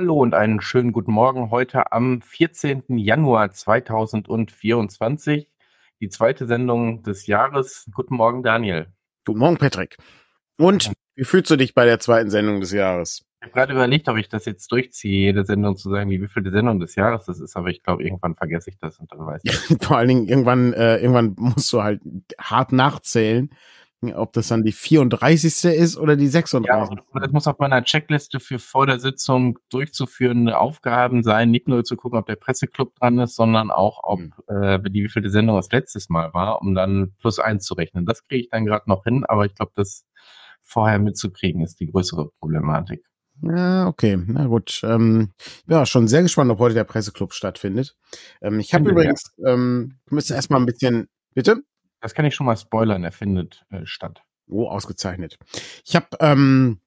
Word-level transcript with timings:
Hallo 0.00 0.22
und 0.22 0.32
einen 0.32 0.60
schönen 0.60 0.92
guten 0.92 1.10
Morgen 1.10 1.50
heute 1.50 1.90
am 1.90 2.22
14. 2.22 2.84
Januar 2.86 3.50
2024. 3.50 5.48
Die 6.00 6.08
zweite 6.08 6.46
Sendung 6.46 7.02
des 7.02 7.26
Jahres. 7.26 7.90
Guten 7.92 8.14
Morgen, 8.14 8.44
Daniel. 8.44 8.92
Guten 9.26 9.40
Morgen, 9.40 9.56
Patrick. 9.56 9.96
Und 10.56 10.92
wie 11.16 11.24
fühlst 11.24 11.50
du 11.50 11.56
dich 11.56 11.74
bei 11.74 11.84
der 11.84 11.98
zweiten 11.98 12.30
Sendung 12.30 12.60
des 12.60 12.70
Jahres? 12.70 13.26
Ich 13.40 13.46
habe 13.46 13.52
gerade 13.54 13.72
überlegt, 13.72 14.08
ob 14.08 14.18
ich 14.18 14.28
das 14.28 14.44
jetzt 14.44 14.70
durchziehe, 14.70 15.32
jede 15.32 15.44
Sendung 15.44 15.76
zu 15.76 15.90
sagen, 15.90 16.10
wie 16.10 16.28
viel 16.28 16.44
die 16.44 16.52
Sendung 16.52 16.78
des 16.78 16.94
Jahres 16.94 17.24
das 17.24 17.40
ist, 17.40 17.56
aber 17.56 17.70
ich 17.70 17.82
glaube, 17.82 18.04
irgendwann 18.04 18.36
vergesse 18.36 18.70
ich 18.70 18.78
das 18.78 19.00
und 19.00 19.10
dann 19.10 19.26
weiß 19.26 19.42
ich. 19.42 19.78
Vor 19.84 19.96
allen 19.96 20.06
Dingen, 20.06 20.28
irgendwann, 20.28 20.74
äh, 20.74 20.98
irgendwann 20.98 21.34
musst 21.36 21.72
du 21.72 21.82
halt 21.82 22.00
hart 22.38 22.70
nachzählen, 22.70 23.50
ob 24.14 24.32
das 24.32 24.48
dann 24.48 24.62
die 24.62 24.72
34. 24.72 25.64
ist 25.64 25.96
oder 25.96 26.16
die 26.16 26.28
36. 26.28 26.68
Ja, 26.68 27.20
das 27.20 27.32
muss 27.32 27.46
auf 27.48 27.58
meiner 27.58 27.82
Checkliste 27.82 28.38
für 28.38 28.58
vor 28.58 28.86
der 28.86 29.00
Sitzung 29.00 29.58
durchzuführende 29.70 30.58
Aufgaben 30.58 31.22
sein, 31.22 31.50
nicht 31.50 31.66
nur 31.66 31.84
zu 31.84 31.96
gucken, 31.96 32.18
ob 32.18 32.26
der 32.26 32.36
Presseclub 32.36 32.94
dran 32.96 33.18
ist, 33.18 33.34
sondern 33.34 33.70
auch, 33.70 34.00
ob 34.04 34.20
mhm. 34.20 34.32
äh, 34.48 34.78
die 34.90 35.02
wievielte 35.04 35.30
Sendung 35.30 35.56
das 35.56 35.72
letztes 35.72 36.08
Mal 36.08 36.32
war, 36.32 36.62
um 36.62 36.74
dann 36.74 37.14
plus 37.18 37.38
eins 37.38 37.64
zu 37.64 37.74
rechnen. 37.74 38.06
Das 38.06 38.24
kriege 38.26 38.42
ich 38.42 38.50
dann 38.50 38.66
gerade 38.66 38.88
noch 38.88 39.04
hin, 39.04 39.24
aber 39.26 39.46
ich 39.46 39.54
glaube, 39.54 39.72
das 39.74 40.04
vorher 40.62 40.98
mitzukriegen 40.98 41.62
ist 41.62 41.80
die 41.80 41.90
größere 41.90 42.30
Problematik. 42.38 43.04
Ja, 43.42 43.86
okay, 43.86 44.18
na 44.26 44.46
gut. 44.46 44.80
Ähm, 44.84 45.32
ja, 45.66 45.86
schon 45.86 46.08
sehr 46.08 46.22
gespannt, 46.22 46.50
ob 46.50 46.58
heute 46.58 46.74
der 46.74 46.84
Presseclub 46.84 47.32
stattfindet. 47.32 47.96
Ähm, 48.42 48.58
ich 48.58 48.74
habe 48.74 48.90
übrigens, 48.90 49.32
ja. 49.36 49.54
ähm, 49.54 49.98
müssen 50.10 50.34
erstmal 50.34 50.60
ein 50.60 50.66
bisschen, 50.66 51.08
bitte? 51.34 51.62
Das 52.00 52.14
kann 52.14 52.24
ich 52.24 52.34
schon 52.34 52.46
mal 52.46 52.56
spoilern, 52.56 53.04
er 53.04 53.12
findet 53.12 53.64
äh, 53.70 53.84
statt. 53.84 54.22
Oh, 54.46 54.68
ausgezeichnet. 54.68 55.38
Ich 55.84 55.94
habe, 55.94 56.06
ähm, 56.20 56.80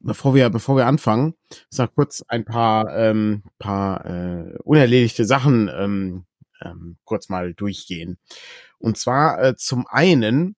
bevor 0.00 0.34
wir, 0.34 0.50
bevor 0.50 0.76
wir 0.76 0.86
anfangen, 0.86 1.34
sag 1.70 1.94
kurz 1.94 2.22
ein 2.28 2.44
paar, 2.44 2.94
ähm, 2.96 3.44
paar 3.58 4.04
äh, 4.04 4.58
unerledigte 4.64 5.24
Sachen 5.24 5.70
ähm, 5.72 6.26
ähm, 6.62 6.98
kurz 7.04 7.28
mal 7.28 7.54
durchgehen. 7.54 8.18
Und 8.78 8.98
zwar 8.98 9.42
äh, 9.42 9.56
zum 9.56 9.86
einen 9.86 10.56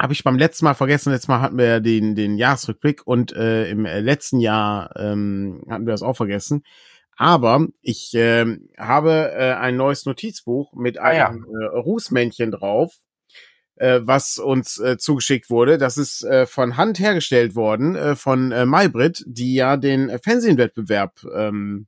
habe 0.00 0.12
ich 0.12 0.24
beim 0.24 0.38
letzten 0.38 0.64
Mal 0.64 0.74
vergessen, 0.74 1.12
letztes 1.12 1.28
Mal 1.28 1.40
hatten 1.40 1.58
wir 1.58 1.66
ja 1.66 1.80
den, 1.80 2.14
den 2.14 2.36
Jahresrückblick 2.36 3.06
und 3.06 3.32
äh, 3.32 3.70
im 3.70 3.86
äh, 3.86 4.00
letzten 4.00 4.40
Jahr 4.40 4.94
ähm, 4.96 5.64
hatten 5.68 5.86
wir 5.86 5.92
das 5.92 6.02
auch 6.02 6.16
vergessen. 6.16 6.64
Aber 7.16 7.66
ich 7.82 8.14
äh, 8.14 8.58
habe 8.78 9.32
äh, 9.32 9.52
ein 9.52 9.76
neues 9.76 10.04
Notizbuch 10.06 10.74
mit 10.74 10.98
einem 10.98 11.46
ah, 11.52 11.62
ja. 11.62 11.66
äh, 11.66 11.78
Rußmännchen 11.78 12.50
drauf, 12.50 12.94
äh, 13.76 14.00
was 14.02 14.38
uns 14.38 14.78
äh, 14.78 14.98
zugeschickt 14.98 15.50
wurde. 15.50 15.78
Das 15.78 15.96
ist 15.96 16.24
äh, 16.24 16.46
von 16.46 16.76
Hand 16.76 16.98
hergestellt 16.98 17.54
worden, 17.54 17.94
äh, 17.94 18.16
von 18.16 18.52
äh, 18.52 18.66
Maybrit, 18.66 19.24
die 19.26 19.54
ja 19.54 19.76
den 19.76 20.10
Fernsehwettbewerb 20.22 21.24
ähm, 21.34 21.86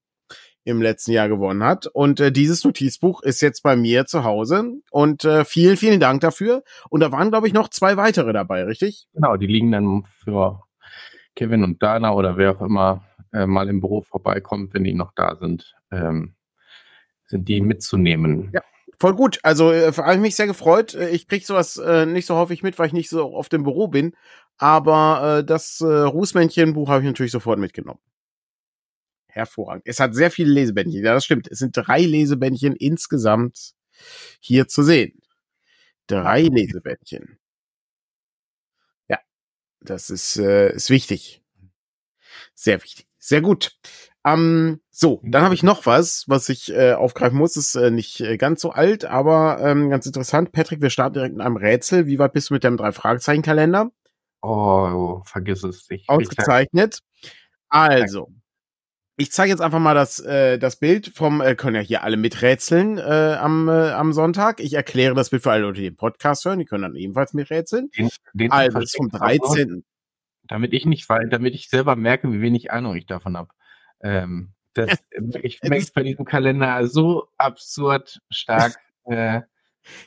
im 0.67 0.83
letzten 0.83 1.13
Jahr 1.13 1.29
gewonnen 1.29 1.63
hat. 1.63 1.87
Und 1.87 2.19
äh, 2.19 2.33
dieses 2.33 2.65
Notizbuch 2.65 3.23
ist 3.23 3.41
jetzt 3.41 3.63
bei 3.63 3.77
mir 3.77 4.07
zu 4.07 4.25
Hause. 4.25 4.65
Und 4.91 5.25
äh, 5.25 5.45
vielen, 5.45 5.77
vielen 5.77 6.01
Dank 6.01 6.21
dafür. 6.21 6.65
Und 6.91 7.01
da 7.01 7.13
waren, 7.13 7.31
glaube 7.31 7.47
ich, 7.47 7.53
noch 7.53 7.69
zwei 7.69 7.97
weitere 7.97 8.33
dabei, 8.33 8.65
richtig? 8.65 9.07
Genau, 9.15 9.37
die 9.37 9.47
liegen 9.47 9.71
dann 9.71 10.05
für 10.25 10.63
Kevin 11.37 11.63
und 11.63 11.83
Dana 11.83 12.13
oder 12.15 12.37
wer 12.37 12.57
auch 12.57 12.63
immer 12.63 13.05
äh, 13.37 13.47
mal 13.47 13.69
im 13.69 13.81
Büro 13.81 14.03
vorbeikommt, 14.03 14.75
wenn 14.75 14.85
die 14.85 14.95
noch 14.95 15.13
da 15.15 15.37
sind, 15.37 15.75
ähm, 15.91 16.35
sind 17.27 17.49
die 17.49 17.61
mitzunehmen. 17.61 18.51
Ja. 18.53 18.63
Voll 18.99 19.15
gut. 19.15 19.39
Also 19.43 19.73
äh, 19.73 19.93
habe 19.93 20.15
ich 20.15 20.21
mich 20.21 20.37
sehr 20.37 20.47
gefreut. 20.47 20.95
Äh, 20.95 21.11
ich 21.11 21.29
krieg 21.29 21.45
sowas 21.45 21.77
äh, 21.77 22.07
nicht 22.07 22.27
so 22.27 22.37
häufig 22.37 22.63
mit, 22.63 22.79
weil 22.79 22.87
ich 22.87 22.93
nicht 22.95 23.11
so 23.11 23.35
oft 23.35 23.53
im 23.53 23.63
Büro 23.63 23.89
bin. 23.89 24.15
Aber 24.57 25.41
äh, 25.41 25.45
das 25.45 25.81
äh, 25.83 25.85
Rußmännchen-Buch 25.85 26.89
habe 26.89 27.03
ich 27.03 27.07
natürlich 27.07 27.33
sofort 27.33 27.59
mitgenommen 27.59 28.01
hervorragend. 29.37 29.85
Es 29.87 30.01
hat 30.01 30.15
sehr 30.15 30.31
viele 30.31 30.51
Lesebändchen. 30.51 31.05
Ja, 31.05 31.15
das 31.15 31.25
stimmt. 31.25 31.47
Es 31.49 31.59
sind 31.59 31.77
drei 31.77 32.01
Lesebändchen 32.01 32.75
insgesamt 32.75 33.75
hier 34.41 34.67
zu 34.67 34.83
sehen. 34.83 35.21
Drei 36.09 36.43
Lesebändchen. 36.43 37.39
Ja, 39.09 39.21
das 39.81 40.11
ist, 40.11 40.37
äh, 40.39 40.75
ist 40.75 40.91
wichtig. 40.91 41.43
Sehr 42.55 42.83
wichtig. 42.83 43.07
Sehr 43.27 43.41
gut. 43.41 43.73
Ähm, 44.25 44.81
so, 44.93 45.21
dann 45.25 45.43
habe 45.43 45.55
ich 45.55 45.65
noch 45.65 45.85
was, 45.85 46.23
was 46.29 46.49
ich 46.49 46.73
äh, 46.73 46.93
aufgreifen 46.93 47.37
muss. 47.37 47.57
Ist 47.57 47.75
äh, 47.75 47.91
nicht 47.91 48.21
äh, 48.21 48.37
ganz 48.37 48.61
so 48.61 48.71
alt, 48.71 49.05
aber 49.05 49.59
ähm, 49.61 49.91
ganz 49.91 50.07
interessant. 50.07 50.53
Patrick, 50.53 50.81
wir 50.81 50.91
starten 50.91 51.15
direkt 51.15 51.35
in 51.35 51.41
einem 51.41 51.57
Rätsel. 51.57 52.07
Wie 52.07 52.21
weit 52.21 52.33
bist 52.35 52.51
du 52.51 52.55
mit 52.55 52.63
deinem 52.63 52.77
Drei-Fragezeichen-Kalender? 52.77 53.91
Oh, 54.43 55.23
vergiss 55.25 55.65
es. 55.65 55.91
nicht. 55.91 56.09
Ausgezeichnet. 56.09 57.01
Also, 57.69 58.31
ich 59.17 59.33
zeige 59.33 59.51
jetzt 59.51 59.61
einfach 59.61 59.81
mal 59.81 59.95
das, 59.95 60.21
äh, 60.21 60.57
das 60.59 60.77
Bild 60.77 61.09
vom, 61.17 61.41
äh, 61.41 61.57
können 61.57 61.75
ja 61.75 61.83
hier 61.83 62.05
alle 62.05 62.17
miträtseln 62.17 62.99
äh, 62.99 63.37
am, 63.41 63.69
äh, 63.69 63.91
am 63.91 64.13
Sonntag. 64.13 64.61
Ich 64.61 64.75
erkläre 64.75 65.15
das 65.17 65.31
Bild 65.31 65.43
für 65.43 65.51
alle 65.51 65.63
Leute, 65.63 65.81
die 65.81 65.89
den 65.89 65.97
Podcast 65.97 66.45
hören, 66.45 66.61
die 66.61 66.65
können 66.65 66.83
dann 66.83 66.95
ebenfalls 66.95 67.35
miträtseln. 67.35 67.91
Den, 67.99 68.09
den 68.35 68.53
also 68.53 68.79
ist 68.79 68.97
vom 68.97 69.09
13. 69.09 69.85
Damit 70.49 70.73
ich 70.73 70.87
nicht, 70.87 71.09
weil, 71.09 71.29
damit 71.29 71.55
ich 71.55 71.69
selber 71.69 71.97
merke, 71.97 72.33
wie 72.33 72.41
wenig 72.41 72.71
Ahnung 72.71 72.97
ich 72.97 73.07
davon 73.07 73.37
habe. 73.37 73.51
Ähm, 74.01 74.53
das, 74.75 74.99
ich 75.43 75.61
merke 75.63 75.87
bei 75.95 76.03
diesem 76.03 76.25
Kalender 76.25 76.87
so 76.87 77.29
absurd 77.37 78.21
stark. 78.31 78.77
äh, 79.05 79.43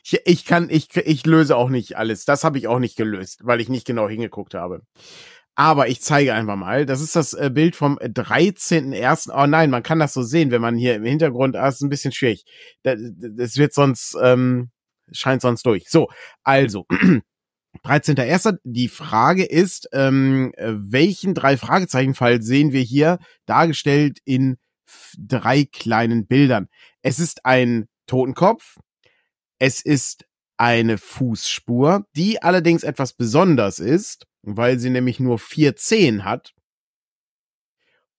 ich, 0.04 0.20
ich 0.26 0.46
kann, 0.46 0.70
ich, 0.70 0.96
ich 0.96 1.26
löse 1.26 1.56
auch 1.56 1.70
nicht 1.70 1.98
alles. 1.98 2.26
Das 2.26 2.44
habe 2.44 2.58
ich 2.58 2.68
auch 2.68 2.80
nicht 2.80 2.98
gelöst, 2.98 3.42
weil 3.44 3.62
ich 3.62 3.70
nicht 3.70 3.88
genau 3.88 4.10
hingeguckt 4.10 4.54
habe. 4.54 4.82
Aber 5.56 5.88
ich 5.88 6.02
zeige 6.02 6.34
einfach 6.34 6.56
mal. 6.56 6.86
Das 6.86 7.02
ist 7.02 7.16
das 7.16 7.34
äh, 7.34 7.50
Bild 7.54 7.76
vom 7.76 7.98
13.01. 7.98 9.30
Oh 9.34 9.46
nein, 9.46 9.70
man 9.70 9.84
kann 9.84 10.00
das 10.00 10.14
so 10.14 10.24
sehen, 10.24 10.52
wenn 10.52 10.62
man 10.62 10.78
hier 10.78 10.96
im 10.96 11.04
Hintergrund, 11.04 11.56
ah, 11.56 11.68
ist 11.68 11.82
ein 11.82 11.90
bisschen 11.90 12.14
schwierig. 12.14 12.46
Das, 12.84 12.98
das 13.18 13.58
wird 13.58 13.74
sonst, 13.74 14.18
ähm, 14.22 14.72
scheint 15.12 15.42
sonst 15.42 15.66
durch. 15.66 15.90
So, 15.90 16.08
also. 16.44 16.86
13.01. 17.84 18.57
Die 18.63 18.88
Frage 18.88 19.46
ist, 19.46 19.90
ähm, 19.94 20.53
welchen 20.57 21.34
drei 21.34 21.57
Fragezeichenfall 21.57 22.41
sehen 22.41 22.72
wir 22.72 22.81
hier 22.81 23.19
dargestellt 23.46 24.19
in 24.25 24.57
drei 25.18 25.66
kleinen 25.66 26.28
Bildern? 26.28 26.68
Es 27.02 27.19
ist 27.19 27.46
ein 27.46 27.88
Totenkopf. 28.07 28.78
Es 29.59 29.81
ist 29.81 30.25
eine 30.57 30.97
Fußspur, 30.97 32.06
die 32.16 32.41
allerdings 32.41 32.84
etwas 32.84 33.13
besonders 33.13 33.80
ist 33.80 34.25
weil 34.44 34.80
sie 34.80 34.90
nämlich 34.90 35.19
nur 35.19 35.40
vier 35.40 35.75
Zehen 35.75 36.25
hat. 36.25 36.53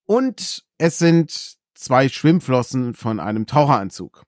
Und 0.06 0.64
es 0.78 0.98
sind 0.98 1.56
zwei 1.74 2.08
Schwimmflossen 2.08 2.94
von 2.94 3.20
einem 3.20 3.46
Taucheranzug. 3.46 4.24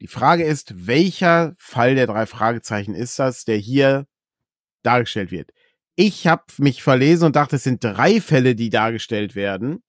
Die 0.00 0.06
Frage 0.06 0.44
ist, 0.44 0.86
welcher 0.86 1.54
Fall 1.56 1.94
der 1.94 2.06
drei 2.06 2.26
Fragezeichen 2.26 2.94
ist 2.94 3.18
das, 3.18 3.44
der 3.44 3.56
hier 3.56 4.06
dargestellt 4.84 5.30
wird? 5.30 5.50
Ich 5.96 6.26
habe 6.26 6.44
mich 6.58 6.82
verlesen 6.82 7.26
und 7.26 7.36
dachte, 7.36 7.56
es 7.56 7.62
sind 7.62 7.82
drei 7.82 8.20
Fälle, 8.20 8.54
die 8.54 8.70
dargestellt 8.70 9.34
werden. 9.34 9.82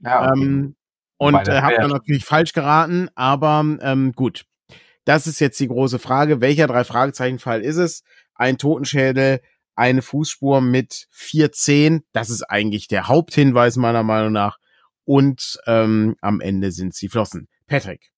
Ja, 0.00 0.30
okay. 0.30 0.42
ähm, 0.42 0.76
und 1.18 1.48
äh, 1.48 1.60
habe 1.60 1.76
dann 1.76 1.90
natürlich 1.90 2.24
falsch 2.24 2.52
geraten, 2.54 3.08
aber 3.14 3.64
ähm, 3.82 4.12
gut. 4.12 4.46
Das 5.04 5.26
ist 5.26 5.40
jetzt 5.40 5.60
die 5.60 5.68
große 5.68 5.98
Frage. 5.98 6.40
Welcher 6.40 6.66
drei 6.66 6.84
Fragezeichen 6.84 7.38
Fall 7.38 7.62
ist 7.62 7.76
es? 7.76 8.02
Ein 8.34 8.58
Totenschädel, 8.58 9.40
eine 9.74 10.02
Fußspur 10.02 10.60
mit 10.60 11.06
vier 11.10 11.52
Zehen. 11.52 12.04
Das 12.12 12.30
ist 12.30 12.42
eigentlich 12.42 12.88
der 12.88 13.08
Haupthinweis 13.08 13.76
meiner 13.76 14.02
Meinung 14.02 14.32
nach. 14.32 14.58
Und 15.04 15.58
ähm, 15.66 16.16
am 16.20 16.40
Ende 16.40 16.70
sind 16.70 16.94
sie 16.94 17.08
Flossen. 17.08 17.48
Patrick, 17.66 18.12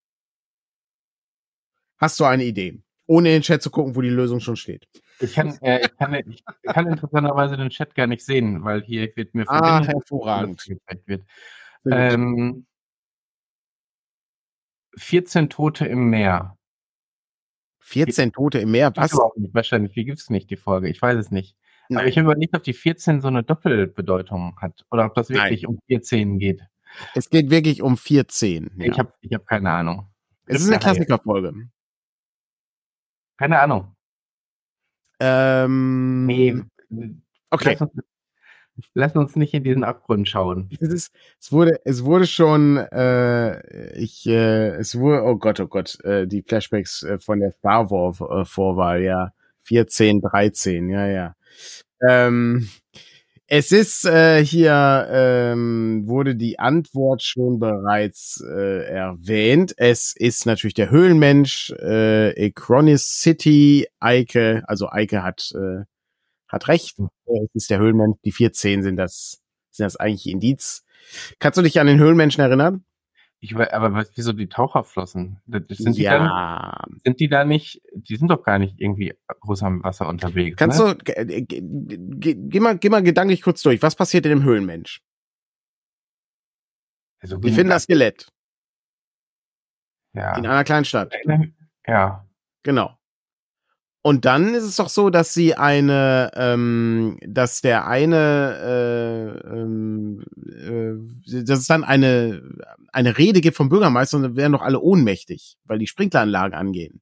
hast 1.98 2.20
du 2.20 2.24
eine 2.24 2.44
Idee? 2.44 2.82
Ohne 3.06 3.30
in 3.30 3.34
den 3.36 3.42
Chat 3.42 3.62
zu 3.62 3.70
gucken, 3.70 3.96
wo 3.96 4.00
die 4.00 4.08
Lösung 4.08 4.40
schon 4.40 4.56
steht. 4.56 4.86
Ich 5.20 5.34
kann, 5.34 5.56
äh, 5.62 5.86
ich 5.86 5.96
kann, 5.96 6.14
ich 6.14 6.44
kann 6.64 6.86
interessanterweise 6.86 7.56
den 7.56 7.70
Chat 7.70 7.94
gar 7.94 8.06
nicht 8.06 8.24
sehen, 8.24 8.64
weil 8.64 8.82
hier 8.82 9.14
wird 9.14 9.34
mir 9.34 9.48
ah, 9.48 9.84
hervorragend. 9.84 10.66
Wird. 11.06 11.24
Ähm, 11.90 12.66
14 14.96 15.48
Tote 15.48 15.86
im 15.86 16.10
Meer. 16.10 16.56
14 17.80 18.32
Tote 18.32 18.58
im 18.58 18.70
Meer, 18.70 18.92
was? 18.94 19.12
Nicht, 19.36 19.54
wahrscheinlich, 19.54 19.96
wie 19.96 20.04
gibt's 20.04 20.30
nicht 20.30 20.50
die 20.50 20.56
Folge? 20.56 20.88
Ich 20.88 21.00
weiß 21.00 21.18
es 21.18 21.30
nicht. 21.30 21.56
Nein. 21.88 22.00
Aber 22.00 22.08
ich 22.08 22.16
habe 22.16 22.26
überlegt, 22.26 22.56
ob 22.56 22.62
die 22.62 22.72
14 22.72 23.20
so 23.20 23.28
eine 23.28 23.42
Doppelbedeutung 23.42 24.56
hat 24.60 24.84
oder 24.90 25.06
ob 25.06 25.14
das 25.14 25.28
wirklich 25.30 25.62
Nein. 25.62 25.76
um 25.76 25.80
14 25.88 26.38
geht. 26.38 26.62
Es 27.14 27.30
geht 27.30 27.50
wirklich 27.50 27.82
um 27.82 27.96
14. 27.96 28.70
Ja. 28.76 28.86
Ich 28.86 28.98
habe 28.98 29.12
ich 29.20 29.32
hab 29.34 29.46
keine 29.46 29.70
Ahnung. 29.70 30.08
Es 30.46 30.60
ist 30.62 30.68
eine 30.68 30.78
Klassikerfolge. 30.78 31.54
Keine 33.36 33.60
Ahnung. 33.60 33.91
Ähm, 35.24 36.26
nee. 36.26 36.56
Okay. 37.50 37.76
Lass 37.78 37.80
uns, 37.80 37.92
lass 38.94 39.16
uns, 39.16 39.36
nicht 39.36 39.54
in 39.54 39.62
diesen 39.62 39.84
Abgrund 39.84 40.28
schauen. 40.28 40.68
Es, 40.80 40.88
ist, 40.88 41.14
es 41.40 41.52
wurde, 41.52 41.80
es 41.84 42.04
wurde 42.04 42.26
schon, 42.26 42.76
äh, 42.76 43.96
ich, 43.96 44.26
äh, 44.26 44.70
es 44.76 44.98
wurde, 44.98 45.22
oh 45.22 45.36
Gott, 45.36 45.60
oh 45.60 45.68
Gott, 45.68 46.00
äh, 46.04 46.26
die 46.26 46.42
Flashbacks 46.42 47.04
äh, 47.04 47.18
von 47.20 47.38
der 47.38 47.52
Star 47.52 47.88
Wars 47.90 48.20
äh, 48.20 48.44
Vorwahl, 48.44 49.02
ja. 49.02 49.32
14, 49.64 50.20
13, 50.20 50.88
ja, 50.90 51.06
ja. 51.06 51.36
Ähm, 52.08 52.68
Es 53.54 53.70
ist 53.70 54.06
äh, 54.06 54.42
hier, 54.42 55.08
ähm, 55.10 56.04
wurde 56.06 56.36
die 56.36 56.58
Antwort 56.58 57.22
schon 57.22 57.58
bereits 57.58 58.42
äh, 58.42 58.86
erwähnt. 58.86 59.74
Es 59.76 60.16
ist 60.16 60.46
natürlich 60.46 60.72
der 60.72 60.88
Höhlenmensch, 60.88 61.70
äh, 61.72 62.46
Acronis 62.46 63.20
City, 63.20 63.86
Eike, 64.00 64.62
also 64.66 64.88
Eike 64.88 65.22
hat, 65.22 65.52
äh, 65.54 65.84
hat 66.48 66.68
recht. 66.68 66.96
Es 66.98 67.50
ist 67.52 67.68
der 67.68 67.78
Höhlenmensch. 67.78 68.16
Die 68.24 68.32
14 68.32 68.82
sind 68.82 68.96
das, 68.96 69.42
sind 69.70 69.84
das 69.84 69.96
eigentlich 69.96 70.32
Indiz. 70.32 70.82
Kannst 71.38 71.58
du 71.58 71.62
dich 71.62 71.78
an 71.78 71.88
den 71.88 71.98
Höhlenmenschen 71.98 72.42
erinnern? 72.42 72.86
Ich 73.44 73.56
aber 73.56 73.92
was, 73.92 74.12
wieso 74.14 74.32
die 74.32 74.48
Taucherflossen? 74.48 75.40
Sind 75.68 75.96
die, 75.96 76.02
ja. 76.02 76.16
dann, 76.16 77.00
sind 77.02 77.18
die 77.18 77.28
da 77.28 77.44
nicht, 77.44 77.82
die 77.92 78.14
sind 78.14 78.28
doch 78.28 78.44
gar 78.44 78.60
nicht 78.60 78.80
irgendwie 78.80 79.14
groß 79.40 79.64
am 79.64 79.82
Wasser 79.82 80.08
unterwegs. 80.08 80.56
Kannst 80.56 80.78
ne? 80.78 80.94
du, 80.94 81.44
geh, 81.44 82.34
geh, 82.36 82.60
mal, 82.60 82.78
geh 82.78 82.88
mal 82.88 83.02
gedanklich 83.02 83.42
kurz 83.42 83.60
durch. 83.62 83.82
Was 83.82 83.96
passiert 83.96 84.26
in 84.26 84.30
dem 84.30 84.44
Höhlenmensch? 84.44 85.02
Also, 87.18 87.42
Wir 87.42 87.52
finden 87.52 87.70
das 87.70 87.82
Skelett 87.82 88.28
ja. 90.14 90.36
in 90.36 90.46
einer 90.46 90.62
kleinen 90.64 90.84
Stadt. 90.84 91.12
Ja. 91.86 92.26
Genau. 92.62 92.96
Und 94.04 94.24
dann 94.24 94.54
ist 94.54 94.64
es 94.64 94.76
doch 94.76 94.88
so, 94.88 95.10
dass 95.10 95.32
sie 95.32 95.54
eine, 95.54 96.32
ähm, 96.34 97.18
dass 97.24 97.60
der 97.60 97.86
eine, 97.86 99.38
äh, 99.46 99.48
ähm, 99.48 100.24
äh, 100.44 101.42
dass 101.44 101.60
es 101.60 101.66
dann 101.68 101.84
eine, 101.84 102.42
eine 102.92 103.16
Rede 103.16 103.40
gibt 103.40 103.56
vom 103.56 103.68
Bürgermeister 103.68 104.16
und 104.16 104.24
dann 104.24 104.36
werden 104.36 104.52
doch 104.52 104.62
alle 104.62 104.80
ohnmächtig, 104.80 105.56
weil 105.64 105.78
die 105.78 105.86
Sprinkleranlagen 105.86 106.54
angehen. 106.54 107.00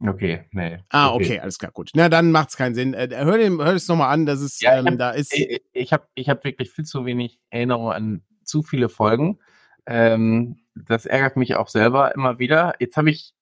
Okay, 0.00 0.46
nee. 0.52 0.78
Ah, 0.90 1.12
okay, 1.12 1.24
okay 1.24 1.40
alles 1.40 1.58
klar, 1.58 1.72
gut. 1.72 1.90
Na, 1.94 2.08
dann 2.08 2.30
macht's 2.30 2.56
keinen 2.56 2.74
Sinn. 2.74 2.94
Äh, 2.94 3.08
hör, 3.12 3.36
den, 3.36 3.58
hör 3.58 3.74
es 3.74 3.88
nochmal 3.88 4.12
an, 4.14 4.24
das 4.24 4.40
ist, 4.40 4.62
ja, 4.62 4.78
ähm, 4.78 4.86
hab, 4.86 4.98
da 4.98 5.10
ist. 5.10 5.34
Ich, 5.34 5.60
ich 5.72 5.92
habe 5.92 6.06
ich 6.14 6.30
hab 6.30 6.42
wirklich 6.44 6.70
viel 6.70 6.84
zu 6.84 7.04
wenig 7.04 7.38
Erinnerung 7.50 7.92
an 7.92 8.22
zu 8.44 8.62
viele 8.62 8.88
Folgen. 8.88 9.40
Ähm, 9.86 10.60
das 10.74 11.04
ärgert 11.04 11.36
mich 11.36 11.56
auch 11.56 11.68
selber 11.68 12.14
immer 12.14 12.38
wieder. 12.38 12.74
Jetzt 12.78 12.96
habe 12.96 13.10
ich 13.10 13.34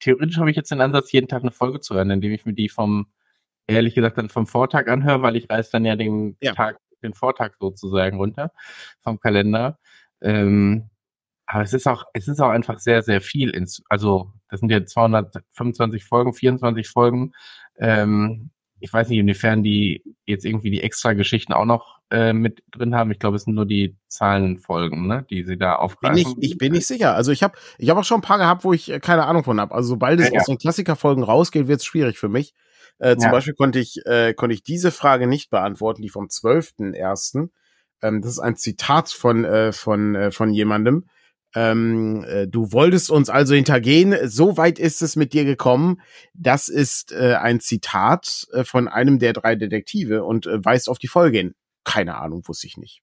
theoretisch 0.00 0.38
habe 0.38 0.50
ich 0.50 0.56
jetzt 0.56 0.70
den 0.70 0.80
Ansatz, 0.80 1.12
jeden 1.12 1.28
Tag 1.28 1.42
eine 1.42 1.50
Folge 1.50 1.80
zu 1.80 1.94
hören, 1.94 2.10
indem 2.10 2.32
ich 2.32 2.44
mir 2.46 2.54
die 2.54 2.68
vom, 2.68 3.06
ehrlich 3.66 3.94
gesagt, 3.94 4.18
dann 4.18 4.28
vom 4.28 4.46
Vortag 4.46 4.88
anhöre, 4.88 5.22
weil 5.22 5.36
ich 5.36 5.48
reiß 5.50 5.70
dann 5.70 5.84
ja 5.84 5.96
den 5.96 6.36
Ja. 6.40 6.54
Tag, 6.54 6.78
den 7.02 7.14
Vortag 7.14 7.52
sozusagen 7.60 8.16
runter 8.18 8.52
vom 9.02 9.20
Kalender. 9.20 9.78
Ähm, 10.20 10.90
aber 11.46 11.62
es 11.62 11.72
ist 11.72 11.86
auch, 11.88 12.04
es 12.12 12.28
ist 12.28 12.40
auch 12.40 12.50
einfach 12.50 12.78
sehr, 12.78 13.02
sehr 13.02 13.20
viel 13.20 13.50
ins, 13.50 13.82
also, 13.88 14.32
das 14.50 14.60
sind 14.60 14.70
ja 14.70 14.84
225 14.84 16.04
Folgen, 16.04 16.34
24 16.34 16.88
Folgen. 16.88 17.32
Ähm, 17.78 18.50
ich 18.80 18.92
weiß 18.92 19.08
nicht, 19.08 19.18
inwiefern 19.18 19.62
die 19.62 20.02
jetzt 20.26 20.44
irgendwie 20.44 20.70
die 20.70 20.82
extra 20.82 21.12
Geschichten 21.12 21.52
auch 21.52 21.64
noch 21.64 21.98
äh, 22.10 22.32
mit 22.32 22.62
drin 22.70 22.94
haben. 22.94 23.10
Ich 23.10 23.18
glaube, 23.18 23.36
es 23.36 23.44
sind 23.44 23.54
nur 23.54 23.66
die 23.66 23.96
Zahlenfolgen, 24.06 25.06
ne, 25.06 25.26
die 25.28 25.44
sie 25.44 25.58
da 25.58 25.74
Bin 25.74 25.84
aufgreifen. 25.84 26.18
ich, 26.18 26.52
ich 26.52 26.58
bin 26.58 26.72
nicht 26.72 26.86
sicher. 26.86 27.14
Also 27.14 27.32
ich 27.32 27.42
habe 27.42 27.58
ich 27.78 27.90
hab 27.90 27.98
auch 27.98 28.04
schon 28.04 28.18
ein 28.18 28.22
paar 28.22 28.38
gehabt, 28.38 28.64
wo 28.64 28.72
ich 28.72 28.90
äh, 28.90 29.00
keine 29.00 29.26
Ahnung 29.26 29.44
von 29.44 29.60
habe. 29.60 29.74
Also 29.74 29.90
sobald 29.90 30.20
es 30.20 30.30
ja. 30.30 30.40
aus 30.40 30.46
den 30.46 30.58
Klassikerfolgen 30.58 31.22
rausgeht, 31.24 31.68
wird 31.68 31.80
es 31.80 31.86
schwierig 31.86 32.18
für 32.18 32.28
mich. 32.28 32.54
Äh, 32.98 33.16
zum 33.16 33.24
Ja. 33.26 33.30
Beispiel 33.30 33.54
konnte 33.54 33.78
ich, 33.78 34.04
äh, 34.06 34.34
konnte 34.34 34.54
ich 34.54 34.62
diese 34.62 34.90
Frage 34.90 35.26
nicht 35.26 35.50
beantworten, 35.50 36.02
die 36.02 36.08
vom 36.08 36.26
12.01. 36.26 37.48
Ähm, 38.02 38.22
das 38.22 38.32
ist 38.32 38.38
ein 38.38 38.56
Zitat 38.56 39.10
von, 39.10 39.44
äh, 39.44 39.72
von, 39.72 40.14
äh, 40.14 40.30
von 40.30 40.52
jemandem. 40.52 41.06
Ähm, 41.54 42.24
äh, 42.28 42.46
du 42.46 42.72
wolltest 42.72 43.10
uns 43.10 43.30
also 43.30 43.54
hintergehen, 43.54 44.14
so 44.28 44.56
weit 44.56 44.78
ist 44.78 45.00
es 45.00 45.16
mit 45.16 45.32
dir 45.32 45.44
gekommen. 45.44 46.00
Das 46.34 46.68
ist 46.68 47.12
äh, 47.12 47.34
ein 47.34 47.60
Zitat 47.60 48.46
äh, 48.52 48.64
von 48.64 48.86
einem 48.86 49.18
der 49.18 49.32
drei 49.32 49.56
Detektive 49.56 50.24
und 50.24 50.46
äh, 50.46 50.64
weist 50.64 50.88
auf 50.88 50.98
die 50.98 51.08
Folge 51.08 51.38
hin. 51.38 51.54
Keine 51.84 52.16
Ahnung, 52.16 52.46
wusste 52.46 52.66
ich 52.66 52.76
nicht. 52.76 53.02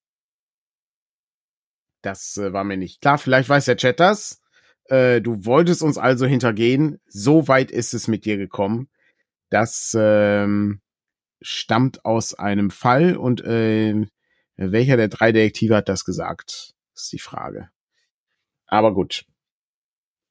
Das 2.04 2.38
äh, 2.38 2.54
war 2.54 2.64
mir 2.64 2.78
nicht 2.78 3.02
klar. 3.02 3.18
Vielleicht 3.18 3.50
weiß 3.50 3.66
der 3.66 3.78
Chat 3.78 4.00
das. 4.00 4.42
Du 4.88 5.46
wolltest 5.46 5.82
uns 5.82 5.98
also 5.98 6.28
hintergehen. 6.28 7.00
So 7.08 7.48
weit 7.48 7.72
ist 7.72 7.96
es 7.96 8.08
mit 8.08 8.24
dir 8.24 8.38
gekommen. 8.38 8.88
Das 9.50 9.98
ähm, 10.00 10.80
stammt 11.42 12.06
aus 12.06 12.36
einem 12.36 12.70
Fall 12.70 13.18
und 13.18 13.44
welcher 13.44 14.98
der 14.98 15.08
drei 15.08 15.32
Detektive 15.32 15.76
hat 15.78 15.90
das 15.90 16.06
gesagt? 16.06 16.76
Ist 16.94 17.12
die 17.12 17.18
Frage. 17.18 17.72
Aber 18.68 18.94
gut. 18.94 19.26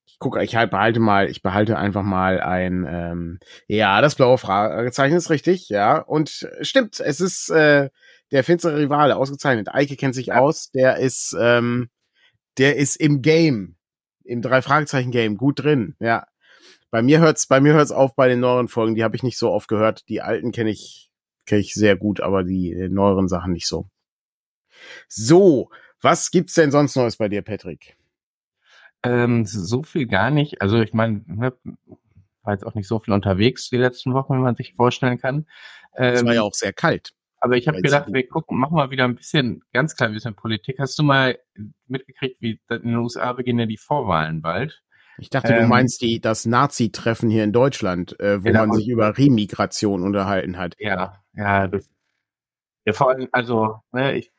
Ich 0.06 0.18
gucke, 0.18 0.42
ich 0.44 0.54
halt 0.54 0.70
behalte 0.70 1.00
mal, 1.00 1.28
ich 1.28 1.42
behalte 1.42 1.76
einfach 1.76 2.02
mal 2.02 2.40
ein, 2.40 2.86
ähm, 2.88 3.38
ja, 3.66 4.00
das 4.00 4.14
blaue 4.14 4.38
Fragezeichen 4.38 5.16
ist 5.16 5.30
richtig, 5.30 5.68
ja. 5.68 5.98
Und 5.98 6.42
äh, 6.42 6.64
stimmt, 6.64 7.00
es 7.00 7.20
ist 7.20 7.50
äh, 7.50 7.90
der 8.30 8.44
finstere 8.44 8.78
Rivale, 8.78 9.16
ausgezeichnet. 9.16 9.74
Eike 9.74 9.96
kennt 9.96 10.14
sich 10.14 10.32
aus, 10.32 10.70
der 10.70 10.98
ist, 10.98 11.36
ähm, 11.38 11.90
der 12.58 12.76
ist 12.76 12.96
im 12.96 13.22
Game, 13.22 13.76
im 14.22 14.40
drei 14.40 14.62
Fragezeichen 14.62 15.10
Game 15.10 15.36
gut 15.36 15.62
drin, 15.64 15.96
ja. 15.98 16.26
Bei 16.90 17.02
mir 17.02 17.18
hört's, 17.18 17.48
bei 17.48 17.60
mir 17.60 17.72
hört's 17.72 17.90
auf 17.90 18.14
bei 18.14 18.28
den 18.28 18.38
neueren 18.38 18.68
Folgen, 18.68 18.94
die 18.94 19.02
habe 19.02 19.16
ich 19.16 19.24
nicht 19.24 19.36
so 19.36 19.50
oft 19.50 19.66
gehört. 19.66 20.08
Die 20.08 20.22
alten 20.22 20.52
kenne 20.52 20.70
ich, 20.70 21.10
kenne 21.44 21.60
ich 21.60 21.74
sehr 21.74 21.96
gut, 21.96 22.20
aber 22.20 22.44
die 22.44 22.72
äh, 22.72 22.88
neueren 22.88 23.26
Sachen 23.26 23.52
nicht 23.52 23.66
so. 23.66 23.88
So, 25.08 25.70
was 26.00 26.30
gibt's 26.30 26.54
denn 26.54 26.70
sonst 26.70 26.94
Neues 26.94 27.16
bei 27.16 27.28
dir, 27.28 27.42
Patrick? 27.42 27.96
Ähm, 29.04 29.44
so 29.46 29.82
viel 29.82 30.06
gar 30.06 30.30
nicht. 30.30 30.62
Also 30.62 30.80
ich 30.80 30.92
meine, 30.94 31.22
ne, 31.26 31.52
war 32.42 32.52
jetzt 32.52 32.64
auch 32.66 32.74
nicht 32.74 32.88
so 32.88 32.98
viel 33.00 33.14
unterwegs 33.14 33.68
die 33.70 33.76
letzten 33.76 34.14
Wochen, 34.14 34.34
wie 34.34 34.38
man 34.42 34.56
sich 34.56 34.74
vorstellen 34.74 35.18
kann. 35.18 35.46
Es 36.10 36.22
Ähm, 36.22 36.26
war 36.26 36.34
ja 36.34 36.42
auch 36.42 36.54
sehr 36.54 36.72
kalt. 36.72 37.12
aber 37.40 37.56
ich 37.56 37.68
habe 37.68 37.80
gedacht, 37.82 38.12
wir 38.12 38.26
gucken, 38.28 38.58
machen 38.58 38.74
mal 38.76 38.90
wieder 38.90 39.04
ein 39.04 39.16
bisschen, 39.16 39.62
ganz 39.72 39.96
klein 39.96 40.12
bisschen 40.14 40.34
Politik. 40.34 40.78
Hast 40.78 40.98
du 40.98 41.02
mal 41.02 41.38
mitgekriegt, 41.86 42.40
wie 42.40 42.60
in 42.70 42.82
den 42.82 42.96
USA 42.96 43.32
beginnen 43.34 43.60
ja 43.60 43.66
die 43.66 43.76
Vorwahlen 43.76 44.40
bald? 44.42 44.82
Ich 45.16 45.30
dachte, 45.30 45.54
du 45.54 45.62
ähm, 45.62 45.68
meinst 45.68 46.00
die, 46.02 46.20
das 46.20 46.44
Nazi-Treffen 46.46 47.30
hier 47.30 47.44
in 47.44 47.52
Deutschland, 47.52 48.18
äh, 48.20 48.44
wo 48.44 48.52
Ja, 48.52 48.54
man 48.54 48.72
sich 48.72 48.88
über 48.88 49.16
Remigration 49.18 50.02
unterhalten 50.02 50.56
hat. 50.58 50.74
Ja, 50.78 51.24
ja, 51.34 51.66
das. 51.68 51.88
Ja, 52.86 52.92
vor 52.94 53.10
allem, 53.10 53.28
also, 53.32 53.80
ne, 53.92 54.16
ich 54.18 54.32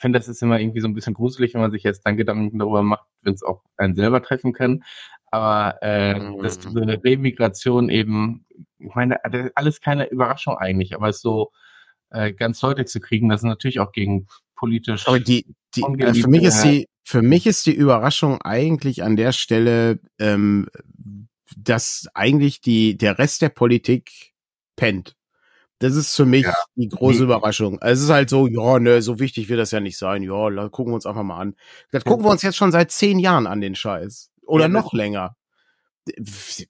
finde, 0.00 0.18
das 0.18 0.28
ist 0.28 0.42
immer 0.42 0.60
irgendwie 0.60 0.80
so 0.80 0.88
ein 0.88 0.94
bisschen 0.94 1.14
gruselig, 1.14 1.54
wenn 1.54 1.60
man 1.60 1.70
sich 1.70 1.82
jetzt 1.82 2.02
dann 2.06 2.16
Gedanken 2.16 2.58
darüber 2.58 2.82
macht, 2.82 3.06
wenn 3.22 3.34
es 3.34 3.42
auch 3.42 3.62
einen 3.76 3.94
selber 3.94 4.22
treffen 4.22 4.52
kann. 4.52 4.84
Aber 5.30 5.76
äh, 5.82 6.18
Mhm. 6.18 6.42
dass 6.42 6.58
diese 6.58 6.80
Remigration 7.04 7.90
eben, 7.90 8.46
ich 8.78 8.94
meine, 8.94 9.18
das 9.30 9.46
ist 9.46 9.56
alles 9.56 9.80
keine 9.80 10.08
Überraschung 10.08 10.56
eigentlich, 10.56 10.94
aber 10.94 11.08
es 11.08 11.20
so 11.20 11.50
äh, 12.10 12.32
ganz 12.32 12.60
deutlich 12.60 12.86
zu 12.88 13.00
kriegen, 13.00 13.28
dass 13.28 13.40
es 13.40 13.44
natürlich 13.44 13.80
auch 13.80 13.92
gegen 13.92 14.26
politisch. 14.56 15.06
Aber 15.06 15.20
die, 15.20 15.44
die, 15.74 15.82
äh, 15.82 16.14
für 16.14 16.28
mich 16.28 16.44
ist 16.44 16.62
die, 16.62 16.88
für 17.04 17.22
mich 17.22 17.46
ist 17.46 17.66
die 17.66 17.74
Überraschung 17.74 18.40
eigentlich 18.40 19.02
an 19.02 19.16
der 19.16 19.32
Stelle, 19.32 20.00
ähm, 20.18 20.68
dass 21.56 22.08
eigentlich 22.14 22.60
die, 22.60 22.96
der 22.96 23.18
Rest 23.18 23.42
der 23.42 23.48
Politik 23.48 24.32
pennt. 24.76 25.16
Das 25.80 25.94
ist 25.94 26.16
für 26.16 26.26
mich 26.26 26.44
Ja. 26.44 26.54
die 26.74 26.88
große. 26.88 27.22
Überraschung. 27.22 27.78
Also 27.80 28.00
es 28.00 28.04
ist 28.08 28.12
halt 28.12 28.30
so, 28.30 28.46
ja, 28.48 28.78
ne, 28.80 29.00
so 29.02 29.20
wichtig 29.20 29.48
wird 29.48 29.60
das 29.60 29.70
ja 29.70 29.80
nicht 29.80 29.96
sein. 29.98 30.22
Ja, 30.22 30.48
gucken 30.68 30.92
wir 30.92 30.96
uns 30.96 31.06
einfach 31.06 31.22
mal 31.22 31.38
an. 31.38 31.54
Das 31.92 32.04
gucken 32.04 32.24
wir 32.24 32.30
uns 32.30 32.42
jetzt 32.42 32.56
schon 32.56 32.72
seit 32.72 32.90
zehn 32.90 33.18
Jahren 33.18 33.46
an, 33.46 33.60
den 33.60 33.74
Scheiß. 33.76 34.30
Oder 34.46 34.64
Ja, 34.64 34.68
noch 34.68 34.92
länger. 34.92 35.36
Das, 36.16 36.66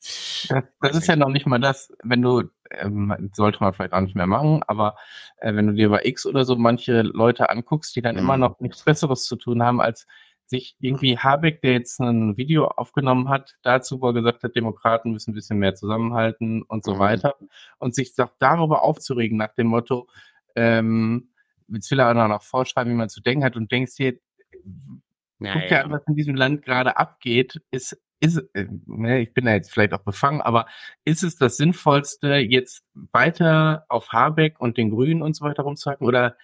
das 0.81 0.97
ist 0.97 1.07
ja 1.07 1.15
noch 1.17 1.29
nicht 1.29 1.47
mal 1.47 1.61
das, 1.61 1.93
wenn 2.03 2.23
du, 2.23 2.43
ähm, 2.73 3.31
sollte 3.35 3.59
man 3.61 3.73
vielleicht 3.73 3.93
auch 3.93 4.01
nicht 4.01 4.17
mehr 4.17 4.27
machen, 4.27 4.63
aber 4.67 4.97
äh, 5.37 5.55
wenn 5.55 5.69
du 5.69 5.75
dir 5.75 5.89
bei 5.91 6.01
X 6.05 6.27
oder 6.27 6.45
so 6.45 6.57
manche 6.57 7.03
Leute 7.03 7.49
anguckst, 7.49 7.95
die 7.95 8.03
dann 8.03 8.17
Mhm. 8.17 8.21
immer 8.23 8.37
noch 8.37 8.59
nichts 8.61 8.83
Besseres 8.83 9.25
zu 9.25 9.37
tun 9.37 9.63
haben, 9.63 9.81
als 9.81 10.07
sich 10.49 10.77
irgendwie 10.81 11.19
Habeck, 11.19 11.61
der 11.63 11.73
jetzt 11.73 12.01
ein 12.01 12.37
Video 12.37 12.67
aufgenommen 12.67 13.29
hat, 13.29 13.57
dazu, 13.63 14.01
wo 14.01 14.09
er 14.09 14.15
gesagt 14.15 14.43
hat, 14.43 14.57
Demokraten 14.57 15.13
müssen 15.13 15.33
ein 15.33 15.35
bisschen 15.35 15.59
mehr 15.59 15.75
zusammenhalten 15.75 16.63
und 16.63 16.85
so 16.85 16.95
Mhm. 16.95 16.99
weiter, 16.99 17.35
und 17.79 17.95
sich 17.95 18.15
doch 18.15 18.33
darüber 18.39 18.83
aufzuregen 18.83 19.37
nach 19.39 19.55
dem 19.55 19.69
Motto, 19.69 20.09
ähm, 20.57 21.31
jetzt 21.69 21.91
will 21.91 22.01
er 22.01 22.11
auch 22.11 22.29
noch 22.29 22.43
vorschreiben, 22.43 22.93
wie 22.93 22.97
man 22.97 23.09
zu 23.11 23.21
denken 23.21 23.45
hat 23.45 23.57
und 23.57 23.71
denkst 23.71 23.95
dir, 23.97 24.19
guck 25.41 25.69
dir 25.69 25.85
an, 25.85 25.93
was 25.93 26.03
in 26.09 26.17
diesem 26.17 26.35
Land 26.35 26.63
gerade 26.65 26.97
abgeht, 26.97 27.61
ist, 27.71 28.01
ist, 28.21 28.39
äh, 28.55 28.67
ne, 28.87 29.21
ich 29.21 29.35
bin 29.35 29.45
da 29.45 29.53
jetzt 29.53 29.71
vielleicht 29.71 29.93
auch 29.93 30.03
befangen, 30.03 30.41
aber 30.41 30.67
ist 31.05 31.23
es 31.23 31.37
das 31.37 31.57
Sinnvollste, 31.57 32.37
jetzt 32.37 32.83
weiter 33.13 33.85
auf 33.89 34.13
Habeck 34.13 34.59
und 34.61 34.77
den 34.79 34.91
Grünen 34.91 35.23
und 35.23 35.37
so 35.37 35.45
weiter 35.45 35.63
rumzuhacken 35.63 36.07
oder 36.07 36.37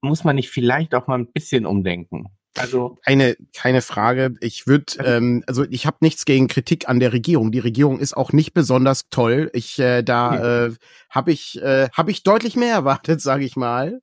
muss 0.00 0.22
man 0.22 0.36
nicht 0.36 0.50
vielleicht 0.50 0.94
auch 0.94 1.08
mal 1.08 1.18
ein 1.18 1.32
bisschen 1.32 1.66
umdenken? 1.66 2.26
Also, 2.58 2.98
Keine, 3.04 3.36
keine 3.54 3.82
Frage. 3.82 4.34
Ich 4.40 4.66
würde, 4.66 4.94
ähm, 5.04 5.44
also 5.46 5.64
ich 5.68 5.86
habe 5.86 5.98
nichts 6.00 6.24
gegen 6.24 6.48
Kritik 6.48 6.88
an 6.88 7.00
der 7.00 7.12
Regierung. 7.12 7.52
Die 7.52 7.58
Regierung 7.58 7.98
ist 7.98 8.16
auch 8.16 8.32
nicht 8.32 8.52
besonders 8.54 9.08
toll. 9.10 9.50
Ich 9.52 9.78
äh, 9.78 10.02
da 10.02 10.66
äh, 10.66 10.72
habe 11.10 11.32
ich 11.32 11.60
äh, 11.62 11.88
habe 11.92 12.10
ich 12.10 12.22
deutlich 12.22 12.56
mehr 12.56 12.72
erwartet, 12.74 13.20
sage 13.20 13.44
ich 13.44 13.56
mal. 13.56 14.00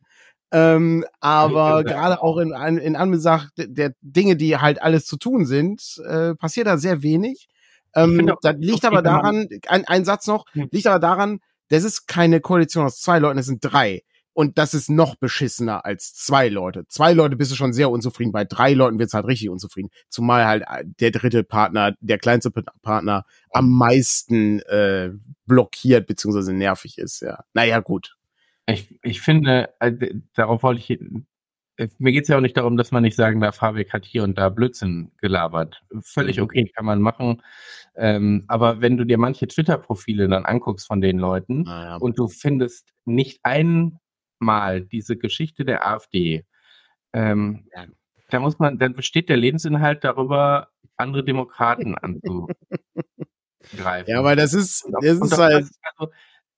Ähm, 0.51 1.05
aber 1.19 1.83
gerade 1.83 2.21
auch 2.21 2.37
in, 2.37 2.51
in 2.77 2.95
Anbetracht 2.95 3.51
der 3.57 3.93
Dinge, 4.01 4.35
die 4.37 4.57
halt 4.57 4.81
alles 4.81 5.05
zu 5.05 5.17
tun 5.17 5.45
sind, 5.45 6.01
äh, 6.07 6.35
passiert 6.35 6.67
da 6.67 6.77
sehr 6.77 7.01
wenig. 7.01 7.47
Ähm, 7.95 8.29
auch, 8.29 8.39
das 8.41 8.55
liegt 8.59 8.85
aber 8.85 9.01
daran, 9.01 9.47
ein, 9.67 9.85
ein 9.85 10.05
Satz 10.05 10.27
noch, 10.27 10.45
Hm. 10.53 10.69
liegt 10.71 10.87
aber 10.87 10.99
daran, 10.99 11.39
das 11.69 11.83
ist 11.83 12.07
keine 12.07 12.41
Koalition 12.41 12.85
aus 12.85 12.99
zwei 12.99 13.19
Leuten, 13.19 13.39
es 13.39 13.47
sind 13.47 13.59
drei. 13.61 14.03
Und 14.35 14.57
das 14.57 14.73
ist 14.73 14.89
noch 14.89 15.15
beschissener 15.15 15.85
als 15.85 16.13
zwei 16.13 16.49
Leute. 16.49 16.85
Zwei 16.89 17.13
Leute 17.13 17.37
bist 17.37 17.53
du 17.53 17.55
schon 17.55 17.71
sehr 17.71 17.89
unzufrieden, 17.89 18.33
bei 18.33 18.43
drei 18.43 18.73
Leuten 18.73 18.99
wird's 18.99 19.13
halt 19.13 19.25
richtig 19.27 19.49
unzufrieden. 19.49 19.91
Zumal 20.09 20.45
halt 20.45 20.63
äh, 20.67 20.83
der 20.83 21.11
dritte 21.11 21.45
Partner, 21.45 21.95
der 22.01 22.17
kleinste 22.17 22.51
Partner 22.51 23.25
am 23.51 23.69
meisten 23.69 24.59
äh, 24.63 25.11
blockiert 25.45 26.05
beziehungsweise 26.05 26.51
nervig 26.51 26.97
ist, 26.97 27.21
ja. 27.21 27.45
Naja, 27.53 27.79
gut. 27.79 28.17
Ich, 28.65 28.99
ich 29.03 29.21
finde, 29.21 29.69
äh, 29.79 29.93
darauf 30.33 30.63
wollte 30.63 30.81
ich, 30.81 30.99
äh, 31.77 31.87
mir 31.97 32.11
geht's 32.11 32.27
ja 32.27 32.35
auch 32.35 32.41
nicht 32.41 32.57
darum, 32.57 32.75
dass 32.75 32.91
man 32.91 33.03
nicht 33.03 33.15
sagen 33.15 33.39
darf, 33.39 33.61
Habeck 33.61 33.93
hat 33.93 34.03
hier 34.03 34.23
und 34.23 34.37
da 34.37 34.49
Blödsinn 34.49 35.13
gelabert. 35.21 35.81
Völlig 36.01 36.41
okay, 36.41 36.69
kann 36.75 36.83
man 36.83 36.99
machen. 36.99 37.41
Ähm, 37.95 38.43
aber 38.49 38.81
wenn 38.81 38.97
du 38.97 39.05
dir 39.05 39.17
manche 39.17 39.47
Twitter-Profile 39.47 40.27
dann 40.27 40.43
anguckst 40.43 40.87
von 40.87 40.99
den 40.99 41.19
Leuten 41.19 41.63
ja. 41.65 41.95
und 41.95 42.19
du 42.19 42.27
findest 42.27 42.89
nicht 43.05 43.39
einen 43.43 44.01
mal 44.39 44.81
diese 44.81 45.17
Geschichte 45.17 45.65
der 45.65 45.87
AfD, 45.87 46.45
ähm, 47.13 47.67
ja. 47.75 47.85
da 48.29 48.39
muss 48.39 48.59
man, 48.59 48.77
dann 48.77 48.93
besteht 48.93 49.29
der 49.29 49.37
Lebensinhalt 49.37 50.03
darüber, 50.03 50.69
andere 50.97 51.23
Demokraten 51.23 51.95
anzugreifen. 52.01 52.55
Ja, 54.07 54.19
aber 54.19 54.35
das 54.35 54.53
ist, 54.53 54.87
das 55.01 55.19
ist 55.19 55.37
halt. 55.37 55.67
Also, 55.97 56.11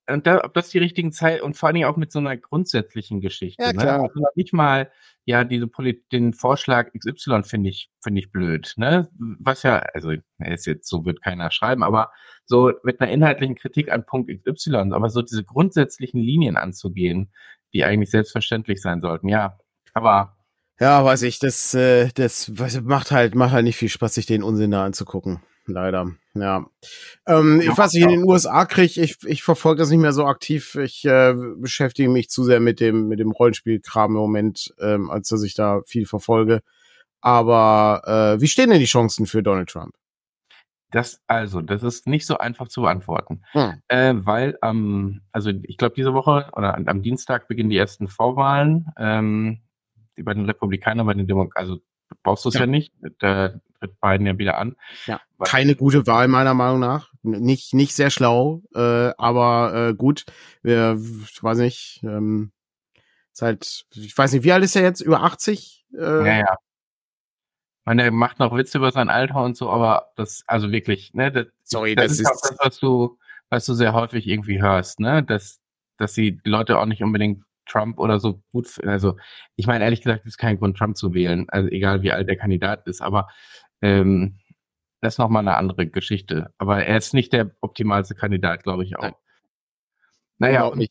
und 0.09 0.25
da, 0.25 0.41
ob 0.43 0.53
das 0.53 0.69
die 0.69 0.77
richtigen 0.77 1.11
Zeit 1.11 1.41
und 1.41 1.57
vor 1.57 1.67
allen 1.67 1.75
Dingen 1.75 1.89
auch 1.89 1.97
mit 1.97 2.13
so 2.13 2.19
einer 2.19 2.37
grundsätzlichen 2.37 3.19
Geschichte. 3.19 3.61
Ja, 3.61 3.73
ne? 3.73 3.79
klar. 3.79 3.97
Ne? 3.97 4.03
Also 4.03 4.21
nicht 4.35 4.53
mal, 4.53 4.89
ja, 5.25 5.43
diese 5.43 5.67
Polit 5.67 6.09
den 6.13 6.33
Vorschlag 6.33 6.91
XY 6.97 7.43
finde 7.43 7.69
ich, 7.69 7.91
finde 8.01 8.19
ich 8.21 8.31
blöd, 8.31 8.73
ne? 8.77 9.09
Was 9.19 9.63
ja, 9.63 9.79
also, 9.93 10.13
ist 10.39 10.65
jetzt, 10.65 10.87
so 10.87 11.05
wird 11.05 11.21
keiner 11.21 11.51
schreiben, 11.51 11.83
aber 11.83 12.11
so 12.45 12.71
mit 12.83 13.01
einer 13.01 13.11
inhaltlichen 13.11 13.55
Kritik 13.55 13.91
an 13.91 14.05
Punkt 14.05 14.31
XY, 14.31 14.93
aber 14.93 15.09
so 15.09 15.21
diese 15.21 15.43
grundsätzlichen 15.43 16.21
Linien 16.21 16.55
anzugehen, 16.55 17.33
die 17.77 17.85
eigentlich 17.85 18.09
selbstverständlich 18.09 18.81
sein 18.81 19.01
sollten. 19.01 19.29
Ja, 19.29 19.57
aber 19.93 20.35
ja, 20.79 21.03
weiß 21.03 21.23
ich, 21.23 21.39
das, 21.39 21.73
äh, 21.73 22.09
das 22.13 22.51
macht 22.83 23.11
halt, 23.11 23.35
macht 23.35 23.51
halt 23.51 23.63
nicht 23.63 23.77
viel 23.77 23.89
Spaß, 23.89 24.15
sich 24.15 24.25
den 24.25 24.43
Unsinn 24.43 24.71
da 24.71 24.85
anzugucken. 24.85 25.41
Leider, 25.65 26.11
ja. 26.33 26.65
Ähm, 27.27 27.61
ja 27.61 27.77
was 27.77 27.93
ich 27.93 28.01
in 28.01 28.09
den 28.09 28.23
USA 28.23 28.65
kriege, 28.65 29.01
ich, 29.01 29.17
ich 29.25 29.43
verfolge 29.43 29.79
das 29.79 29.89
nicht 29.89 29.99
mehr 29.99 30.13
so 30.13 30.25
aktiv. 30.25 30.75
Ich 30.75 31.03
äh, 31.05 31.33
beschäftige 31.57 32.09
mich 32.09 32.29
zu 32.29 32.43
sehr 32.43 32.59
mit 32.59 32.79
dem, 32.79 33.07
mit 33.07 33.19
dem 33.19 33.31
Rollenspielkram 33.31 34.11
im 34.11 34.21
Moment, 34.21 34.73
ähm, 34.79 35.09
als 35.09 35.29
dass 35.29 35.43
ich 35.43 35.55
da 35.55 35.81
viel 35.85 36.05
verfolge. 36.05 36.61
Aber 37.21 38.01
äh, 38.37 38.41
wie 38.41 38.47
stehen 38.47 38.69
denn 38.69 38.79
die 38.79 38.85
Chancen 38.85 39.25
für 39.25 39.43
Donald 39.43 39.69
Trump? 39.69 39.93
Das, 40.91 41.21
also, 41.27 41.61
das 41.61 41.83
ist 41.83 42.07
nicht 42.07 42.25
so 42.25 42.37
einfach 42.37 42.69
zu 42.69 42.81
beantworten. 42.81 43.41
Hm. 43.51 43.81
Äh, 43.87 44.13
weil 44.17 44.57
ähm, 44.63 45.21
also 45.31 45.51
ich 45.63 45.77
glaube, 45.77 45.95
diese 45.95 46.13
Woche 46.13 46.49
oder 46.53 46.75
am, 46.75 46.87
am 46.87 47.01
Dienstag 47.01 47.47
beginnen 47.47 47.69
die 47.69 47.77
ersten 47.77 48.07
Vorwahlen. 48.07 48.87
Ähm, 48.97 49.61
bei 50.15 50.33
den 50.33 50.45
Republikanern, 50.45 51.05
bei 51.05 51.13
den 51.13 51.27
Demokraten, 51.27 51.69
also 51.69 51.81
brauchst 52.23 52.45
du 52.45 52.49
es 52.49 52.55
ja. 52.55 52.61
ja. 52.61 52.67
nicht. 52.67 52.93
Da 53.19 53.59
tritt 53.79 53.99
Biden 54.01 54.25
ja 54.25 54.37
wieder 54.37 54.57
an. 54.57 54.75
Ja. 55.05 55.19
Keine 55.43 55.75
gute 55.75 56.07
Wahl 56.07 56.27
meiner 56.27 56.53
Meinung 56.53 56.79
nach. 56.79 57.11
Nicht, 57.21 57.73
nicht 57.73 57.93
sehr 57.93 58.09
schlau, 58.09 58.63
äh, 58.73 59.11
aber 59.17 59.89
äh, 59.89 59.93
gut. 59.93 60.25
Wir, 60.63 60.97
ich 61.23 61.43
weiß 61.43 61.59
nicht, 61.59 61.99
ähm, 62.03 62.51
halt, 63.39 63.85
ich 63.93 64.17
weiß 64.17 64.31
nicht, 64.31 64.43
wie 64.43 64.51
alt 64.51 64.63
ist 64.63 64.75
er 64.75 64.81
jetzt? 64.81 65.01
Über 65.01 65.21
80? 65.21 65.85
Äh, 65.93 65.99
ja, 65.99 66.39
ja 66.39 66.57
meine, 67.87 68.03
er 68.03 68.11
macht 68.11 68.39
noch 68.39 68.53
Witze 68.55 68.77
über 68.77 68.91
sein 68.91 69.09
Alter 69.09 69.43
und 69.43 69.55
so, 69.55 69.69
aber 69.69 70.11
das, 70.17 70.43
also 70.45 70.71
wirklich, 70.71 71.13
ne, 71.13 71.31
das, 71.31 71.47
Sorry, 71.63 71.95
das, 71.95 72.17
das 72.17 72.19
ist 72.19 72.27
auch 72.27 72.41
das, 72.41 72.57
was 72.59 72.79
du, 72.79 73.17
was 73.49 73.65
du 73.65 73.73
sehr 73.73 73.93
häufig 73.93 74.27
irgendwie 74.27 74.61
hörst, 74.61 74.99
ne, 74.99 75.23
dass, 75.23 75.61
dass 75.97 76.13
die 76.13 76.39
Leute 76.43 76.77
auch 76.79 76.85
nicht 76.85 77.01
unbedingt 77.01 77.43
Trump 77.65 77.97
oder 77.97 78.19
so 78.19 78.41
gut, 78.51 78.67
also 78.85 79.17
ich 79.55 79.67
meine, 79.67 79.85
ehrlich 79.85 80.01
gesagt, 80.01 80.25
ist 80.25 80.37
kein 80.37 80.59
Grund, 80.59 80.77
Trump 80.77 80.97
zu 80.97 81.13
wählen, 81.13 81.49
also 81.49 81.69
egal 81.69 82.01
wie 82.01 82.11
alt 82.11 82.27
der 82.27 82.35
Kandidat 82.35 82.85
ist, 82.87 83.01
aber 83.01 83.29
ähm, 83.81 84.37
das 84.99 85.13
ist 85.13 85.17
nochmal 85.19 85.41
eine 85.41 85.55
andere 85.55 85.87
Geschichte. 85.87 86.53
Aber 86.57 86.83
er 86.83 86.97
ist 86.97 87.13
nicht 87.13 87.31
der 87.31 87.51
optimalste 87.61 88.15
Kandidat, 88.15 88.63
glaube 88.63 88.83
ich 88.83 88.97
auch. 88.97 89.03
Nein. 89.03 89.13
Naja, 90.39 90.65
und, 90.65 90.89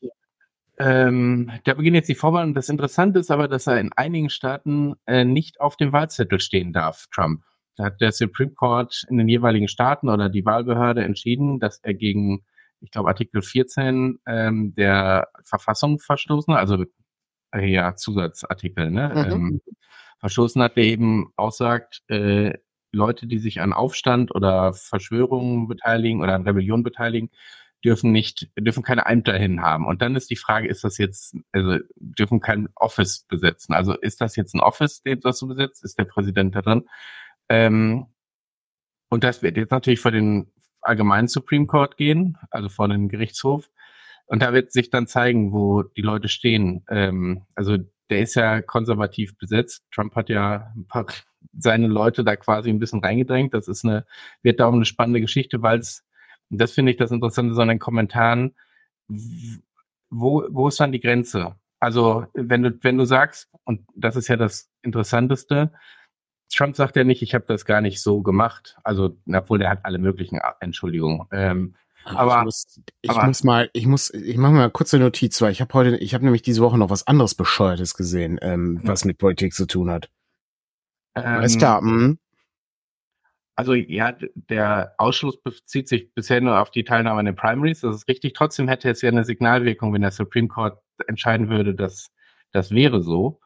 ähm, 0.79 1.51
da 1.65 1.75
beginnen 1.75 1.97
jetzt 1.97 2.09
die 2.09 2.15
Vorwahlen. 2.15 2.55
Das 2.55 2.69
Interessante 2.69 3.19
ist 3.19 3.31
aber, 3.31 3.49
dass 3.49 3.67
er 3.67 3.81
in 3.81 3.93
einigen 3.95 4.31
Staaten 4.31 4.95
äh, 5.07 5.25
nicht 5.25 5.61
auf 5.61 5.77
dem 5.77 5.93
Wahlzettel 5.93 6.41
stehen 6.41 6.73
darf, 6.73 7.07
Trump. 7.13 7.43
Da 7.77 7.85
hat 7.85 8.01
der 8.01 8.13
Supreme 8.13 8.53
Court 8.53 9.05
in 9.09 9.19
den 9.19 9.29
jeweiligen 9.29 9.69
Staaten 9.69 10.09
oder 10.09 10.29
die 10.29 10.45
Wahlbehörde 10.45 11.05
entschieden, 11.05 11.61
dass 11.61 11.79
er 11.83 11.95
gegen, 11.95 12.45
ich 12.81 12.91
glaube, 12.91 13.09
Artikel 13.09 13.43
14 13.43 14.19
ähm, 14.27 14.75
der 14.75 15.29
Verfassung 15.45 15.99
verstoßen, 15.99 16.55
also 16.55 16.85
äh, 17.53 17.67
ja, 17.67 17.95
Zusatzartikel, 17.95 18.91
ne? 18.91 19.13
Mhm. 19.15 19.33
Ähm, 19.33 19.61
verstoßen 20.21 20.63
hat, 20.63 20.77
der 20.77 20.85
eben 20.85 21.33
aussagt, 21.37 22.03
äh, 22.09 22.55
Leute, 22.93 23.27
die 23.27 23.39
sich 23.39 23.61
an 23.61 23.73
Aufstand 23.73 24.35
oder 24.35 24.73
Verschwörungen 24.73 25.69
beteiligen 25.69 26.23
oder 26.23 26.35
an 26.35 26.43
Rebellion 26.43 26.83
beteiligen, 26.83 27.31
dürfen 27.85 28.13
nicht, 28.13 28.49
dürfen 28.59 28.83
keine 28.83 29.07
Ämter 29.07 29.37
hin 29.37 29.63
haben. 29.63 29.87
Und 29.87 30.03
dann 30.03 30.17
ist 30.17 30.31
die 30.31 30.37
Frage, 30.37 30.69
ist 30.69 30.85
das 30.85 30.99
jetzt, 30.99 31.37
also 31.53 31.79
dürfen 31.97 32.41
kein 32.41 32.69
Office 32.75 33.25
besetzen. 33.29 33.75
Also 33.75 33.95
ist 33.95 34.21
das 34.21 34.37
jetzt 34.37 34.55
ein 34.55 34.61
Office, 34.61 35.03
den 35.03 35.21
das 35.21 35.39
du 35.39 35.47
besetzt? 35.47 35.85
Ist 35.85 35.99
der 35.99 36.05
Präsident 36.05 36.55
da 36.55 36.63
drin? 36.63 36.89
Ähm, 37.49 38.07
und 39.09 39.25
das 39.25 39.43
wird 39.43 39.57
jetzt 39.57 39.71
natürlich 39.71 40.01
vor 40.01 40.11
den 40.11 40.53
allgemeinen 40.81 41.29
Supreme 41.29 41.67
Court 41.67 41.97
gehen, 41.97 42.39
also 42.51 42.69
vor 42.69 42.89
den 42.89 43.09
Gerichtshof. 43.09 43.71
Und 44.27 44.43
da 44.43 44.53
wird 44.53 44.73
sich 44.73 44.91
dann 44.91 45.07
zeigen, 45.07 45.53
wo 45.53 45.83
die 45.83 46.03
Leute 46.03 46.29
stehen. 46.29 46.85
Ähm, 46.89 47.47
also 47.55 47.79
der 48.11 48.21
ist 48.21 48.35
ja 48.35 48.63
konservativ 48.63 49.37
besetzt. 49.39 49.85
Trump 49.93 50.15
hat 50.15 50.29
ja 50.29 50.73
ein 50.77 50.87
paar 50.87 51.07
seine 51.59 51.87
Leute 51.87 52.25
da 52.25 52.37
quasi 52.37 52.71
ein 52.71 52.79
bisschen 52.79 53.01
reingedrängt. 53.01 53.55
Das 53.55 53.69
ist 53.69 53.85
eine, 53.85 54.05
wird 54.43 54.61
da 54.61 54.67
auch 54.67 54.73
eine 54.73 54.85
spannende 54.85 55.21
Geschichte, 55.21 55.63
weil 55.63 55.79
es 55.79 56.05
und 56.51 56.61
das 56.61 56.73
finde 56.73 56.93
ich 56.93 56.99
das 56.99 57.11
Interessante 57.11 57.55
so 57.55 57.63
in 57.63 57.69
den 57.69 57.79
Kommentaren. 57.79 58.55
Wo, 60.11 60.45
wo 60.51 60.69
ist 60.69 60.81
dann 60.81 60.93
die 60.93 61.01
Grenze? 61.01 61.57
Also, 61.79 62.27
wenn 62.35 62.63
du, 62.63 62.79
wenn 62.83 62.99
du 62.99 63.05
sagst, 63.05 63.49
und 63.65 63.87
das 63.95 64.17
ist 64.17 64.29
ja 64.29 64.37
das 64.37 64.71
Interessanteste, 64.83 65.73
Trump 66.55 66.77
sagt 66.77 66.97
ja 66.97 67.05
nicht, 67.05 67.23
ich 67.23 67.35
habe 67.35 67.45
das 67.47 67.65
gar 67.65 67.81
nicht 67.81 68.01
so 68.01 68.23
gemacht. 68.23 68.77
Also, 68.85 69.17
obwohl 69.33 69.59
der 69.59 69.71
hat 69.71 69.85
alle 69.85 69.99
möglichen 69.99 70.41
Entschuldigungen. 70.61 71.27
Ähm, 71.33 71.75
aber 72.05 72.39
ich, 72.39 72.45
muss, 72.45 72.81
ich 73.03 73.11
aber, 73.11 73.27
muss 73.27 73.43
mal, 73.43 73.69
ich 73.73 73.87
muss, 73.87 74.15
ich 74.15 74.37
mache 74.37 74.53
mal 74.53 74.71
kurze 74.71 74.99
Notiz, 74.99 75.41
weil 75.43 75.51
ich 75.51 75.61
habe 75.61 75.75
heute, 75.75 75.97
ich 75.97 76.15
habe 76.15 76.25
nämlich 76.25 76.43
diese 76.43 76.63
Woche 76.63 76.79
noch 76.79 76.91
was 76.91 77.07
anderes 77.07 77.35
Bescheuertes 77.35 77.95
gesehen, 77.95 78.39
ähm, 78.43 78.81
was 78.85 79.05
mit 79.05 79.19
Politik 79.19 79.55
zu 79.55 79.67
tun 79.67 79.91
hat. 79.91 80.09
Ähm, 81.17 81.25
Alles 81.25 81.59
klar. 81.59 81.83
Mh. 81.83 82.17
Also 83.57 83.73
ja, 83.75 84.15
der 84.35 84.95
Ausschluss 84.99 85.43
bezieht 85.43 85.89
sich 85.89 86.13
bisher 86.15 86.43
nur 86.43 86.61
auf 86.61 86.71
die 86.71 86.85
Teilnahme 86.85 87.21
an 87.21 87.27
den 87.27 87.37
Primaries. 87.37 87.81
Das 87.81 87.97
ist 87.97 88.09
richtig. 88.09 88.35
Trotzdem 88.35 88.69
hätte 88.69 88.91
es 88.91 89.01
ja 89.01 89.09
eine 89.11 89.25
Signalwirkung, 89.25 89.95
wenn 89.95 90.03
der 90.03 90.11
Supreme 90.11 90.49
Court 90.49 90.79
entscheiden 91.07 91.49
würde, 91.49 91.75
dass 91.75 92.11
das 92.53 92.71
wäre 92.71 93.03
so. 93.03 93.41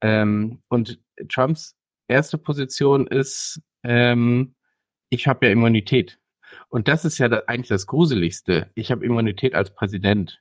Ähm, 0.00 0.62
und 0.68 1.00
Trumps 1.28 1.76
erste 2.08 2.38
Position 2.38 3.06
ist, 3.06 3.60
ähm, 3.84 4.54
ich 5.10 5.26
habe 5.26 5.46
ja 5.46 5.52
Immunität. 5.52 6.18
Und 6.68 6.88
das 6.88 7.04
ist 7.04 7.18
ja 7.18 7.28
da 7.28 7.42
eigentlich 7.46 7.68
das 7.68 7.86
Gruseligste. 7.86 8.70
Ich 8.74 8.90
habe 8.90 9.04
Immunität 9.04 9.54
als 9.54 9.74
Präsident. 9.74 10.40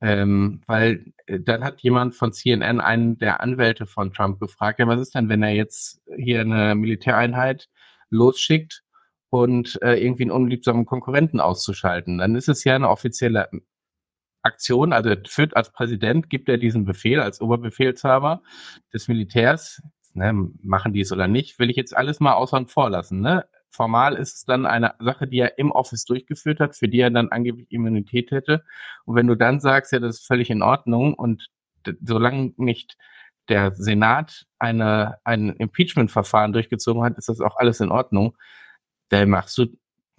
Ähm, 0.00 0.62
weil 0.66 1.12
äh, 1.26 1.38
dann 1.40 1.62
hat 1.62 1.80
jemand 1.80 2.16
von 2.16 2.32
CNN 2.32 2.80
einen 2.80 3.18
der 3.18 3.40
Anwälte 3.40 3.86
von 3.86 4.12
Trump 4.12 4.40
gefragt, 4.40 4.80
ja, 4.80 4.88
was 4.88 5.00
ist 5.00 5.14
denn, 5.14 5.28
wenn 5.28 5.44
er 5.44 5.54
jetzt 5.54 6.02
hier 6.16 6.40
eine 6.40 6.74
Militäreinheit 6.74 7.68
losschickt 8.12 8.82
und 9.30 9.80
äh, 9.82 9.94
irgendwie 9.94 10.24
einen 10.24 10.30
unliebsamen 10.30 10.86
Konkurrenten 10.86 11.40
auszuschalten. 11.40 12.18
Dann 12.18 12.36
ist 12.36 12.48
es 12.48 12.64
ja 12.64 12.76
eine 12.76 12.90
offizielle 12.90 13.48
Aktion, 14.42 14.92
also 14.92 15.14
führt 15.26 15.56
als 15.56 15.72
Präsident, 15.72 16.28
gibt 16.28 16.48
er 16.48 16.58
diesen 16.58 16.84
Befehl 16.84 17.20
als 17.20 17.40
Oberbefehlshaber 17.40 18.42
des 18.92 19.08
Militärs, 19.08 19.80
ne, 20.14 20.50
machen 20.62 20.92
die 20.92 21.00
es 21.00 21.12
oder 21.12 21.28
nicht, 21.28 21.58
will 21.58 21.70
ich 21.70 21.76
jetzt 21.76 21.96
alles 21.96 22.20
mal 22.20 22.34
außer 22.34 22.56
und 22.56 22.70
vor 22.70 22.90
lassen. 22.90 23.20
Ne? 23.20 23.44
Formal 23.70 24.16
ist 24.16 24.34
es 24.36 24.44
dann 24.44 24.66
eine 24.66 24.94
Sache, 24.98 25.26
die 25.26 25.38
er 25.38 25.58
im 25.58 25.70
Office 25.70 26.04
durchgeführt 26.04 26.60
hat, 26.60 26.76
für 26.76 26.88
die 26.88 27.00
er 27.00 27.10
dann 27.10 27.30
angeblich 27.30 27.70
Immunität 27.70 28.30
hätte. 28.30 28.64
Und 29.06 29.16
wenn 29.16 29.26
du 29.26 29.34
dann 29.34 29.60
sagst, 29.60 29.92
ja, 29.92 29.98
das 29.98 30.16
ist 30.16 30.26
völlig 30.26 30.50
in 30.50 30.62
Ordnung 30.62 31.14
und 31.14 31.48
solange 32.02 32.52
nicht 32.56 32.98
der 33.48 33.74
Senat 33.74 34.46
eine, 34.58 35.18
ein 35.24 35.50
Impeachment-Verfahren 35.50 36.52
durchgezogen 36.52 37.02
hat, 37.02 37.18
ist 37.18 37.28
das 37.28 37.40
auch 37.40 37.56
alles 37.56 37.80
in 37.80 37.90
Ordnung. 37.90 38.36
Da 39.08 39.24
machst 39.26 39.58
du 39.58 39.66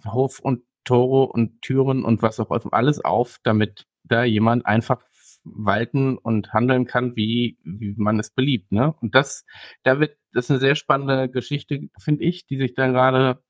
Hof 0.04 0.40
und 0.40 0.62
Tore 0.84 1.32
und 1.32 1.62
Türen 1.62 2.04
und 2.04 2.22
was 2.22 2.38
auch 2.40 2.50
immer 2.50 2.72
alles 2.72 3.04
auf, 3.04 3.38
damit 3.42 3.86
da 4.04 4.24
jemand 4.24 4.66
einfach 4.66 5.02
walten 5.44 6.16
und 6.18 6.52
handeln 6.52 6.86
kann, 6.86 7.16
wie, 7.16 7.58
wie 7.64 7.94
man 7.96 8.18
es 8.18 8.30
beliebt. 8.30 8.72
Ne? 8.72 8.94
Und 9.00 9.14
das, 9.14 9.44
da 9.82 10.00
wird, 10.00 10.16
das 10.32 10.46
ist 10.46 10.50
eine 10.50 10.60
sehr 10.60 10.74
spannende 10.74 11.28
Geschichte, 11.28 11.88
finde 11.98 12.24
ich, 12.24 12.46
die 12.46 12.58
sich 12.58 12.74
da 12.74 12.88
gerade 12.88 13.42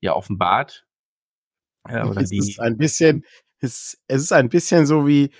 ja 0.00 0.14
offenbart. 0.14 0.86
Ja, 1.88 2.06
oder 2.06 2.20
es 2.20 2.30
die, 2.30 2.38
ist 2.38 2.60
ein 2.60 2.76
bisschen, 2.76 3.24
es, 3.60 3.98
es 4.06 4.22
ist 4.22 4.32
ein 4.32 4.48
bisschen 4.48 4.86
so 4.86 5.06
wie, 5.06 5.30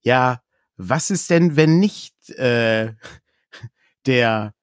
ja, 0.00 0.42
was 0.78 1.10
ist 1.10 1.28
denn, 1.28 1.56
wenn 1.56 1.78
nicht 1.78 2.30
äh, 2.30 2.94
der, 4.06 4.54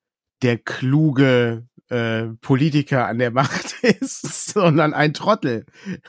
der 0.41 0.57
kluge 0.57 1.67
äh, 1.89 2.24
Politiker 2.41 3.07
an 3.07 3.19
der 3.19 3.31
Macht 3.31 3.84
ist, 3.84 4.50
sondern 4.50 4.93
ein 4.93 5.13
Trottel. 5.13 5.65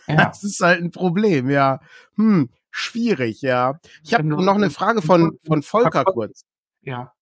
Ja. 0.07 0.17
Das 0.17 0.43
ist 0.43 0.61
halt 0.61 0.83
ein 0.83 0.93
Problem, 0.93 1.51
ja. 1.51 1.81
Hm, 2.15 2.51
schwierig, 2.71 3.43
ja. 3.43 3.79
Ich 4.03 4.15
habe 4.15 4.25
noch 4.25 4.55
eine 4.55 4.71
Frage 4.71 5.03
von, 5.03 5.39
von 5.45 5.63
Volker 5.63 6.05
kurz. 6.05 6.45
Ja. 6.83 7.13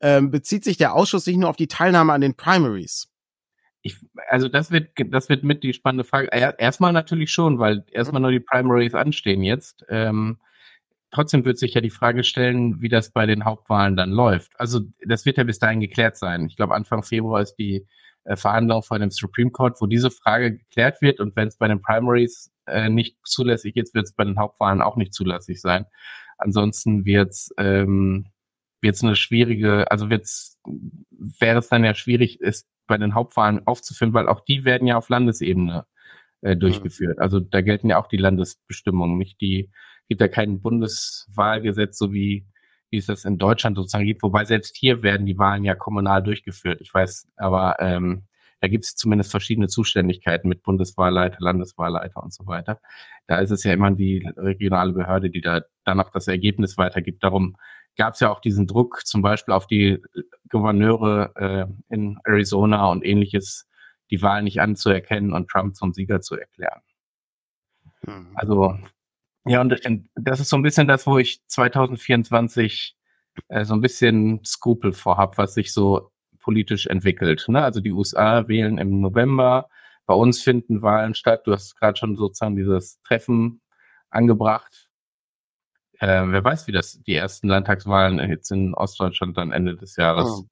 Ähm, 0.00 0.30
bezieht 0.30 0.64
sich 0.64 0.76
der 0.76 0.94
Ausschuss 0.94 1.26
nicht 1.26 1.36
nur 1.36 1.50
auf 1.50 1.56
die 1.56 1.68
Teilnahme 1.68 2.12
an 2.12 2.20
den 2.20 2.34
Primaries? 2.34 3.08
Ich, 3.82 3.98
also 4.28 4.48
das 4.48 4.70
wird, 4.70 4.90
das 5.10 5.28
wird 5.28 5.44
mit 5.44 5.62
die 5.62 5.74
spannende 5.74 6.04
Frage. 6.04 6.28
Erstmal 6.32 6.92
natürlich 6.92 7.30
schon, 7.30 7.58
weil 7.58 7.84
erstmal 7.90 8.22
nur 8.22 8.30
die 8.30 8.40
Primaries 8.40 8.94
anstehen 8.94 9.42
jetzt. 9.42 9.84
Ähm, 9.88 10.38
trotzdem 11.14 11.44
wird 11.44 11.58
sich 11.58 11.74
ja 11.74 11.80
die 11.80 11.90
Frage 11.90 12.24
stellen, 12.24 12.80
wie 12.80 12.88
das 12.88 13.10
bei 13.10 13.26
den 13.26 13.44
Hauptwahlen 13.44 13.96
dann 13.96 14.10
läuft. 14.10 14.52
Also 14.58 14.80
das 15.06 15.24
wird 15.24 15.38
ja 15.38 15.44
bis 15.44 15.58
dahin 15.58 15.80
geklärt 15.80 16.16
sein. 16.16 16.46
Ich 16.46 16.56
glaube, 16.56 16.74
Anfang 16.74 17.02
Februar 17.02 17.40
ist 17.40 17.54
die 17.54 17.86
äh, 18.24 18.36
Verhandlung 18.36 18.82
vor 18.82 18.98
dem 18.98 19.10
Supreme 19.10 19.50
Court, 19.50 19.80
wo 19.80 19.86
diese 19.86 20.10
Frage 20.10 20.58
geklärt 20.58 21.00
wird. 21.00 21.20
Und 21.20 21.36
wenn 21.36 21.48
es 21.48 21.56
bei 21.56 21.68
den 21.68 21.80
Primaries 21.80 22.52
äh, 22.66 22.88
nicht 22.88 23.16
zulässig 23.24 23.76
ist, 23.76 23.94
wird 23.94 24.06
es 24.06 24.14
bei 24.14 24.24
den 24.24 24.38
Hauptwahlen 24.38 24.82
auch 24.82 24.96
nicht 24.96 25.14
zulässig 25.14 25.60
sein. 25.60 25.86
Ansonsten 26.36 27.04
wird 27.04 27.30
es 27.30 27.54
ähm, 27.58 28.26
wird's 28.80 29.02
eine 29.02 29.16
schwierige, 29.16 29.90
also 29.90 30.10
wird's, 30.10 30.60
wäre 31.40 31.58
es 31.58 31.68
dann 31.68 31.84
ja 31.84 31.94
schwierig, 31.94 32.38
es 32.40 32.68
bei 32.86 32.98
den 32.98 33.14
Hauptwahlen 33.14 33.66
aufzuführen, 33.66 34.12
weil 34.12 34.28
auch 34.28 34.40
die 34.40 34.64
werden 34.64 34.86
ja 34.86 34.96
auf 34.96 35.08
Landesebene 35.08 35.86
äh, 36.42 36.56
durchgeführt. 36.56 37.18
Also 37.18 37.40
da 37.40 37.62
gelten 37.62 37.88
ja 37.88 37.98
auch 37.98 38.08
die 38.08 38.18
Landesbestimmungen, 38.18 39.16
nicht 39.16 39.40
die 39.40 39.70
gibt 40.08 40.20
ja 40.20 40.28
kein 40.28 40.60
Bundeswahlgesetz, 40.60 41.98
so 41.98 42.12
wie, 42.12 42.46
wie 42.90 42.98
es 42.98 43.06
das 43.06 43.24
in 43.24 43.38
Deutschland 43.38 43.76
sozusagen 43.76 44.06
gibt. 44.06 44.22
Wobei 44.22 44.44
selbst 44.44 44.76
hier 44.76 45.02
werden 45.02 45.26
die 45.26 45.38
Wahlen 45.38 45.64
ja 45.64 45.74
kommunal 45.74 46.22
durchgeführt. 46.22 46.80
Ich 46.80 46.92
weiß, 46.92 47.28
aber 47.36 47.76
ähm, 47.80 48.24
da 48.60 48.68
gibt 48.68 48.84
es 48.84 48.96
zumindest 48.96 49.30
verschiedene 49.30 49.68
Zuständigkeiten 49.68 50.48
mit 50.48 50.62
Bundeswahlleiter, 50.62 51.36
Landeswahlleiter 51.40 52.22
und 52.22 52.32
so 52.32 52.46
weiter. 52.46 52.80
Da 53.26 53.38
ist 53.38 53.50
es 53.50 53.62
ja 53.64 53.72
immer 53.72 53.90
die 53.90 54.26
regionale 54.36 54.92
Behörde, 54.92 55.28
die 55.28 55.42
da 55.42 55.62
dann 55.84 56.00
auch 56.00 56.10
das 56.10 56.28
Ergebnis 56.28 56.78
weitergibt. 56.78 57.22
Darum 57.22 57.56
gab 57.96 58.14
es 58.14 58.20
ja 58.20 58.30
auch 58.30 58.40
diesen 58.40 58.66
Druck 58.66 59.02
zum 59.04 59.22
Beispiel 59.22 59.52
auf 59.52 59.66
die 59.66 60.00
Gouverneure 60.48 61.32
äh, 61.36 61.94
in 61.94 62.18
Arizona 62.24 62.90
und 62.90 63.04
ähnliches, 63.04 63.68
die 64.10 64.22
Wahl 64.22 64.42
nicht 64.42 64.60
anzuerkennen 64.60 65.32
und 65.32 65.48
Trump 65.48 65.76
zum 65.76 65.92
Sieger 65.92 66.20
zu 66.20 66.36
erklären. 66.36 66.80
Mhm. 68.06 68.30
Also 68.34 68.78
ja, 69.46 69.60
und 69.60 69.78
das 70.14 70.40
ist 70.40 70.48
so 70.48 70.56
ein 70.56 70.62
bisschen 70.62 70.88
das, 70.88 71.06
wo 71.06 71.18
ich 71.18 71.46
2024 71.46 72.96
äh, 73.48 73.64
so 73.64 73.74
ein 73.74 73.80
bisschen 73.80 74.42
Skrupel 74.44 74.92
vorhab, 74.92 75.38
was 75.38 75.54
sich 75.54 75.72
so 75.72 76.10
politisch 76.40 76.86
entwickelt. 76.86 77.44
Ne? 77.48 77.62
Also 77.62 77.80
die 77.80 77.92
USA 77.92 78.48
wählen 78.48 78.78
im 78.78 79.00
November, 79.00 79.68
bei 80.06 80.14
uns 80.14 80.42
finden 80.42 80.82
Wahlen 80.82 81.14
statt. 81.14 81.46
Du 81.46 81.52
hast 81.52 81.76
gerade 81.76 81.98
schon 81.98 82.16
sozusagen 82.16 82.56
dieses 82.56 83.00
Treffen 83.02 83.60
angebracht. 84.10 84.88
Äh, 85.98 86.24
wer 86.26 86.44
weiß, 86.44 86.66
wie 86.66 86.72
das 86.72 87.02
die 87.02 87.14
ersten 87.14 87.48
Landtagswahlen 87.48 88.18
jetzt 88.28 88.50
in 88.50 88.74
Ostdeutschland 88.74 89.36
dann 89.36 89.52
Ende 89.52 89.76
des 89.76 89.96
Jahres 89.96 90.42
oh. 90.42 90.46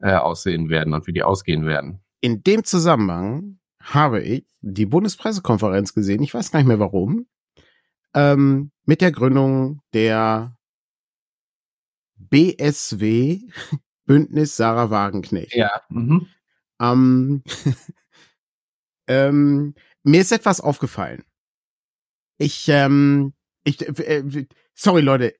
äh, 0.00 0.14
aussehen 0.14 0.68
werden 0.68 0.94
und 0.94 1.06
wie 1.06 1.12
die 1.12 1.22
ausgehen 1.22 1.66
werden. 1.66 2.02
In 2.20 2.42
dem 2.42 2.64
Zusammenhang 2.64 3.58
habe 3.80 4.22
ich 4.22 4.46
die 4.60 4.86
Bundespressekonferenz 4.86 5.92
gesehen. 5.94 6.22
Ich 6.22 6.32
weiß 6.32 6.52
gar 6.52 6.60
nicht 6.60 6.68
mehr 6.68 6.78
warum 6.78 7.26
ähm, 8.14 8.70
mit 8.84 9.00
der 9.00 9.12
Gründung 9.12 9.80
der 9.92 10.56
BSW 12.16 13.40
Bündnis 14.06 14.56
Sarah 14.56 14.90
Wagenknecht. 14.90 15.54
Ja. 15.54 15.82
Mhm. 15.88 16.26
Ähm, 16.80 17.42
ähm, 19.06 19.74
mir 20.02 20.20
ist 20.20 20.32
etwas 20.32 20.60
aufgefallen. 20.60 21.24
Ich, 22.38 22.68
ähm, 22.68 23.32
ich, 23.64 23.80
äh, 23.80 24.46
sorry 24.74 25.00
Leute, 25.00 25.34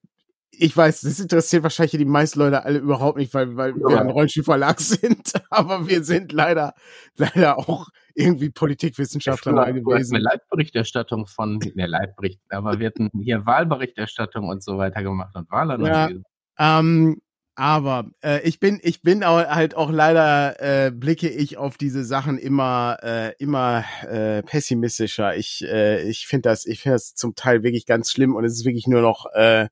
ich 0.51 0.77
weiß, 0.77 1.03
das 1.03 1.21
interessiert 1.21 1.63
wahrscheinlich 1.63 1.99
die 1.99 2.05
meisten 2.05 2.39
Leute 2.39 2.65
alle 2.65 2.79
überhaupt 2.79 3.19
nicht, 3.19 3.35
weil, 3.35 3.57
weil 3.57 3.71
ja. 3.73 3.89
wir 3.89 4.01
ein 4.01 4.11
Rollstuhlverlag 4.11 4.81
sind, 4.81 5.33
aber 5.51 5.89
wir 5.89 6.05
sind 6.05 6.33
leider, 6.33 6.75
leider 7.17 7.59
auch 7.59 7.89
irgendwie 8.15 8.51
Politikwissenschaftler 8.51 9.73
gewesen. 9.73 10.15
Eine 10.15 10.25
Leitberichterstattung 10.25 11.27
von, 11.27 11.59
ne, 11.75 11.87
Leitbericht, 11.87 12.41
aber 12.49 12.79
wir 12.79 12.89
hatten 12.89 13.11
hier 13.21 13.45
Wahlberichterstattung 13.45 14.49
und 14.49 14.63
so 14.63 14.79
weiter 14.79 15.03
gemacht 15.03 15.35
und 15.35 15.51
Wahlanalyse. 15.51 16.23
Ja, 16.59 16.79
ähm, 16.79 17.21
aber 17.57 18.11
äh, 18.23 18.41
ich 18.43 18.59
bin, 18.59 18.81
ich 18.83 19.03
bin 19.03 19.23
auch, 19.23 19.39
halt 19.47 19.77
auch 19.77 19.91
leider 19.91 20.61
äh, 20.61 20.91
blicke 20.91 21.29
ich 21.29 21.57
auf 21.57 21.77
diese 21.77 22.05
Sachen 22.05 22.39
immer, 22.39 22.99
äh, 23.03 23.33
immer 23.39 23.85
äh, 24.03 24.43
pessimistischer. 24.43 25.37
Ich, 25.37 25.65
äh, 25.65 26.03
ich 26.03 26.27
finde 26.27 26.49
das, 26.49 26.67
ich 26.67 26.81
finde 26.81 26.97
das 26.97 27.15
zum 27.15 27.37
Teil 27.37 27.63
wirklich 27.63 27.87
ganz 27.87 28.11
schlimm 28.11 28.35
und 28.35 28.45
es 28.45 28.55
ist 28.55 28.65
wirklich 28.65 28.89
nur 28.89 29.03
noch 29.03 29.27
äh, 29.35 29.69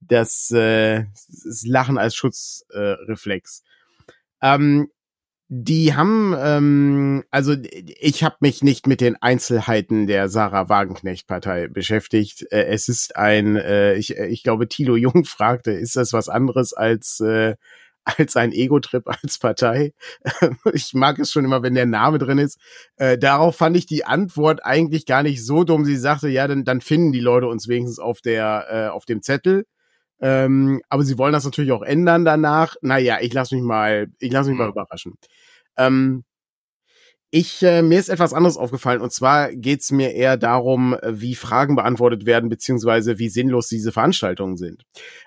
das, 0.00 0.50
äh, 0.50 1.04
das 1.44 1.64
Lachen 1.66 1.96
als 1.96 2.14
Schutzreflex. 2.14 3.62
Äh, 4.40 4.54
ähm, 4.54 4.88
die 5.56 5.94
haben, 5.94 6.34
ähm, 6.36 7.22
also 7.30 7.54
ich 8.00 8.24
habe 8.24 8.36
mich 8.40 8.64
nicht 8.64 8.88
mit 8.88 9.00
den 9.00 9.14
Einzelheiten 9.22 10.08
der 10.08 10.28
Sarah 10.28 10.68
Wagenknecht-Partei 10.68 11.68
beschäftigt. 11.68 12.44
Äh, 12.50 12.64
es 12.64 12.88
ist 12.88 13.14
ein, 13.14 13.54
äh, 13.54 13.94
ich, 13.94 14.16
ich 14.16 14.42
glaube, 14.42 14.68
Thilo 14.68 14.96
Jung 14.96 15.24
fragte, 15.24 15.70
ist 15.70 15.94
das 15.94 16.12
was 16.12 16.28
anderes 16.28 16.72
als 16.72 17.20
äh, 17.20 17.54
als 18.04 18.36
ein 18.36 18.52
Ego-Trip 18.52 19.06
als 19.06 19.38
Partei. 19.38 19.92
ich 20.72 20.92
mag 20.92 21.20
es 21.20 21.30
schon 21.30 21.44
immer, 21.44 21.62
wenn 21.62 21.74
der 21.74 21.86
Name 21.86 22.18
drin 22.18 22.38
ist. 22.38 22.58
Äh, 22.96 23.16
darauf 23.16 23.56
fand 23.56 23.76
ich 23.76 23.86
die 23.86 24.04
Antwort 24.04 24.64
eigentlich 24.64 25.06
gar 25.06 25.22
nicht 25.22 25.44
so 25.44 25.62
dumm. 25.62 25.84
Sie 25.84 25.96
sagte, 25.96 26.28
ja, 26.28 26.48
dann, 26.48 26.64
dann 26.64 26.80
finden 26.80 27.12
die 27.12 27.20
Leute 27.20 27.46
uns 27.46 27.68
wenigstens 27.68 28.00
auf 28.00 28.20
der 28.20 28.66
äh, 28.70 28.88
auf 28.88 29.04
dem 29.04 29.22
Zettel. 29.22 29.66
Ähm, 30.20 30.82
aber 30.88 31.04
sie 31.04 31.16
wollen 31.16 31.32
das 31.32 31.44
natürlich 31.44 31.72
auch 31.72 31.82
ändern 31.82 32.24
danach. 32.24 32.76
Naja, 32.82 33.18
ich 33.20 33.32
lasse 33.32 33.54
mich 33.54 33.64
mal, 33.64 34.08
ich 34.18 34.32
lasse 34.32 34.50
mich 34.50 34.58
mal 34.58 34.66
mhm. 34.66 34.72
überraschen. 34.72 35.14
Ähm, 35.76 36.24
ich, 37.36 37.64
äh, 37.64 37.82
mir 37.82 37.98
ist 37.98 38.10
etwas 38.10 38.32
anderes 38.32 38.56
aufgefallen 38.56 39.00
und 39.00 39.12
zwar 39.12 39.52
geht's 39.52 39.90
mir 39.90 40.12
eher 40.12 40.36
darum, 40.36 40.96
wie 41.04 41.34
Fragen 41.34 41.74
beantwortet 41.74 42.26
werden, 42.26 42.48
beziehungsweise 42.48 43.18
wie 43.18 43.28
sinnlos 43.28 43.66
diese 43.66 43.90
Veranstaltungen 43.90 44.56
sind. 44.56 44.84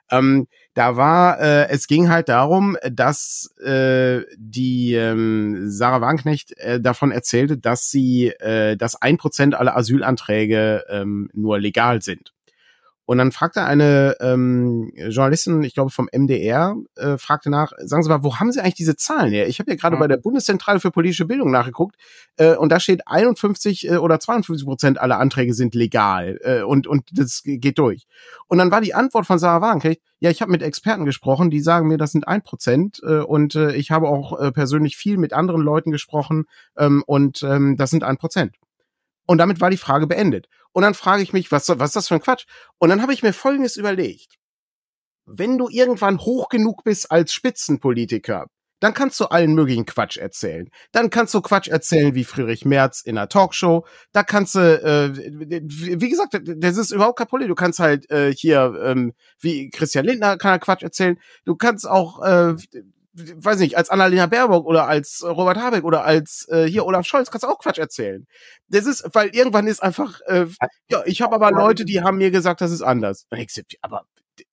Ähm, 0.10 0.48
da 0.74 0.96
war, 0.96 1.42
äh, 1.42 1.68
es 1.68 1.88
ging 1.88 2.08
halt 2.08 2.30
darum, 2.30 2.78
dass 2.90 3.54
äh, 3.62 4.22
die 4.38 4.94
ähm, 4.94 5.70
Sarah 5.70 6.00
Wagenknecht 6.00 6.58
äh, 6.60 6.80
davon 6.80 7.12
erzählte, 7.12 7.58
dass 7.58 7.90
sie, 7.90 8.28
äh, 8.28 8.78
dass 8.78 9.02
ein 9.02 9.18
Prozent 9.18 9.54
aller 9.54 9.76
Asylanträge 9.76 10.86
ähm, 10.88 11.30
nur 11.34 11.60
legal 11.60 12.02
sind. 12.02 12.32
Und 13.08 13.20
dann 13.20 13.32
fragte 13.32 13.64
eine 13.64 14.18
ähm, 14.20 14.92
Journalistin, 14.98 15.64
ich 15.64 15.74
glaube 15.74 15.92
vom 15.92 16.10
MDR, 16.12 16.76
äh, 16.98 17.18
fragte 17.18 17.50
nach, 17.50 17.72
sagen 17.78 18.04
Sie 18.04 18.10
mal, 18.10 18.22
wo 18.22 18.36
haben 18.36 18.52
Sie 18.52 18.60
eigentlich 18.60 18.74
diese 18.74 18.98
Zahlen 18.98 19.32
her? 19.32 19.48
Ich 19.48 19.60
habe 19.60 19.72
ja 19.72 19.78
gerade 19.78 19.96
mhm. 19.96 20.02
bei 20.02 20.08
der 20.10 20.18
Bundeszentrale 20.18 20.82
für 20.82 20.92
politische 20.92 21.24
Bildung 21.24 21.50
nachgeguckt 21.50 21.96
äh, 22.36 22.54
und 22.56 22.70
da 22.70 22.82
steht 22.82 23.08
51 23.08 23.88
äh, 23.88 23.96
oder 23.96 24.20
52 24.20 24.68
Prozent 24.68 25.00
aller 25.00 25.20
Anträge 25.20 25.54
sind 25.54 25.74
legal 25.74 26.38
äh, 26.44 26.64
und, 26.64 26.86
und 26.86 27.08
das 27.14 27.44
geht 27.46 27.80
durch. 27.80 28.08
Und 28.48 28.58
dann 28.58 28.72
war 28.72 28.82
die 28.82 28.94
Antwort 28.94 29.26
von 29.26 29.40
Sarah 29.40 29.62
Wagenknecht, 29.62 30.02
ja, 30.20 30.30
ich 30.30 30.42
habe 30.42 30.52
mit 30.52 30.62
Experten 30.62 31.06
gesprochen, 31.06 31.50
die 31.50 31.62
sagen 31.62 31.88
mir, 31.88 31.98
das 31.98 32.12
sind 32.12 32.28
ein 32.28 32.42
Prozent 32.42 33.00
äh, 33.08 33.20
und 33.20 33.56
äh, 33.56 33.74
ich 33.74 33.90
habe 33.90 34.10
auch 34.10 34.38
äh, 34.38 34.52
persönlich 34.52 34.98
viel 34.98 35.16
mit 35.16 35.32
anderen 35.32 35.62
Leuten 35.62 35.92
gesprochen 35.92 36.44
ähm, 36.78 37.06
und 37.08 37.42
ähm, 37.42 37.78
das 37.78 37.90
sind 37.90 38.04
ein 38.04 38.18
Prozent. 38.18 38.58
Und 39.28 39.38
damit 39.38 39.62
war 39.62 39.70
die 39.70 39.78
Frage 39.78 40.08
beendet. 40.08 40.48
Und 40.72 40.82
dann 40.82 40.96
frage 40.96 41.22
ich 41.22 41.34
mich, 41.34 41.52
was, 41.52 41.70
was 41.70 41.90
ist 41.90 41.96
das 41.96 42.08
für 42.08 42.16
ein 42.16 42.22
Quatsch? 42.22 42.46
Und 42.80 42.90
dann 42.90 43.02
habe 43.02 43.14
ich 43.14 43.22
mir 43.22 43.34
Folgendes 43.34 43.78
überlegt. 43.78 44.38
Wenn 45.26 45.58
du 45.58 45.68
irgendwann 45.70 46.20
hoch 46.20 46.50
genug 46.50 46.84
bist 46.84 47.12
als 47.12 47.34
Spitzenpolitiker, 47.34 48.48
dann 48.80 48.94
kannst 48.94 49.20
du 49.20 49.26
allen 49.26 49.54
möglichen 49.54 49.86
Quatsch 49.86 50.18
erzählen. 50.18 50.70
Dann 50.92 51.10
kannst 51.10 51.34
du 51.34 51.42
Quatsch 51.42 51.68
erzählen 51.68 52.14
wie 52.16 52.24
Friedrich 52.24 52.64
Merz 52.64 53.02
in 53.02 53.18
einer 53.18 53.28
Talkshow. 53.28 53.86
Da 54.12 54.24
kannst 54.24 54.56
du, 54.56 54.60
äh, 54.60 55.16
wie 55.16 56.10
gesagt, 56.10 56.40
das 56.46 56.78
ist 56.78 56.92
überhaupt 56.92 57.18
kein 57.18 57.28
Problem. 57.28 57.48
Du 57.48 57.56
kannst 57.56 57.80
halt 57.80 58.10
äh, 58.12 58.32
hier, 58.34 58.80
ähm, 58.84 59.14
wie 59.40 59.70
Christian 59.72 60.06
Lindner 60.06 60.38
kann 60.38 60.52
er 60.54 60.60
Quatsch 60.60 60.84
erzählen. 60.84 61.20
Du 61.44 61.56
kannst 61.56 61.90
auch, 61.90 62.22
äh, 62.24 62.56
weiß 63.18 63.60
nicht, 63.60 63.78
als 63.78 63.90
Annalena 63.90 64.28
Baerbock 64.28 64.66
oder 64.66 64.88
als 64.88 65.24
Robert 65.24 65.58
Habeck 65.58 65.84
oder 65.84 66.04
als 66.04 66.48
äh, 66.50 66.66
hier 66.66 66.86
Olaf 66.86 67.06
Scholz 67.06 67.32
kannst 67.32 67.44
du 67.44 67.48
auch 67.48 67.60
Quatsch 67.60 67.80
erzählen. 67.80 68.28
Das 68.68 68.86
ist, 68.86 69.04
weil 69.14 69.30
irgendwann 69.30 69.68
ist 69.68 69.82
einfach, 69.82 70.22
äh, 70.28 70.46
ja, 70.90 71.04
ich 71.06 71.22
habe 71.22 71.36
aber 71.36 71.52
Leute, 71.52 71.86
die 71.86 72.02
haben 72.02 72.18
mir 72.18 72.32
gesagt, 72.32 72.62
das 72.62 72.72
ist 72.72 72.82
anders. 72.82 73.26
Aber, 73.82 74.06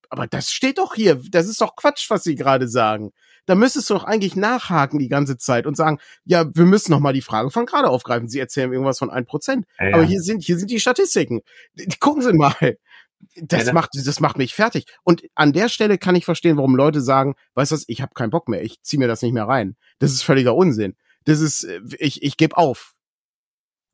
aber 0.09 0.27
das 0.27 0.51
steht 0.51 0.79
doch 0.79 0.95
hier, 0.95 1.21
das 1.31 1.49
ist 1.49 1.61
doch 1.61 1.77
Quatsch, 1.77 2.11
was 2.11 2.25
sie 2.25 2.35
gerade 2.35 2.69
sagen. 2.69 3.13
Da 3.47 3.55
müsstest 3.55 3.91
du 3.91 3.95
doch 3.95 4.05
eigentlich 4.05 4.37
nachhaken 4.37 4.99
die 4.99 5.09
ganze 5.09 5.37
Zeit 5.37 5.67
und 5.67 5.77
sagen, 5.77 5.99
ja, 6.25 6.47
wir 6.55 6.65
müssen 6.65 6.93
noch 6.93 7.01
mal 7.01 7.13
die 7.13 7.21
Frage 7.21 7.51
von 7.51 7.67
gerade 7.67 7.89
aufgreifen. 7.91 8.29
Sie 8.29 8.39
erzählen 8.39 8.73
irgendwas 8.73 8.99
von 8.99 9.11
ein 9.11 9.27
Prozent. 9.27 9.67
Ja, 9.79 9.89
ja. 9.89 9.95
Aber 9.97 10.05
hier 10.05 10.23
sind, 10.23 10.43
hier 10.43 10.57
sind 10.57 10.71
die 10.71 10.81
Statistiken. 10.81 11.43
Gucken 12.01 12.23
Sie 12.23 12.33
mal. 12.33 12.79
Das 13.37 13.61
ja, 13.61 13.65
das 13.67 13.73
macht 13.73 13.91
das 13.95 14.21
macht 14.21 14.39
mich 14.39 14.55
fertig. 14.55 14.87
Und 15.03 15.23
an 15.35 15.53
der 15.53 15.69
Stelle 15.69 15.99
kann 15.99 16.15
ich 16.15 16.25
verstehen, 16.25 16.57
warum 16.57 16.77
Leute 16.77 17.01
sagen, 17.01 17.35
weißt 17.55 17.73
du 17.73 17.75
was, 17.77 17.85
ich 17.89 18.03
habe 18.03 18.15
keinen 18.15 18.31
Bock 18.31 18.49
mehr, 18.49 18.63
ich 18.63 18.83
zieh 18.83 18.99
mir 18.99 19.09
das 19.09 19.23
nicht 19.23 19.33
mehr 19.33 19.49
rein. 19.49 19.77
Das 19.99 20.13
ist 20.13 20.23
völliger 20.23 20.55
Unsinn. 20.55 20.97
Das 21.25 21.41
ist 21.41 21.65
äh, 21.65 21.81
ich 21.99 22.23
ich 22.23 22.37
gebe 22.37 22.57
auf. 22.57 22.95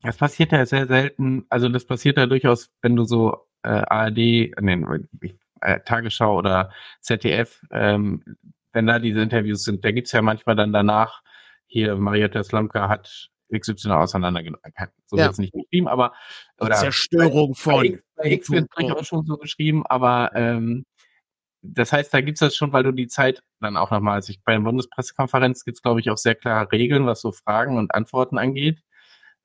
Das 0.03 0.17
passiert 0.17 0.51
ja 0.51 0.65
sehr 0.65 0.87
selten. 0.87 1.45
Also 1.49 1.69
das 1.69 1.85
passiert 1.85 2.17
ja 2.17 2.25
durchaus, 2.25 2.69
wenn 2.81 2.95
du 2.95 3.03
so 3.03 3.47
äh, 3.63 3.69
ARD, 3.69 4.17
nee, 4.17 4.83
äh, 5.61 5.79
Tagesschau 5.85 6.37
oder 6.37 6.71
ZDF, 7.01 7.61
ähm, 7.71 8.23
wenn 8.73 8.87
da 8.87 8.99
diese 8.99 9.21
Interviews 9.21 9.63
sind, 9.63 9.85
da 9.85 9.91
gibt's 9.91 10.11
ja 10.11 10.21
manchmal 10.21 10.55
dann 10.55 10.73
danach, 10.73 11.21
hier 11.67 11.95
Marietta 11.95 12.43
Slomka 12.43 12.89
hat 12.89 13.29
XY 13.53 13.91
auseinandergenommen. 13.91 14.63
So 15.05 15.17
ja. 15.17 15.29
es 15.29 15.37
nicht 15.37 15.53
geschrieben, 15.53 15.87
aber 15.87 16.13
oder 16.59 16.75
Zerstörung 16.75 17.53
von. 17.55 17.99
X 18.25 18.51
wird 18.51 18.69
durchaus 18.75 19.07
schon 19.07 19.25
so 19.25 19.37
geschrieben, 19.37 19.85
aber 19.85 20.31
ähm, 20.35 20.85
das 21.63 21.93
heißt, 21.93 22.13
da 22.13 22.21
gibt's 22.21 22.39
das 22.39 22.55
schon, 22.55 22.73
weil 22.73 22.83
du 22.83 22.91
die 22.91 23.07
Zeit 23.07 23.43
dann 23.59 23.77
auch 23.77 23.91
nochmal, 23.91 24.15
also 24.15 24.31
ich, 24.31 24.43
bei 24.43 24.53
der 24.53 24.61
Bundespressekonferenz 24.61 25.63
gibt's 25.63 25.81
glaube 25.81 25.99
ich, 25.99 26.09
auch 26.09 26.17
sehr 26.17 26.35
klare 26.35 26.71
Regeln, 26.71 27.05
was 27.05 27.21
so 27.21 27.31
Fragen 27.31 27.77
und 27.77 27.93
Antworten 27.93 28.37
angeht. 28.37 28.81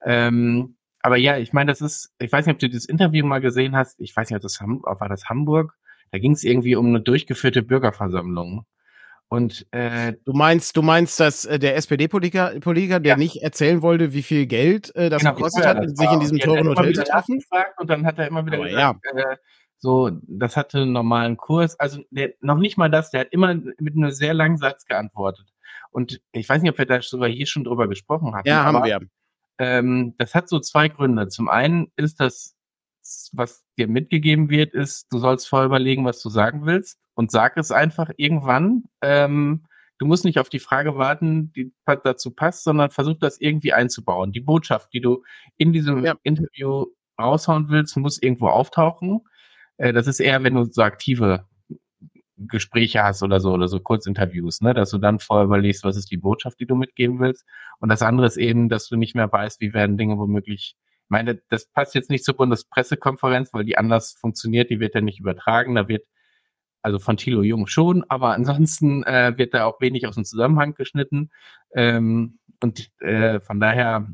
Ähm, 0.03 0.77
aber 1.01 1.17
ja, 1.17 1.37
ich 1.37 1.53
meine, 1.53 1.71
das 1.71 1.81
ist, 1.81 2.13
ich 2.19 2.31
weiß 2.31 2.45
nicht, 2.45 2.55
ob 2.55 2.59
du 2.59 2.69
das 2.69 2.85
Interview 2.85 3.25
mal 3.25 3.39
gesehen 3.39 3.75
hast, 3.75 3.99
ich 3.99 4.15
weiß 4.15 4.29
nicht, 4.29 4.37
ob 4.37 4.41
das 4.41 4.59
war 4.59 5.09
das 5.09 5.29
Hamburg, 5.29 5.77
da 6.11 6.17
ging 6.19 6.31
es 6.31 6.43
irgendwie 6.43 6.75
um 6.75 6.87
eine 6.87 7.01
durchgeführte 7.01 7.61
Bürgerversammlung. 7.63 8.65
Und 9.29 9.67
äh, 9.71 10.13
du 10.25 10.31
meinst, 10.31 10.77
du 10.77 10.81
meinst, 10.81 11.19
dass 11.19 11.43
äh, 11.43 11.59
der 11.59 11.75
SPD-Politiker, 11.75 12.59
Politiker, 12.61 12.99
der 13.01 13.11
ja. 13.11 13.17
nicht 13.17 13.43
erzählen 13.43 13.81
wollte, 13.81 14.13
wie 14.13 14.23
viel 14.23 14.45
Geld 14.45 14.95
äh, 14.95 15.09
das 15.09 15.21
genau, 15.21 15.35
gekostet 15.35 15.65
hat, 15.65 15.83
das 15.83 15.91
sich 15.91 16.11
in 16.11 16.19
diesem 16.21 16.39
teuren 16.39 16.67
Hotel 16.69 16.95
zu 16.95 17.03
treffen? 17.03 17.43
Und 17.77 17.89
dann 17.89 18.05
hat 18.05 18.17
er 18.19 18.27
immer 18.27 18.45
wieder 18.45 18.57
gesagt, 18.59 19.05
ja. 19.05 19.19
äh, 19.19 19.37
so, 19.79 20.11
das 20.23 20.57
hatte 20.57 20.79
einen 20.79 20.93
normalen 20.93 21.37
Kurs. 21.37 21.79
Also 21.79 22.01
der, 22.09 22.33
noch 22.39 22.57
nicht 22.57 22.77
mal 22.77 22.89
das, 22.89 23.11
der 23.11 23.21
hat 23.21 23.27
immer 23.31 23.53
mit 23.53 23.95
einem 23.95 24.11
sehr 24.11 24.33
langen 24.33 24.57
Satz 24.57 24.85
geantwortet. 24.85 25.53
Und 25.91 26.21
ich 26.31 26.47
weiß 26.47 26.61
nicht, 26.61 26.71
ob 26.71 26.77
wir 26.77 26.85
da 26.85 27.01
sogar 27.01 27.29
hier 27.29 27.47
schon 27.47 27.63
drüber 27.63 27.87
gesprochen 27.87 28.33
haben. 28.33 28.47
Ja, 28.47 28.63
haben 28.63 28.83
wir. 28.83 28.99
Ähm, 29.59 30.15
das 30.17 30.35
hat 30.35 30.49
so 30.49 30.59
zwei 30.59 30.87
Gründe. 30.87 31.27
Zum 31.27 31.49
einen 31.49 31.91
ist 31.95 32.19
das, 32.19 32.55
was 33.33 33.65
dir 33.77 33.87
mitgegeben 33.87 34.49
wird, 34.49 34.73
ist, 34.73 35.07
du 35.11 35.17
sollst 35.19 35.47
vorher 35.47 35.67
überlegen, 35.67 36.05
was 36.05 36.21
du 36.21 36.29
sagen 36.29 36.65
willst 36.65 36.99
und 37.15 37.31
sag 37.31 37.57
es 37.57 37.71
einfach 37.71 38.11
irgendwann. 38.17 38.83
Ähm, 39.01 39.65
du 39.97 40.05
musst 40.05 40.25
nicht 40.25 40.39
auf 40.39 40.49
die 40.49 40.59
Frage 40.59 40.97
warten, 40.97 41.51
die 41.53 41.73
dazu 41.85 42.31
passt, 42.31 42.63
sondern 42.63 42.91
versuch 42.91 43.17
das 43.19 43.39
irgendwie 43.39 43.73
einzubauen. 43.73 44.31
Die 44.31 44.41
Botschaft, 44.41 44.93
die 44.93 45.01
du 45.01 45.23
in 45.57 45.73
diesem 45.73 46.03
ja. 46.05 46.15
Interview 46.23 46.85
raushauen 47.19 47.69
willst, 47.69 47.97
muss 47.97 48.21
irgendwo 48.21 48.47
auftauchen. 48.47 49.21
Äh, 49.77 49.93
das 49.93 50.07
ist 50.07 50.19
eher, 50.19 50.43
wenn 50.43 50.55
du 50.55 50.65
so 50.65 50.81
aktive 50.81 51.45
Gespräche 52.37 53.03
hast 53.03 53.23
oder 53.23 53.39
so 53.39 53.51
oder 53.51 53.67
so 53.67 53.79
Kurzinterviews, 53.79 54.61
ne, 54.61 54.73
dass 54.73 54.91
du 54.91 54.99
dann 54.99 55.19
vorher 55.19 55.45
überlegst, 55.45 55.83
was 55.83 55.97
ist 55.97 56.11
die 56.11 56.17
Botschaft, 56.17 56.59
die 56.59 56.67
du 56.67 56.75
mitgeben 56.75 57.19
willst. 57.19 57.45
Und 57.79 57.89
das 57.89 58.03
andere 58.03 58.27
ist 58.27 58.37
eben, 58.37 58.69
dass 58.69 58.87
du 58.87 58.95
nicht 58.95 59.15
mehr 59.15 59.31
weißt, 59.31 59.59
wie 59.59 59.73
werden 59.73 59.97
Dinge 59.97 60.17
womöglich. 60.17 60.75
Meine, 61.09 61.41
das 61.49 61.67
passt 61.67 61.95
jetzt 61.95 62.09
nicht 62.09 62.25
zur 62.25 62.35
Bundespressekonferenz, 62.35 63.53
weil 63.53 63.65
die 63.65 63.77
anders 63.77 64.13
funktioniert, 64.13 64.69
die 64.69 64.79
wird 64.79 64.95
ja 64.95 65.01
nicht 65.01 65.19
übertragen. 65.19 65.75
Da 65.75 65.87
wird 65.87 66.05
also 66.81 66.99
von 66.99 67.17
Thilo 67.17 67.41
Jung 67.43 67.67
schon, 67.67 68.03
aber 68.07 68.33
ansonsten 68.33 69.03
äh, 69.03 69.33
wird 69.37 69.53
da 69.53 69.65
auch 69.65 69.81
wenig 69.81 70.07
aus 70.07 70.15
dem 70.15 70.25
Zusammenhang 70.25 70.73
geschnitten. 70.73 71.31
Ähm, 71.73 72.39
und 72.61 72.91
äh, 73.01 73.39
von 73.39 73.59
daher 73.59 74.07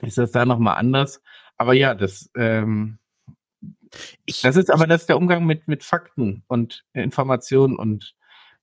ist 0.00 0.18
das 0.18 0.32
da 0.32 0.44
nochmal 0.44 0.76
anders. 0.76 1.22
Aber 1.56 1.74
ja, 1.74 1.94
das 1.94 2.30
ähm, 2.36 2.98
ich, 4.24 4.42
das 4.42 4.56
ist 4.56 4.70
aber 4.70 4.86
das 4.86 5.02
ist 5.02 5.08
der 5.08 5.16
Umgang 5.16 5.44
mit, 5.46 5.68
mit 5.68 5.84
Fakten 5.84 6.42
und 6.48 6.84
Informationen 6.92 7.76
und 7.76 8.14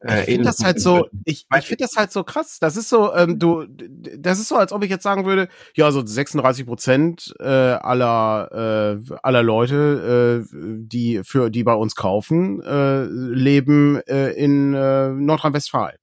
äh, 0.04 0.22
ich 0.22 0.26
finde 0.26 0.44
das 0.46 0.64
halt 0.64 0.80
so, 0.80 1.08
ich, 1.26 1.46
ich 1.56 1.66
finde 1.66 1.84
das 1.84 1.96
halt 1.96 2.12
so 2.12 2.24
krass. 2.24 2.58
Das 2.60 2.76
ist 2.76 2.90
so, 2.90 3.14
ähm, 3.14 3.38
du, 3.38 3.66
das 3.68 4.40
ist 4.40 4.48
so, 4.48 4.56
als 4.56 4.72
ob 4.72 4.84
ich 4.84 4.90
jetzt 4.90 5.04
sagen 5.04 5.26
würde, 5.26 5.48
ja, 5.76 5.92
so 5.92 6.06
36 6.06 6.66
Prozent 6.66 7.34
äh, 7.40 7.44
aller 7.46 8.98
äh, 9.10 9.16
aller 9.22 9.44
Leute, 9.44 10.44
äh, 10.44 10.56
die 10.56 11.22
für 11.24 11.50
die 11.50 11.64
bei 11.64 11.74
uns 11.74 11.96
kaufen, 11.96 12.62
äh, 12.64 13.04
leben 13.06 14.02
äh, 14.08 14.32
in 14.32 14.74
äh, 14.74 15.10
Nordrhein-Westfalen. 15.10 15.98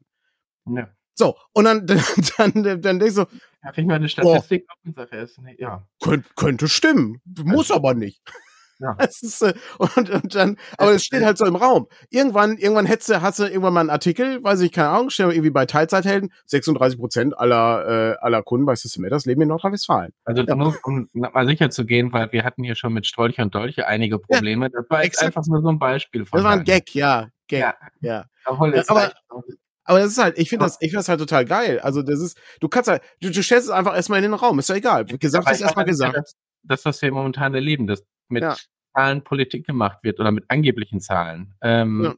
Ja. 0.66 0.88
So 1.14 1.36
und 1.52 1.64
dann 1.64 1.86
dann 2.38 2.52
dann, 2.62 2.82
dann 2.82 2.98
denkst 3.00 3.16
du, 3.16 3.26
ja, 3.64 3.72
ich 3.74 3.84
mal 3.84 3.94
eine 3.94 4.08
Statistik 4.08 4.66
und 4.84 4.94
sage, 4.94 5.28
ja, 5.58 5.86
könnte, 6.00 6.28
könnte 6.36 6.68
stimmen, 6.68 7.20
muss 7.42 7.72
aber 7.72 7.94
nicht. 7.94 8.22
Ja. 8.80 8.96
Ist, 9.04 9.42
äh, 9.42 9.54
und, 9.78 10.10
und 10.10 10.34
dann, 10.34 10.56
aber 10.76 10.92
es 10.92 11.04
steht 11.04 11.24
halt 11.24 11.38
so 11.38 11.44
im 11.46 11.56
Raum. 11.56 11.88
Irgendwann, 12.10 12.56
irgendwann 12.58 12.86
hättest 12.86 13.10
du, 13.10 13.22
hast 13.22 13.38
du 13.38 13.44
irgendwann 13.44 13.74
mal 13.74 13.80
einen 13.80 13.90
Artikel, 13.90 14.42
weiß 14.42 14.60
ich, 14.60 14.72
keine 14.72 14.90
Ahnung, 14.90 15.10
stellen 15.10 15.30
wir 15.30 15.34
irgendwie 15.34 15.50
bei 15.50 15.66
Teilzeithelden, 15.66 16.32
36 16.46 16.98
Prozent 16.98 17.38
aller, 17.38 18.14
äh, 18.14 18.16
aller 18.20 18.42
Kunden 18.42 18.66
bei 18.66 18.76
System 18.76 19.02
Matters 19.02 19.26
leben 19.26 19.42
in 19.42 19.48
Nordrhein-Westfalen. 19.48 20.12
Also 20.24 20.42
ja. 20.42 20.54
nur, 20.54 20.76
um 20.84 21.08
mal 21.12 21.46
sicher 21.46 21.70
zu 21.70 21.84
gehen, 21.84 22.12
weil 22.12 22.32
wir 22.32 22.44
hatten 22.44 22.62
hier 22.62 22.76
schon 22.76 22.92
mit 22.92 23.06
Strolche 23.06 23.42
und 23.42 23.54
Dolche 23.54 23.86
einige 23.86 24.18
Probleme. 24.18 24.66
Ja, 24.66 24.80
das 24.80 24.90
war 24.90 25.04
jetzt 25.04 25.22
einfach 25.22 25.44
nur 25.46 25.60
so 25.60 25.68
ein 25.68 25.78
Beispiel 25.78 26.24
von. 26.24 26.38
Das 26.38 26.44
war 26.44 26.52
ein 26.52 26.64
Gag, 26.64 26.94
ja. 26.94 27.28
Gag, 27.48 27.60
ja. 27.60 27.74
ja. 28.00 28.24
Aber, 28.44 29.12
aber 29.84 29.98
das 30.00 30.12
ist 30.12 30.18
halt, 30.18 30.38
ich 30.38 30.50
finde 30.50 30.66
das, 30.66 30.76
ich 30.80 30.90
finde 30.90 30.98
das 30.98 31.08
halt 31.08 31.18
total 31.18 31.44
geil. 31.44 31.80
Also 31.80 32.02
das 32.02 32.20
ist, 32.20 32.38
du 32.60 32.68
kannst 32.68 32.90
halt, 32.90 33.02
du, 33.20 33.30
du 33.30 33.42
stellst 33.42 33.68
es 33.68 33.70
einfach 33.70 33.96
erstmal 33.96 34.18
in 34.18 34.30
den 34.30 34.34
Raum, 34.34 34.58
ist 34.58 34.68
ja 34.68 34.76
egal. 34.76 35.04
Gesagt 35.06 35.50
ist 35.50 35.62
erstmal 35.62 35.86
gesagt. 35.86 36.16
Das, 36.16 36.34
das, 36.62 36.84
was 36.84 37.02
wir 37.02 37.10
momentan 37.10 37.54
erleben, 37.54 37.86
das 37.86 38.04
mit 38.30 38.42
ja. 38.42 38.56
Zahlen 38.94 39.22
Politik 39.22 39.66
gemacht 39.66 39.98
wird 40.02 40.20
oder 40.20 40.32
mit 40.32 40.44
angeblichen 40.48 41.00
Zahlen. 41.00 41.54
Ähm, 41.62 42.04
ja. 42.04 42.14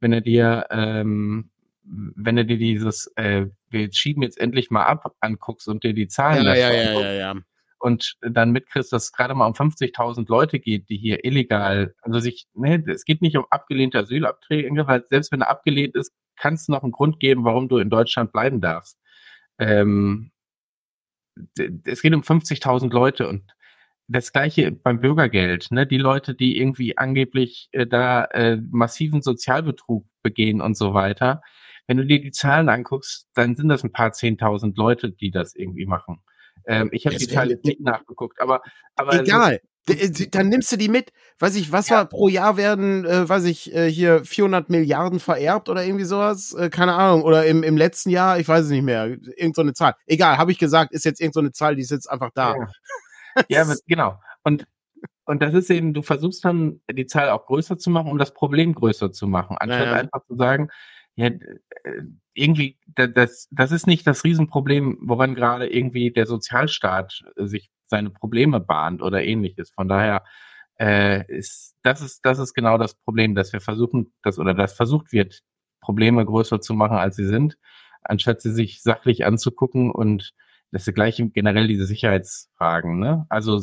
Wenn 0.00 0.12
er 0.12 0.20
dir, 0.20 0.66
ähm, 0.70 1.50
wenn 1.84 2.36
du 2.36 2.44
dir 2.44 2.58
dieses, 2.58 3.12
äh, 3.16 3.46
wir 3.70 3.92
schieben 3.92 4.22
jetzt 4.22 4.38
endlich 4.38 4.70
mal 4.70 4.84
ab, 4.84 5.14
anguckst 5.20 5.68
und 5.68 5.84
dir 5.84 5.94
die 5.94 6.08
Zahlen 6.08 6.44
ja, 6.44 6.54
ja, 6.54 6.72
ja, 6.72 7.00
ja, 7.00 7.12
ja. 7.12 7.34
und 7.78 8.16
dann 8.20 8.52
mitkriegst, 8.52 8.92
dass 8.92 9.04
es 9.04 9.12
gerade 9.12 9.34
mal 9.34 9.46
um 9.46 9.54
50.000 9.54 10.28
Leute 10.28 10.58
geht, 10.58 10.88
die 10.88 10.96
hier 10.96 11.24
illegal, 11.24 11.94
also 12.02 12.18
sich, 12.18 12.46
ne, 12.54 12.82
es 12.88 13.04
geht 13.04 13.22
nicht 13.22 13.36
um 13.36 13.46
abgelehnte 13.50 13.98
Asylabträge, 13.98 14.86
weil 14.86 15.04
selbst 15.08 15.32
wenn 15.32 15.42
er 15.42 15.50
abgelehnt 15.50 15.94
ist, 15.94 16.12
kann 16.36 16.54
es 16.54 16.68
noch 16.68 16.82
einen 16.82 16.92
Grund 16.92 17.20
geben, 17.20 17.44
warum 17.44 17.68
du 17.68 17.78
in 17.78 17.88
Deutschland 17.88 18.32
bleiben 18.32 18.60
darfst. 18.60 18.98
Ähm, 19.58 20.32
es 21.84 22.02
geht 22.02 22.14
um 22.14 22.22
50.000 22.22 22.92
Leute 22.92 23.28
und 23.28 23.44
das 24.08 24.32
gleiche 24.32 24.72
beim 24.72 25.00
Bürgergeld, 25.00 25.70
ne? 25.70 25.86
Die 25.86 25.98
Leute, 25.98 26.34
die 26.34 26.58
irgendwie 26.58 26.96
angeblich 26.96 27.68
äh, 27.72 27.86
da 27.86 28.24
äh, 28.26 28.58
massiven 28.70 29.22
Sozialbetrug 29.22 30.06
begehen 30.22 30.60
und 30.60 30.76
so 30.76 30.94
weiter. 30.94 31.42
Wenn 31.86 31.96
du 31.96 32.06
dir 32.06 32.20
die 32.20 32.32
Zahlen 32.32 32.68
anguckst, 32.68 33.28
dann 33.34 33.56
sind 33.56 33.68
das 33.68 33.84
ein 33.84 33.92
paar 33.92 34.12
zehntausend 34.12 34.76
Leute, 34.76 35.10
die 35.12 35.30
das 35.30 35.54
irgendwie 35.54 35.86
machen. 35.86 36.22
Ähm, 36.66 36.88
ich 36.92 37.06
habe 37.06 37.16
die 37.16 37.28
Zahlen 37.28 37.58
nicht 37.62 37.80
nachgeguckt, 37.80 38.40
aber 38.40 38.62
aber 38.94 39.20
egal. 39.20 39.60
Äh, 39.88 40.10
dann 40.30 40.48
nimmst 40.48 40.70
du 40.72 40.76
die 40.76 40.88
mit. 40.88 41.12
Weiß 41.38 41.54
ich, 41.54 41.70
was 41.70 41.88
ja. 41.88 41.98
war 41.98 42.06
pro 42.06 42.28
Jahr 42.28 42.56
werden, 42.56 43.04
äh, 43.04 43.28
weiß 43.28 43.44
ich, 43.44 43.72
äh, 43.72 43.88
hier 43.88 44.24
400 44.24 44.68
Milliarden 44.68 45.20
vererbt 45.20 45.68
oder 45.68 45.84
irgendwie 45.84 46.04
sowas? 46.04 46.54
Äh, 46.54 46.70
keine 46.70 46.94
Ahnung. 46.94 47.22
Oder 47.22 47.46
im, 47.46 47.62
im 47.62 47.76
letzten 47.76 48.10
Jahr, 48.10 48.38
ich 48.40 48.48
weiß 48.48 48.64
es 48.64 48.70
nicht 48.70 48.82
mehr. 48.82 49.16
Irgend 49.36 49.54
so 49.54 49.62
eine 49.62 49.74
Zahl. 49.74 49.94
Egal, 50.06 50.38
habe 50.38 50.50
ich 50.50 50.58
gesagt, 50.58 50.92
ist 50.92 51.04
jetzt 51.04 51.20
irgend 51.20 51.34
so 51.34 51.40
eine 51.40 51.52
Zahl, 51.52 51.76
die 51.76 51.82
ist 51.82 51.90
jetzt 51.90 52.10
einfach 52.10 52.30
da. 52.34 52.56
Ja 52.56 52.68
ja, 53.48 53.64
genau. 53.86 54.18
Und, 54.44 54.66
und 55.24 55.42
das 55.42 55.54
ist 55.54 55.70
eben, 55.70 55.94
du 55.94 56.02
versuchst 56.02 56.44
dann 56.44 56.80
die 56.90 57.06
Zahl 57.06 57.30
auch 57.30 57.46
größer 57.46 57.78
zu 57.78 57.90
machen, 57.90 58.10
um 58.10 58.18
das 58.18 58.32
Problem 58.32 58.74
größer 58.74 59.12
zu 59.12 59.26
machen, 59.26 59.56
anstatt 59.58 59.86
ja, 59.86 59.92
ja. 59.92 60.00
einfach 60.00 60.24
zu 60.26 60.36
sagen, 60.36 60.68
ja, 61.16 61.28
äh, 61.28 62.02
irgendwie, 62.34 62.78
das, 62.94 63.48
das 63.50 63.72
ist 63.72 63.86
nicht 63.86 64.06
das 64.06 64.24
Riesenproblem, 64.24 64.98
woran 65.00 65.34
gerade 65.34 65.66
irgendwie 65.66 66.10
der 66.10 66.26
Sozialstaat 66.26 67.24
sich 67.36 67.70
seine 67.86 68.10
Probleme 68.10 68.60
bahnt 68.60 69.00
oder 69.00 69.24
ähnliches. 69.24 69.70
Von 69.70 69.88
daher 69.88 70.24
äh, 70.78 71.24
ist 71.32 71.74
das 71.82 72.02
ist 72.02 72.24
das 72.24 72.38
ist 72.38 72.52
genau 72.52 72.76
das 72.76 72.94
Problem, 72.94 73.34
dass 73.34 73.52
wir 73.52 73.60
versuchen, 73.60 74.12
dass 74.22 74.38
oder 74.38 74.52
das 74.52 74.74
versucht 74.74 75.12
wird, 75.12 75.42
Probleme 75.80 76.24
größer 76.24 76.60
zu 76.60 76.74
machen, 76.74 76.96
als 76.98 77.16
sie 77.16 77.26
sind, 77.26 77.56
anstatt 78.02 78.42
sie 78.42 78.52
sich 78.52 78.82
sachlich 78.82 79.24
anzugucken 79.24 79.90
und 79.90 80.34
das 80.76 80.86
ist 80.86 80.94
gleich 80.94 81.22
generell 81.32 81.68
diese 81.68 81.86
Sicherheitsfragen, 81.86 82.98
ne? 82.98 83.24
Also 83.30 83.62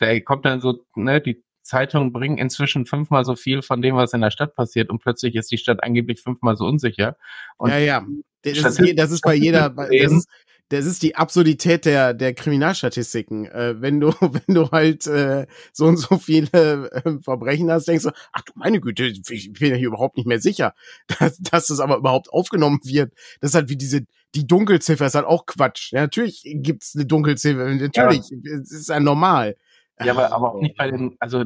da 0.00 0.18
kommt 0.18 0.44
dann 0.44 0.60
so, 0.60 0.84
ne, 0.96 1.20
die 1.20 1.44
Zeitungen 1.62 2.12
bringen 2.12 2.36
inzwischen 2.36 2.84
fünfmal 2.84 3.24
so 3.24 3.36
viel 3.36 3.62
von 3.62 3.80
dem, 3.80 3.94
was 3.94 4.12
in 4.12 4.22
der 4.22 4.32
Stadt 4.32 4.56
passiert 4.56 4.90
und 4.90 5.00
plötzlich 5.00 5.36
ist 5.36 5.52
die 5.52 5.58
Stadt 5.58 5.84
angeblich 5.84 6.20
fünfmal 6.20 6.56
so 6.56 6.64
unsicher. 6.64 7.16
Und 7.58 7.70
ja, 7.70 7.78
ja. 7.78 8.06
Das 8.42 8.78
ist, 8.78 8.98
das 8.98 9.10
ist 9.12 9.20
bei 9.20 9.34
jeder, 9.34 9.70
das 9.70 9.88
ist, 9.90 10.28
das 10.70 10.84
ist 10.84 11.02
die 11.02 11.16
Absurdität 11.16 11.84
der, 11.84 12.14
der 12.14 12.34
Kriminalstatistiken. 12.34 13.46
Äh, 13.46 13.80
wenn 13.80 14.00
du, 14.00 14.08
wenn 14.20 14.54
du 14.54 14.70
halt 14.70 15.06
äh, 15.06 15.46
so 15.72 15.86
und 15.86 15.96
so 15.96 16.18
viele 16.18 16.90
äh, 16.90 17.22
Verbrechen 17.22 17.70
hast, 17.70 17.88
denkst 17.88 18.04
du, 18.04 18.10
ach 18.32 18.42
du 18.42 18.52
meine 18.54 18.80
Güte, 18.80 19.06
ich 19.06 19.52
bin 19.52 19.70
ja 19.70 19.76
hier 19.76 19.88
überhaupt 19.88 20.16
nicht 20.16 20.26
mehr 20.26 20.40
sicher, 20.40 20.74
dass, 21.18 21.38
dass 21.38 21.66
das 21.66 21.80
aber 21.80 21.96
überhaupt 21.96 22.30
aufgenommen 22.30 22.80
wird. 22.84 23.12
Das 23.40 23.50
ist 23.50 23.54
halt 23.54 23.68
wie 23.68 23.76
diese, 23.76 24.06
die 24.34 24.46
Dunkelziffer 24.46 25.06
ist 25.06 25.14
halt 25.14 25.26
auch 25.26 25.46
Quatsch. 25.46 25.92
Ja, 25.92 26.02
natürlich 26.02 26.42
gibt's 26.44 26.94
eine 26.94 27.06
Dunkelziffer, 27.06 27.64
natürlich, 27.64 28.30
ja. 28.30 28.58
es 28.60 28.72
ist 28.72 28.88
ja 28.88 29.00
normal. 29.00 29.56
Ja, 30.04 30.12
aber, 30.12 30.32
aber 30.32 30.54
auch 30.54 30.60
nicht 30.60 30.76
bei 30.76 30.90
den, 30.90 31.16
also 31.18 31.44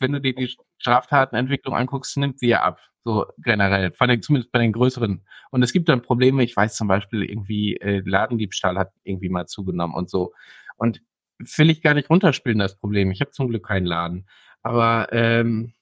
wenn 0.00 0.12
du 0.12 0.20
dir 0.20 0.34
die 0.34 0.54
Straftatenentwicklung 0.78 1.74
anguckst, 1.74 2.16
nimmt 2.16 2.38
sie 2.38 2.48
ja 2.48 2.62
ab. 2.62 2.80
So 3.04 3.26
generell, 3.38 3.92
vor 3.92 4.08
allem 4.08 4.22
zumindest 4.22 4.50
bei 4.50 4.58
den 4.60 4.72
größeren. 4.72 5.26
Und 5.50 5.62
es 5.62 5.72
gibt 5.72 5.88
dann 5.88 6.02
Probleme, 6.02 6.42
ich 6.42 6.56
weiß 6.56 6.74
zum 6.74 6.88
Beispiel 6.88 7.22
irgendwie, 7.22 7.76
äh, 7.76 8.02
Ladendiebstahl 8.04 8.78
hat 8.78 8.92
irgendwie 9.04 9.28
mal 9.28 9.46
zugenommen 9.46 9.94
und 9.94 10.08
so. 10.08 10.32
Und 10.76 11.02
will 11.38 11.70
ich 11.70 11.82
gar 11.82 11.94
nicht 11.94 12.08
runterspielen, 12.08 12.58
das 12.58 12.78
Problem. 12.78 13.10
Ich 13.10 13.20
habe 13.20 13.30
zum 13.30 13.48
Glück 13.48 13.66
keinen 13.66 13.86
Laden. 13.86 14.26
Aber, 14.62 15.08
ähm, 15.12 15.74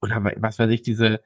oder 0.00 0.22
was 0.36 0.58
weiß 0.58 0.70
ich, 0.70 0.82
diese, 0.82 1.20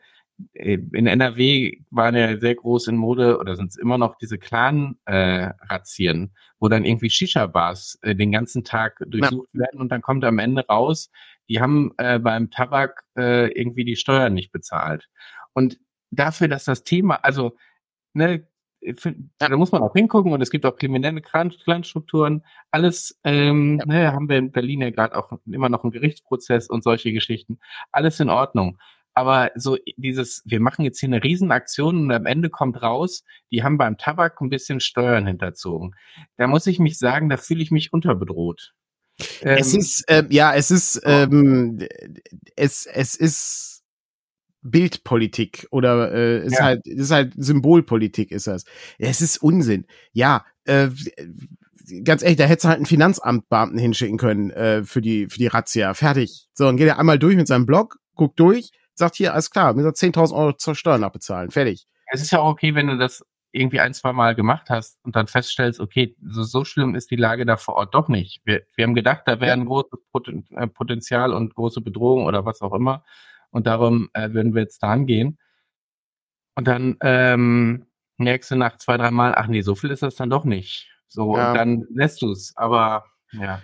in 0.52 1.06
NRW 1.06 1.80
waren 1.90 2.14
ja 2.14 2.38
sehr 2.38 2.54
groß 2.54 2.88
in 2.88 2.96
Mode 2.96 3.38
oder 3.38 3.56
sind 3.56 3.70
es 3.70 3.76
immer 3.76 3.98
noch 3.98 4.16
diese 4.18 4.38
Clan-Razzien, 4.38 6.24
äh, 6.24 6.28
wo 6.58 6.68
dann 6.68 6.84
irgendwie 6.84 7.10
Shisha-Bars 7.10 7.98
äh, 8.02 8.14
den 8.14 8.32
ganzen 8.32 8.64
Tag 8.64 8.98
durchsucht 9.06 9.48
ja. 9.54 9.60
werden 9.60 9.80
und 9.80 9.90
dann 9.90 10.02
kommt 10.02 10.24
am 10.24 10.38
Ende 10.38 10.66
raus, 10.66 11.10
die 11.48 11.60
haben 11.60 11.92
äh, 11.98 12.18
beim 12.18 12.50
Tabak 12.50 13.04
äh, 13.16 13.50
irgendwie 13.52 13.84
die 13.84 13.96
Steuern 13.96 14.34
nicht 14.34 14.52
bezahlt. 14.52 15.08
Und 15.54 15.78
dafür, 16.10 16.48
dass 16.48 16.64
das 16.64 16.84
Thema, 16.84 17.16
also 17.16 17.56
ne, 18.12 18.46
da 19.38 19.56
muss 19.56 19.72
man 19.72 19.82
auch 19.82 19.94
hingucken 19.94 20.32
und 20.32 20.40
es 20.40 20.50
gibt 20.50 20.66
auch 20.66 20.76
kriminelle 20.76 21.20
Clanstrukturen. 21.20 22.44
Alles 22.70 23.18
ähm, 23.24 23.78
ja. 23.80 23.86
ne, 23.86 24.12
haben 24.12 24.28
wir 24.28 24.36
in 24.36 24.52
Berlin 24.52 24.82
ja 24.82 24.90
gerade 24.90 25.16
auch 25.16 25.32
immer 25.46 25.68
noch 25.68 25.82
einen 25.82 25.92
Gerichtsprozess 25.92 26.68
und 26.68 26.84
solche 26.84 27.12
Geschichten. 27.12 27.58
Alles 27.90 28.20
in 28.20 28.28
Ordnung. 28.28 28.78
Aber 29.16 29.50
so 29.54 29.78
dieses, 29.96 30.42
wir 30.44 30.60
machen 30.60 30.84
jetzt 30.84 31.00
hier 31.00 31.08
eine 31.08 31.24
Riesenaktion 31.24 31.96
und 32.02 32.12
am 32.12 32.26
Ende 32.26 32.50
kommt 32.50 32.82
raus, 32.82 33.24
die 33.50 33.62
haben 33.62 33.78
beim 33.78 33.96
Tabak 33.96 34.42
ein 34.42 34.50
bisschen 34.50 34.78
Steuern 34.78 35.26
hinterzogen. 35.26 35.94
Da 36.36 36.46
muss 36.46 36.66
ich 36.66 36.78
mich 36.78 36.98
sagen, 36.98 37.30
da 37.30 37.38
fühle 37.38 37.62
ich 37.62 37.70
mich 37.70 37.94
unterbedroht. 37.94 38.74
es 39.40 39.72
ähm, 39.72 39.80
ist, 39.80 40.04
äh, 40.10 40.24
ja, 40.28 40.54
es 40.54 40.70
ist, 40.70 41.00
ähm, 41.06 41.78
es, 42.56 42.84
es 42.84 43.14
ist 43.14 43.84
Bildpolitik 44.60 45.66
oder 45.70 46.12
äh, 46.12 46.44
ist 46.44 46.58
ja. 46.58 46.64
halt, 46.64 46.86
ist 46.86 47.10
halt 47.10 47.32
Symbolpolitik 47.36 48.30
ist 48.30 48.48
das. 48.48 48.64
Es 48.98 49.22
ist 49.22 49.38
Unsinn. 49.38 49.86
Ja, 50.12 50.44
äh, 50.64 50.88
ganz 52.04 52.22
ehrlich, 52.22 52.36
da 52.36 52.44
hättest 52.44 52.64
du 52.64 52.68
halt 52.68 52.76
einen 52.76 52.86
Finanzamtbeamten 52.86 53.78
hinschicken 53.78 54.18
können 54.18 54.50
äh, 54.50 54.84
für 54.84 55.00
die 55.00 55.28
für 55.28 55.38
die 55.38 55.46
Razzia. 55.46 55.94
Fertig. 55.94 56.48
So, 56.52 56.68
und 56.68 56.76
geht 56.76 56.88
er 56.88 56.98
einmal 56.98 57.18
durch 57.18 57.36
mit 57.36 57.46
seinem 57.46 57.64
Blog, 57.64 57.96
guckt 58.14 58.38
durch, 58.38 58.72
sagt 58.98 59.16
hier, 59.16 59.32
alles 59.32 59.50
klar, 59.50 59.74
mir 59.74 59.82
10.000 59.82 60.34
Euro 60.34 60.52
zur 60.54 60.74
Steuern 60.74 61.04
abbezahlen. 61.04 61.50
Fertig. 61.50 61.86
Es 62.06 62.22
ist 62.22 62.30
ja 62.30 62.40
auch 62.40 62.50
okay, 62.50 62.74
wenn 62.74 62.86
du 62.86 62.96
das 62.96 63.24
irgendwie 63.52 63.80
ein, 63.80 63.94
zwei 63.94 64.12
Mal 64.12 64.34
gemacht 64.34 64.68
hast 64.70 64.98
und 65.04 65.16
dann 65.16 65.26
feststellst, 65.26 65.80
okay, 65.80 66.14
so, 66.22 66.42
so 66.42 66.64
schlimm 66.64 66.94
ist 66.94 67.10
die 67.10 67.16
Lage 67.16 67.46
da 67.46 67.56
vor 67.56 67.74
Ort 67.74 67.94
doch 67.94 68.08
nicht. 68.08 68.40
Wir, 68.44 68.62
wir 68.74 68.84
haben 68.84 68.94
gedacht, 68.94 69.22
da 69.26 69.40
wäre 69.40 69.52
ein 69.52 69.64
großes 69.66 69.98
äh, 70.50 70.66
Potenzial 70.66 71.32
und 71.32 71.54
große 71.54 71.80
Bedrohung 71.80 72.26
oder 72.26 72.44
was 72.44 72.60
auch 72.60 72.74
immer. 72.74 73.04
Und 73.50 73.66
darum 73.66 74.10
äh, 74.12 74.32
würden 74.32 74.54
wir 74.54 74.62
jetzt 74.62 74.82
da 74.82 74.88
angehen. 74.88 75.38
Und 76.54 76.66
dann 76.66 76.96
ähm, 77.00 77.86
merkst 78.18 78.50
du 78.50 78.56
nach 78.56 78.76
zwei, 78.76 78.96
drei 78.96 79.10
Mal, 79.10 79.34
ach 79.34 79.46
nee, 79.46 79.62
so 79.62 79.74
viel 79.74 79.90
ist 79.90 80.02
das 80.02 80.16
dann 80.16 80.30
doch 80.30 80.44
nicht. 80.44 80.90
So, 81.08 81.36
ja. 81.36 81.50
und 81.50 81.56
dann 81.56 81.86
lässt 81.90 82.22
du 82.22 82.32
es. 82.32 82.52
Aber 82.56 83.06
ja. 83.32 83.62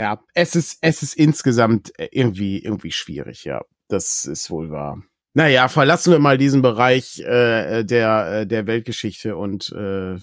Ja, 0.00 0.22
es 0.32 0.54
ist, 0.54 0.78
es 0.80 1.02
ist 1.02 1.14
insgesamt 1.14 1.98
äh, 1.98 2.08
irgendwie, 2.12 2.62
irgendwie 2.62 2.92
schwierig, 2.92 3.44
ja. 3.44 3.62
Das 3.88 4.26
ist 4.26 4.50
wohl 4.50 4.70
wahr. 4.70 5.02
Naja, 5.34 5.68
verlassen 5.68 6.10
wir 6.10 6.18
mal 6.18 6.36
diesen 6.36 6.62
Bereich 6.62 7.20
äh, 7.20 7.84
der, 7.84 8.40
äh, 8.40 8.44
der 8.46 8.66
Weltgeschichte 8.66 9.36
und 9.36 9.70
äh, 9.70 10.16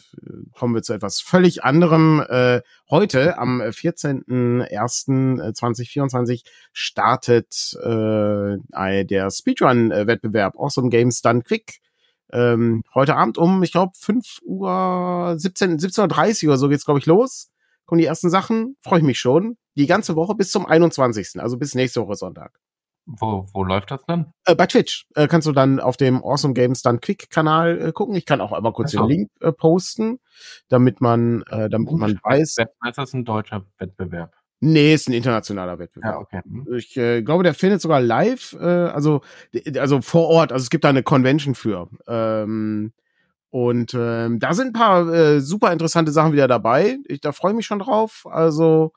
kommen 0.52 0.76
wir 0.76 0.82
zu 0.82 0.92
etwas 0.94 1.22
völlig 1.22 1.64
anderem. 1.64 2.22
Äh, 2.28 2.60
heute, 2.90 3.38
am 3.38 3.62
14.01.2024, 3.62 6.44
startet 6.74 7.78
äh, 7.82 8.58
der 9.06 9.32
Speedrun-Wettbewerb 9.32 10.58
Awesome 10.58 10.90
Games 10.90 11.22
Done 11.22 11.44
Quick. 11.44 11.80
Ähm, 12.34 12.84
heute 12.94 13.16
Abend 13.16 13.38
um, 13.38 13.64
ich 13.64 13.72
glaube, 13.72 13.94
5 13.98 14.40
Uhr, 14.44 15.36
17, 15.38 15.80
17.30 15.80 16.44
Uhr 16.44 16.50
oder 16.50 16.58
so 16.58 16.68
geht's, 16.68 16.84
glaube 16.84 17.00
ich, 17.00 17.06
los. 17.06 17.52
Kommen 17.86 18.00
die 18.00 18.08
ersten 18.08 18.30
Sachen, 18.30 18.76
freue 18.82 19.00
ich 19.00 19.06
mich 19.06 19.20
schon. 19.20 19.56
Die 19.76 19.86
ganze 19.86 20.18
Woche 20.18 20.36
bis 20.36 20.52
zum 20.52 20.66
21., 20.66 21.40
also 21.40 21.58
bis 21.58 21.74
nächste 21.76 22.02
Woche 22.02 22.16
Sonntag. 22.16 22.60
Wo, 23.06 23.46
wo 23.54 23.64
läuft 23.64 23.92
das 23.92 24.02
dann? 24.08 24.34
Äh, 24.46 24.56
bei 24.56 24.66
Twitch 24.66 25.06
äh, 25.16 25.28
kannst 25.28 25.48
du 25.48 25.52
dann 25.52 25.80
auf 25.80 25.96
dem 25.96 26.24
Awesome 26.24 26.54
Games 26.54 26.82
dann 26.82 27.02
Quick 27.02 27.30
Kanal 27.30 27.90
äh, 27.90 27.92
gucken. 27.92 28.16
Ich 28.16 28.26
kann 28.26 28.42
auch 28.42 28.52
einmal 28.52 28.74
kurz 28.74 28.92
den 28.92 29.06
Link 29.06 29.30
äh, 29.42 29.52
posten, 29.52 30.20
damit 30.70 31.02
man, 31.02 31.44
äh, 31.50 31.70
damit 31.70 31.90
Gut, 31.90 32.00
man 32.00 32.20
weiß. 32.24 32.58
Ist 32.58 32.98
das 32.98 33.14
ein 33.14 33.24
deutscher 33.24 33.64
Wettbewerb? 33.78 34.34
Nee, 34.60 34.96
ist 34.96 35.08
ein 35.08 35.14
internationaler 35.14 35.78
Wettbewerb. 35.78 36.14
Ja, 36.14 36.20
okay. 36.20 36.42
Mhm. 36.46 36.74
Ich 36.76 36.98
äh, 36.98 37.22
glaube, 37.22 37.44
der 37.44 37.54
findet 37.54 37.82
sogar 37.82 38.02
live, 38.02 38.54
äh, 38.60 38.66
also 38.66 39.22
also 39.78 40.02
vor 40.02 40.28
Ort. 40.30 40.52
Also 40.52 40.64
es 40.64 40.70
gibt 40.72 40.84
da 40.84 40.90
eine 40.90 41.04
Convention 41.04 41.54
für. 41.54 41.90
Ähm, 42.08 42.92
und 43.52 43.94
ähm, 43.94 44.40
da 44.40 44.54
sind 44.54 44.68
ein 44.68 44.74
paar 44.74 45.08
äh, 45.14 45.42
super 45.42 45.72
interessante 45.72 46.12
Sachen 46.12 46.34
wieder 46.34 46.48
dabei. 46.48 46.98
Ich, 47.08 47.22
da 47.22 47.32
freue 47.32 47.52
ich 47.52 47.58
mich 47.58 47.66
schon 47.68 47.80
drauf. 47.80 48.26
Also 48.30 48.94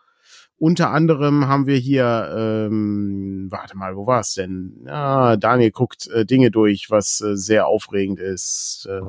unter 0.58 0.90
anderem 0.90 1.46
haben 1.46 1.66
wir 1.66 1.76
hier, 1.76 2.34
ähm, 2.36 3.46
warte 3.50 3.76
mal, 3.76 3.96
wo 3.96 4.06
war 4.06 4.20
es 4.20 4.34
denn? 4.34 4.84
Ja, 4.86 5.36
Daniel 5.36 5.70
guckt 5.70 6.08
äh, 6.08 6.26
Dinge 6.26 6.50
durch, 6.50 6.90
was 6.90 7.20
äh, 7.20 7.36
sehr 7.36 7.66
aufregend 7.66 8.18
ist. 8.18 8.88
Äh, 8.90 9.00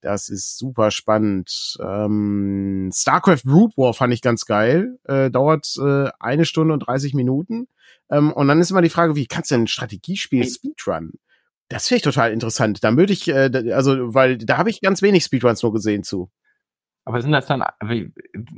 das 0.00 0.28
ist 0.28 0.58
super 0.58 0.90
spannend. 0.90 1.76
Ähm, 1.80 2.90
StarCraft 2.94 3.42
Brood 3.44 3.76
War 3.76 3.92
fand 3.92 4.14
ich 4.14 4.22
ganz 4.22 4.46
geil. 4.46 4.98
Äh, 5.04 5.30
dauert 5.30 5.74
äh, 5.78 6.10
eine 6.20 6.44
Stunde 6.44 6.74
und 6.74 6.80
30 6.80 7.14
Minuten. 7.14 7.68
Ähm, 8.10 8.32
und 8.32 8.48
dann 8.48 8.60
ist 8.60 8.70
immer 8.70 8.82
die 8.82 8.88
Frage, 8.88 9.16
wie 9.16 9.26
kannst 9.26 9.50
du 9.50 9.56
denn 9.56 9.64
ein 9.64 9.68
Strategiespiel 9.68 10.46
Speedrun? 10.46 11.12
Das 11.68 11.88
finde 11.88 11.98
ich 11.98 12.02
total 12.04 12.32
interessant. 12.32 12.84
Da 12.84 12.96
würde 12.96 13.12
ich, 13.12 13.28
äh, 13.28 13.50
also, 13.72 14.14
weil 14.14 14.38
da 14.38 14.58
habe 14.58 14.70
ich 14.70 14.80
ganz 14.80 15.02
wenig 15.02 15.24
Speedruns 15.24 15.62
nur 15.62 15.72
gesehen 15.72 16.02
zu. 16.04 16.30
Aber 17.04 17.20
sind 17.20 17.32
das 17.32 17.46
dann, 17.46 17.62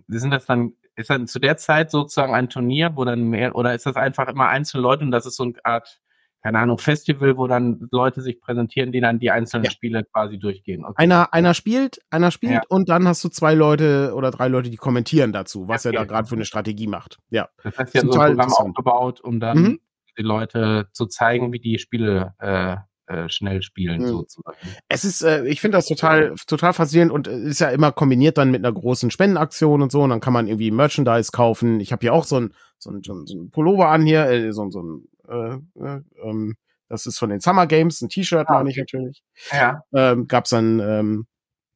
sind 0.09 0.31
das 0.31 0.47
dann 0.47 0.73
ist 0.99 1.11
dann 1.11 1.27
zu 1.27 1.39
der 1.39 1.57
Zeit 1.57 1.91
sozusagen 1.91 2.35
ein 2.35 2.49
Turnier, 2.49 2.93
wo 2.95 3.05
dann 3.05 3.29
mehr, 3.29 3.55
oder 3.55 3.75
ist 3.75 3.87
das 3.87 3.97
einfach 3.97 4.29
immer 4.29 4.49
einzelne 4.49 4.83
Leute 4.83 5.05
und 5.05 5.13
das 5.13 5.27
ist 5.27 5.37
so 5.37 5.45
eine 5.45 5.55
Art, 5.63 6.01
keine 6.43 6.59
Ahnung, 6.59 6.79
Festival, 6.79 7.37
wo 7.37 7.47
dann 7.47 7.89
Leute 7.93 8.21
sich 8.21 8.41
präsentieren, 8.41 8.91
die 8.91 9.01
dann 9.01 9.19
die 9.19 9.31
einzelnen 9.31 9.65
ja. 9.65 9.71
Spiele 9.71 10.05
quasi 10.05 10.39
durchgehen. 10.39 10.85
Okay. 10.85 10.95
Einer, 10.97 11.33
einer 11.33 11.55
spielt, 11.55 12.01
einer 12.11 12.31
spielt 12.31 12.53
ja. 12.53 12.63
und 12.69 12.89
dann 12.89 13.07
hast 13.07 13.23
du 13.23 13.29
zwei 13.29 13.55
Leute 13.55 14.13
oder 14.15 14.31
drei 14.31 14.49
Leute, 14.49 14.71
die 14.71 14.77
kommentieren 14.77 15.33
dazu, 15.33 15.69
was 15.69 15.87
okay. 15.87 15.95
er 15.95 16.01
da 16.01 16.05
gerade 16.05 16.29
für 16.29 16.35
eine 16.35 16.45
Strategie 16.45 16.89
macht. 16.89 17.19
Ja. 17.31 17.49
Das 17.63 17.79
heißt, 17.79 17.95
ja 17.95 18.01
so 18.01 18.11
ein 18.19 18.37
Programm 18.37 18.53
aufgebaut, 18.53 19.21
um 19.21 19.39
dann 19.39 19.59
mhm. 19.59 19.81
die 20.19 20.23
Leute 20.23 20.89
zu 20.93 21.07
zeigen, 21.07 21.53
wie 21.53 21.61
die 21.61 21.79
Spiele 21.79 22.35
äh, 22.39 22.77
äh, 23.09 23.29
schnell 23.29 23.62
spielen, 23.62 24.03
mhm. 24.03 24.07
sozusagen. 24.07 24.57
Es 24.88 25.05
ist, 25.05 25.23
äh, 25.23 25.44
ich 25.47 25.61
finde 25.61 25.79
das 25.79 25.87
total, 25.87 26.35
total 26.47 26.73
faszinierend 26.75 27.11
und 27.11 27.27
äh, 27.27 27.38
ist 27.38 27.61
ja 27.61 27.71
immer 27.71 27.90
kombiniert 27.90 28.37
dann 28.37 28.51
mit 28.51 28.64
einer 28.64 28.73
großen 28.73 29.11
Spendenaktion 29.11 29.81
und 29.81 29.90
so. 29.90 30.03
Und 30.03 30.11
dann 30.11 30.21
kann 30.21 30.33
man 30.33 30.47
irgendwie 30.47 30.71
Merchandise 30.71 31.33
kaufen. 31.33 31.81
Ich 31.81 31.90
habe 31.90 32.01
hier 32.01 32.12
auch 32.12 32.25
so 32.25 32.38
ein, 32.38 32.55
so 32.79 32.90
ein, 32.90 33.03
so 33.03 33.14
ein 33.14 33.51
Pullover 33.51 33.88
an 33.88 34.05
hier, 34.05 34.27
äh, 34.27 34.53
so, 34.53 34.68
so 34.71 34.83
ein, 34.83 35.09
äh, 35.27 35.55
äh, 35.83 36.01
ähm, 36.23 36.57
das 36.88 37.07
ist 37.07 37.18
von 37.18 37.31
den 37.31 37.40
Summer 37.40 37.66
Games, 37.66 38.01
ein 38.01 38.09
T-Shirt 38.09 38.47
ah, 38.49 38.55
meine 38.55 38.71
ich 38.71 38.77
natürlich. 38.77 39.23
Ja. 39.53 39.83
Ähm, 39.94 40.27
gab's 40.27 40.51
dann, 40.51 40.81
ähm, 40.81 41.27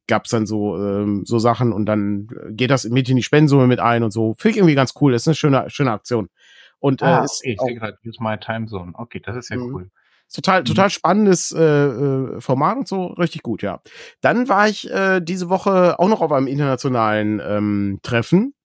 gab's 0.07 0.29
dann 0.29 0.45
so 0.45 0.77
ähm, 0.77 1.23
so 1.25 1.39
Sachen 1.39 1.71
und 1.71 1.85
dann 1.85 2.27
geht 2.51 2.71
das 2.71 2.83
mit 2.85 3.09
in 3.09 3.15
die 3.15 3.23
Spendensumme 3.23 3.67
mit 3.67 3.79
ein 3.79 4.03
und 4.03 4.11
so. 4.11 4.35
Finde 4.37 4.51
ich 4.51 4.57
irgendwie 4.57 4.75
ganz 4.75 4.93
cool. 5.01 5.11
Das 5.11 5.23
ist 5.23 5.27
eine 5.27 5.35
schöne 5.35 5.69
schöne 5.69 5.91
Aktion. 5.91 6.29
Und 6.79 7.01
äh, 7.01 7.05
ah, 7.05 7.23
ist 7.23 7.45
ich 7.45 7.59
sehe 7.59 7.75
gerade, 7.75 7.97
use 8.05 8.21
my 8.21 8.37
time 8.37 8.67
zone. 8.67 8.91
Okay, 8.95 9.21
das 9.23 9.35
ist 9.35 9.49
ja 9.49 9.57
mhm. 9.57 9.73
cool. 9.73 9.91
Total, 10.33 10.61
mhm. 10.61 10.65
total 10.65 10.89
spannendes 10.89 11.51
äh, 11.51 11.63
äh, 11.63 12.41
Format 12.41 12.77
und 12.77 12.87
so, 12.87 13.05
richtig 13.07 13.43
gut, 13.43 13.61
ja. 13.61 13.81
Dann 14.21 14.49
war 14.49 14.67
ich 14.67 14.89
äh, 14.89 15.21
diese 15.21 15.49
Woche 15.49 15.99
auch 15.99 16.09
noch 16.09 16.21
auf 16.21 16.31
einem 16.31 16.47
internationalen 16.47 17.39
ähm, 17.45 17.99
Treffen, 18.01 18.55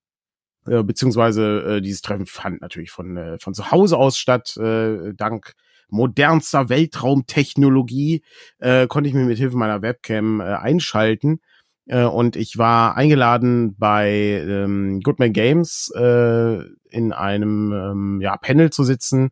äh, 0.67 0.83
beziehungsweise 0.83 1.77
äh, 1.77 1.81
dieses 1.83 2.01
Treffen 2.01 2.27
fand 2.27 2.63
natürlich 2.63 2.91
von, 2.91 3.17
äh, 3.17 3.39
von 3.39 3.53
zu 3.53 3.71
Hause 3.71 3.99
aus 3.99 4.17
statt, 4.17 4.57
äh, 4.57 5.13
dank 5.15 5.53
modernster 5.91 6.69
Weltraumtechnologie 6.69 8.23
äh, 8.59 8.87
konnte 8.87 9.09
ich 9.09 9.15
mich 9.15 9.27
mit 9.27 9.39
Hilfe 9.39 9.57
meiner 9.57 9.83
Webcam 9.83 10.41
äh, 10.41 10.45
einschalten 10.45 11.41
äh, 11.87 12.05
und 12.05 12.37
ich 12.37 12.59
war 12.59 12.97
eingeladen 12.97 13.75
bei 13.77 14.11
ähm, 14.11 15.01
Goodman 15.01 15.33
Games 15.33 15.91
äh, 15.97 16.63
in 16.91 17.13
einem 17.13 17.73
ähm, 17.73 18.21
ja, 18.23 18.37
Panel 18.37 18.71
zu 18.71 18.85
sitzen, 18.85 19.31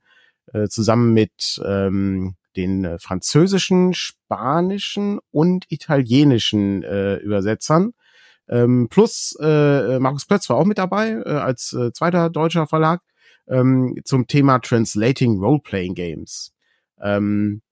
äh, 0.53 0.69
zusammen 0.69 1.13
mit 1.13 1.61
ähm, 1.65 2.37
den 2.57 2.85
äh, 2.85 2.99
französischen, 2.99 3.95
spanischen 3.95 5.19
und 5.31 5.67
italienischen 5.69 6.83
äh, 6.83 7.17
Übersetzern. 7.17 7.93
Ähm, 8.49 8.89
plus 8.91 9.37
äh, 9.41 9.99
Markus 9.99 10.25
Plötz 10.25 10.49
war 10.49 10.57
auch 10.57 10.65
mit 10.65 10.79
dabei 10.79 11.11
äh, 11.25 11.31
als 11.31 11.73
äh, 11.73 11.93
zweiter 11.93 12.31
deutscher 12.31 12.67
Verlag 12.67 13.03
ähm, 13.49 13.97
zum 14.05 14.27
Thema 14.27 14.59
Translating 14.61 15.39
Role-Playing 15.39 15.95
Games. 15.95 16.53
Ähm, 17.01 17.63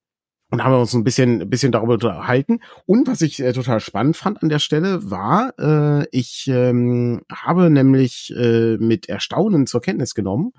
und 0.51 0.63
haben 0.63 0.73
wir 0.73 0.81
uns 0.81 0.95
ein 0.95 1.05
bisschen, 1.05 1.41
ein 1.41 1.51
bisschen 1.51 1.73
darüber 1.73 1.95
unterhalten. 1.95 2.61
Und 2.87 3.09
was 3.09 3.23
ich 3.23 3.41
äh, 3.41 3.53
total 3.53 3.81
spannend 3.81 4.17
fand 4.17 4.43
an 4.43 4.49
der 4.49 4.61
Stelle 4.61 5.11
war, 5.11 5.53
äh, 5.59 6.07
ich 6.13 6.47
ähm, 6.49 7.23
habe 7.33 7.71
nämlich 7.71 8.33
äh, 8.37 8.77
mit 8.77 9.09
Erstaunen 9.09 9.67
zur 9.67 9.81
Kenntnis 9.81 10.15
genommen, 10.15 10.53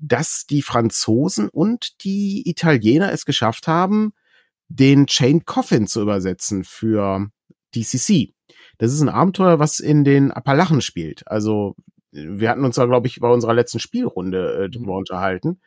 dass 0.00 0.46
die 0.46 0.62
Franzosen 0.62 1.48
und 1.48 2.02
die 2.04 2.48
Italiener 2.48 3.12
es 3.12 3.24
geschafft 3.24 3.68
haben, 3.68 4.12
den 4.68 5.06
Chain 5.06 5.44
Coffin 5.44 5.86
zu 5.86 6.00
übersetzen 6.00 6.64
für 6.64 7.28
DCC. 7.74 8.34
Das 8.78 8.92
ist 8.92 9.00
ein 9.00 9.08
Abenteuer, 9.08 9.58
was 9.58 9.80
in 9.80 10.04
den 10.04 10.30
Appalachen 10.30 10.80
spielt. 10.80 11.26
Also 11.28 11.76
wir 12.12 12.48
hatten 12.48 12.64
uns 12.64 12.76
da, 12.76 12.86
glaube 12.86 13.06
ich, 13.06 13.20
bei 13.20 13.28
unserer 13.28 13.54
letzten 13.54 13.78
Spielrunde 13.78 14.64
äh, 14.64 14.70
drüber 14.70 14.96
unterhalten 14.96 15.60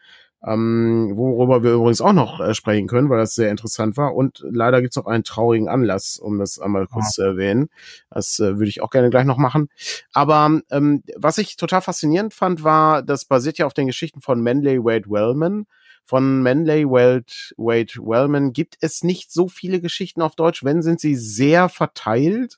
ähm, 0.45 1.13
worüber 1.15 1.63
wir 1.63 1.73
übrigens 1.73 2.01
auch 2.01 2.11
noch 2.11 2.39
äh, 2.41 2.53
sprechen 2.53 2.87
können, 2.87 3.09
weil 3.09 3.19
das 3.19 3.35
sehr 3.35 3.49
interessant 3.49 3.95
war. 3.95 4.13
Und 4.13 4.43
leider 4.49 4.81
gibt's 4.81 4.97
auch 4.97 5.05
einen 5.05 5.23
traurigen 5.23 5.69
Anlass, 5.69 6.19
um 6.19 6.37
das 6.37 6.59
einmal 6.59 6.87
kurz 6.87 7.05
ja. 7.05 7.11
zu 7.11 7.21
erwähnen. 7.23 7.69
Das 8.09 8.39
äh, 8.39 8.57
würde 8.57 8.67
ich 8.67 8.81
auch 8.81 8.89
gerne 8.89 9.09
gleich 9.09 9.25
noch 9.25 9.37
machen. 9.37 9.69
Aber 10.11 10.59
ähm, 10.69 11.03
was 11.15 11.37
ich 11.37 11.55
total 11.55 11.81
faszinierend 11.81 12.33
fand, 12.33 12.63
war, 12.63 13.03
das 13.03 13.25
basiert 13.25 13.57
ja 13.57 13.65
auf 13.65 13.73
den 13.73 13.87
Geschichten 13.87 14.21
von 14.21 14.41
Manley 14.41 14.83
Wade 14.83 15.09
Wellman. 15.09 15.65
Von 16.05 16.43
Manley 16.43 16.85
Wade, 16.85 17.33
Wade 17.55 17.93
Wellman 17.99 18.51
gibt 18.51 18.75
es 18.81 19.03
nicht 19.03 19.31
so 19.31 19.47
viele 19.47 19.79
Geschichten 19.79 20.21
auf 20.21 20.35
Deutsch, 20.35 20.65
wenn 20.65 20.81
sind 20.81 20.99
sie 20.99 21.15
sehr 21.15 21.69
verteilt. 21.69 22.57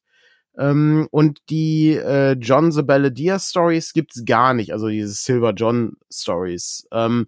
Ähm, 0.57 1.07
und 1.11 1.39
die 1.49 1.91
äh, 1.91 2.31
John 2.33 2.71
the 2.71 2.81
Balladeer 2.81 3.39
Stories 3.39 3.93
gibt's 3.93 4.23
gar 4.25 4.53
nicht, 4.53 4.71
also 4.71 4.87
diese 4.87 5.13
Silver 5.13 5.51
John 5.51 5.97
Stories. 6.09 6.87
Ähm, 6.91 7.27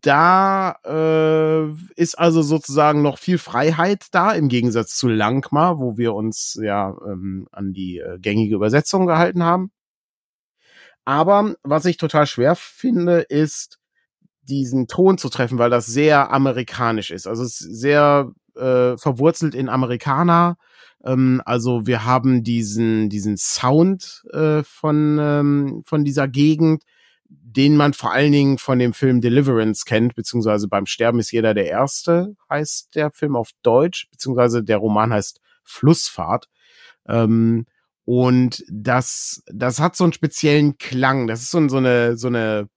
da 0.00 0.76
äh, 0.84 1.70
ist 1.96 2.18
also 2.18 2.42
sozusagen 2.42 3.02
noch 3.02 3.18
viel 3.18 3.38
Freiheit 3.38 4.06
da, 4.12 4.32
im 4.32 4.48
Gegensatz 4.48 4.96
zu 4.96 5.08
Langmar, 5.08 5.78
wo 5.78 5.96
wir 5.96 6.14
uns 6.14 6.58
ja 6.62 6.96
ähm, 7.06 7.48
an 7.52 7.72
die 7.72 7.98
äh, 7.98 8.18
gängige 8.18 8.54
Übersetzung 8.54 9.06
gehalten 9.06 9.42
haben. 9.42 9.70
Aber 11.04 11.54
was 11.62 11.86
ich 11.86 11.96
total 11.96 12.26
schwer 12.26 12.54
finde, 12.54 13.20
ist, 13.20 13.78
diesen 14.42 14.88
Ton 14.88 15.18
zu 15.18 15.28
treffen, 15.28 15.58
weil 15.58 15.70
das 15.70 15.86
sehr 15.86 16.32
amerikanisch 16.32 17.10
ist. 17.10 17.26
Also 17.26 17.42
es 17.42 17.60
ist 17.60 17.80
sehr 17.80 18.30
äh, 18.56 18.96
verwurzelt 18.96 19.54
in 19.54 19.68
Amerikaner. 19.68 20.56
Ähm, 21.04 21.42
also 21.44 21.86
wir 21.86 22.04
haben 22.04 22.42
diesen, 22.42 23.08
diesen 23.08 23.36
Sound 23.36 24.24
äh, 24.32 24.62
von, 24.62 25.18
ähm, 25.20 25.82
von 25.86 26.04
dieser 26.04 26.28
Gegend 26.28 26.82
den 27.28 27.76
man 27.76 27.92
vor 27.92 28.12
allen 28.12 28.32
Dingen 28.32 28.58
von 28.58 28.78
dem 28.78 28.94
Film 28.94 29.20
Deliverance 29.20 29.84
kennt, 29.84 30.14
beziehungsweise 30.14 30.68
beim 30.68 30.86
Sterben 30.86 31.18
ist 31.18 31.30
jeder 31.30 31.54
der 31.54 31.66
Erste, 31.66 32.36
heißt 32.48 32.94
der 32.94 33.10
Film 33.10 33.36
auf 33.36 33.50
Deutsch, 33.62 34.08
beziehungsweise 34.10 34.64
der 34.64 34.78
Roman 34.78 35.12
heißt 35.12 35.40
Flussfahrt. 35.62 36.48
Ähm, 37.06 37.66
und 38.04 38.64
das, 38.70 39.42
das 39.46 39.80
hat 39.80 39.94
so 39.94 40.04
einen 40.04 40.14
speziellen 40.14 40.78
Klang. 40.78 41.26
Das 41.26 41.42
ist 41.42 41.50
so, 41.50 41.68
so 41.68 41.76
eine, 41.76 42.16
so 42.16 42.28
eine 42.28 42.70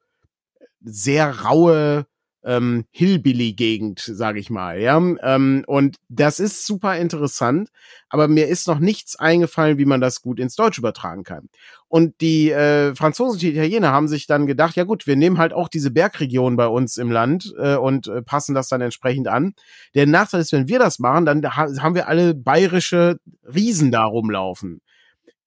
sehr 0.82 1.42
raue, 1.42 2.06
ähm, 2.44 2.86
Hillbilly-Gegend, 2.92 4.00
sage 4.00 4.40
ich 4.40 4.50
mal. 4.50 4.80
Ja, 4.80 4.98
ähm, 4.98 5.64
und 5.68 5.98
das 6.10 6.40
ist 6.40 6.66
super 6.66 6.98
interessant, 6.98 7.70
aber 8.10 8.28
mir 8.28 8.48
ist 8.48 8.68
noch 8.68 8.80
nichts 8.80 9.16
eingefallen, 9.16 9.78
wie 9.78 9.86
man 9.86 10.02
das 10.02 10.22
gut 10.22 10.40
ins 10.40 10.56
Deutsch 10.56 10.78
übertragen 10.78 11.24
kann. 11.24 11.50
Und 11.88 12.22
die 12.22 12.52
äh, 12.52 12.96
Franzosen 12.96 13.34
und 13.34 13.42
die 13.42 13.52
Italiener 13.52 13.92
haben 13.92 14.08
sich 14.08 14.26
dann 14.26 14.48
gedacht, 14.48 14.76
ja 14.76 14.86
gut, 14.86 15.08
wir 15.08 15.16
nehmen 15.16 15.38
halt 15.38 15.54
auch 15.54 15.68
diese 15.68 15.92
Bergregion 15.92 16.56
bei 16.56 16.68
uns 16.68 16.98
im 16.98 17.12
Land 17.12 17.54
äh, 17.58 17.76
und 17.76 18.08
äh, 18.08 18.22
passen 18.22 18.56
das 18.56 18.70
dann 18.70 18.82
entsprechend 18.82 19.28
an. 19.28 19.54
Der 19.94 20.08
Nachteil 20.08 20.42
ist, 20.42 20.54
wenn 20.54 20.68
wir 20.68 20.80
das 20.80 21.00
machen, 21.00 21.26
dann 21.26 21.44
ha 21.44 21.68
haben 21.80 21.96
wir 21.96 22.08
alle 22.08 22.34
bayerische 22.34 23.18
Riesen 23.44 23.92
da 23.92 24.04
rumlaufen. 24.04 24.82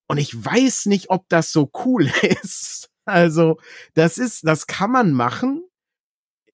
Und 0.07 0.18
ich 0.18 0.44
weiß 0.44 0.87
nicht, 0.87 1.11
ob 1.11 1.28
das 1.28 1.50
so 1.50 1.70
cool 1.85 2.11
ist. 2.42 2.90
Also, 3.07 3.59
das 3.94 4.18
ist, 4.18 4.46
das 4.46 4.66
kann 4.66 4.90
man 4.90 5.12
machen, 5.12 5.63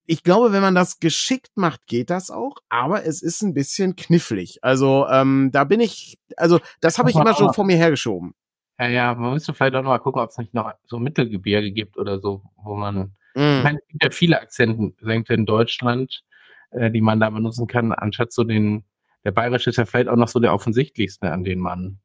ich 0.05 0.23
glaube, 0.23 0.51
wenn 0.51 0.61
man 0.61 0.75
das 0.75 0.99
geschickt 0.99 1.51
macht, 1.55 1.85
geht 1.87 2.09
das 2.09 2.31
auch, 2.31 2.57
aber 2.69 3.05
es 3.05 3.21
ist 3.21 3.41
ein 3.41 3.53
bisschen 3.53 3.95
knifflig. 3.95 4.59
Also 4.61 5.07
ähm, 5.09 5.49
da 5.53 5.63
bin 5.63 5.79
ich, 5.79 6.17
also 6.37 6.59
das 6.81 6.97
habe 6.97 7.09
ich 7.09 7.15
immer 7.15 7.35
schon 7.35 7.53
vor 7.53 7.65
mir 7.65 7.77
hergeschoben. 7.77 8.33
Ja, 8.79 8.87
ja, 8.87 9.13
man 9.13 9.33
müsste 9.33 9.53
vielleicht 9.53 9.75
auch 9.75 9.83
noch 9.83 9.89
mal 9.89 9.99
gucken, 9.99 10.21
ob 10.21 10.29
es 10.29 10.37
nicht 10.37 10.53
noch 10.53 10.71
so 10.85 10.97
Mittelgebirge 10.97 11.71
gibt 11.71 11.97
oder 11.97 12.19
so, 12.19 12.41
wo 12.63 12.75
man, 12.75 13.15
mm. 13.35 13.39
ich 13.39 13.63
meine, 13.63 13.79
es 13.79 13.87
gibt 13.87 14.03
ja 14.03 14.09
viele 14.09 14.41
Akzente 14.41 15.33
in 15.33 15.45
Deutschland, 15.45 16.23
äh, 16.71 16.89
die 16.89 17.01
man 17.01 17.19
da 17.19 17.29
benutzen 17.29 17.67
kann, 17.67 17.91
anstatt 17.91 18.31
so 18.31 18.43
den, 18.43 18.83
der 19.23 19.31
bayerische 19.31 19.69
ist 19.69 19.75
ja 19.77 19.85
vielleicht 19.85 20.07
auch 20.07 20.15
noch 20.15 20.29
so 20.29 20.39
der 20.39 20.53
offensichtlichste, 20.53 21.31
an 21.31 21.43
den 21.43 21.59
man 21.59 21.99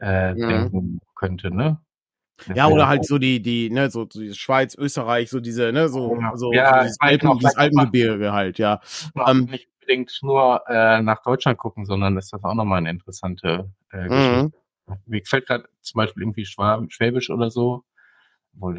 äh, 0.00 0.34
mm. 0.34 0.48
denken 0.48 1.00
könnte, 1.14 1.54
ne? 1.54 1.78
Ja, 2.54 2.68
oder 2.68 2.86
halt 2.86 3.06
so 3.06 3.18
die, 3.18 3.40
die, 3.40 3.70
ne, 3.70 3.90
so, 3.90 4.06
so 4.10 4.20
die 4.20 4.34
Schweiz, 4.34 4.74
Österreich, 4.74 5.30
so 5.30 5.40
diese, 5.40 5.72
ne, 5.72 5.88
so, 5.88 6.16
so, 6.34 6.52
ja, 6.52 6.72
so 6.74 6.82
dieses, 6.82 7.00
Alpen, 7.00 7.38
dieses 7.38 7.56
Alpengebirge 7.56 8.32
halt, 8.32 8.58
ja. 8.58 8.80
Ähm, 9.26 9.46
nicht 9.46 9.68
unbedingt 9.80 10.18
nur 10.22 10.62
äh, 10.68 11.00
nach 11.02 11.22
Deutschland 11.22 11.58
gucken, 11.58 11.86
sondern 11.86 12.16
ist 12.16 12.32
das 12.32 12.42
auch 12.44 12.54
nochmal 12.54 12.78
eine 12.78 12.90
interessante 12.90 13.70
äh, 13.90 14.08
Geschichte. 14.08 14.52
Mhm. 14.86 14.96
Mir 15.06 15.20
gefällt 15.20 15.46
gerade 15.46 15.64
zum 15.80 15.98
Beispiel 15.98 16.22
irgendwie 16.22 16.44
Schwab, 16.44 16.84
Schwäbisch 16.92 17.30
oder 17.30 17.50
so. 17.50 17.84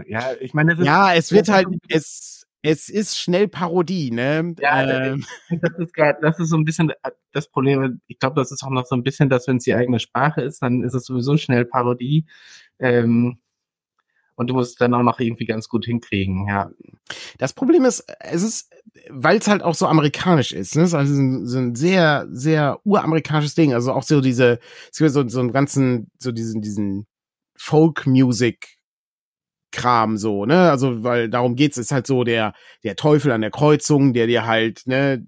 Ja, 0.08 0.32
ich 0.40 0.54
meine, 0.54 0.72
das 0.72 0.80
ist, 0.80 0.86
ja, 0.86 1.14
es 1.14 1.32
wird 1.32 1.50
halt, 1.50 1.68
es, 1.90 2.48
es 2.62 2.90
ist 2.90 3.18
schnell 3.18 3.48
Parodie, 3.48 4.12
ne? 4.12 4.56
Ja, 4.60 4.90
ähm. 4.90 5.26
das 5.62 5.78
ist 5.78 5.94
gerade, 5.94 6.20
das 6.22 6.40
ist 6.40 6.50
so 6.50 6.58
ein 6.58 6.66
bisschen 6.66 6.92
das 7.32 7.50
Problem. 7.50 8.02
Ich 8.08 8.20
glaube, 8.20 8.36
das 8.36 8.52
ist 8.52 8.64
auch 8.64 8.70
noch 8.70 8.86
so 8.86 8.96
ein 8.96 9.04
bisschen, 9.04 9.30
dass 9.30 9.48
wenn 9.48 9.58
es 9.58 9.66
die 9.66 9.76
eigene 9.76 10.00
Sprache 10.00 10.42
ist, 10.42 10.62
dann 10.62 10.84
ist 10.84 10.94
es 10.94 11.06
sowieso 11.06 11.38
schnell 11.38 11.66
Parodie. 11.66 12.26
Ähm, 12.80 13.40
und 14.38 14.48
du 14.48 14.54
musst 14.54 14.80
dann 14.80 14.94
auch 14.94 15.04
noch 15.04 15.20
irgendwie 15.20 15.46
ganz 15.46 15.68
gut 15.68 15.86
hinkriegen, 15.86 16.48
ja. 16.48 16.70
Das 17.40 17.54
Problem 17.54 17.86
ist, 17.86 18.06
es 18.20 18.44
ist, 18.44 18.72
weil 19.10 19.38
es 19.38 19.48
halt 19.48 19.64
auch 19.64 19.74
so 19.74 19.88
amerikanisch 19.88 20.54
ist, 20.54 20.76
ne? 20.76 20.84
Also 20.84 21.16
so 21.46 21.58
ein 21.58 21.76
sehr, 21.76 22.28
sehr 22.32 22.80
uramerikanisches 22.86 23.56
Ding. 23.56 23.74
Also 23.74 23.92
auch 23.92 24.04
so 24.04 24.22
diese, 24.22 24.60
so, 24.92 25.28
so 25.28 25.40
einen 25.40 25.52
ganzen, 25.52 26.12
so 26.20 26.32
diesen, 26.32 26.62
diesen 26.62 27.08
Folk-Music 27.58 28.78
Kram 29.72 30.18
so, 30.18 30.46
ne? 30.46 30.70
Also, 30.70 31.04
weil 31.04 31.30
darum 31.30 31.56
geht's, 31.56 31.78
ist 31.78 31.92
halt 31.92 32.08
so 32.08 32.24
der, 32.24 32.54
der 32.84 32.96
Teufel 32.96 33.32
an 33.32 33.42
der 33.42 33.52
Kreuzung, 33.52 34.14
der 34.14 34.28
dir 34.28 34.46
halt, 34.46 34.84
ne, 34.86 35.26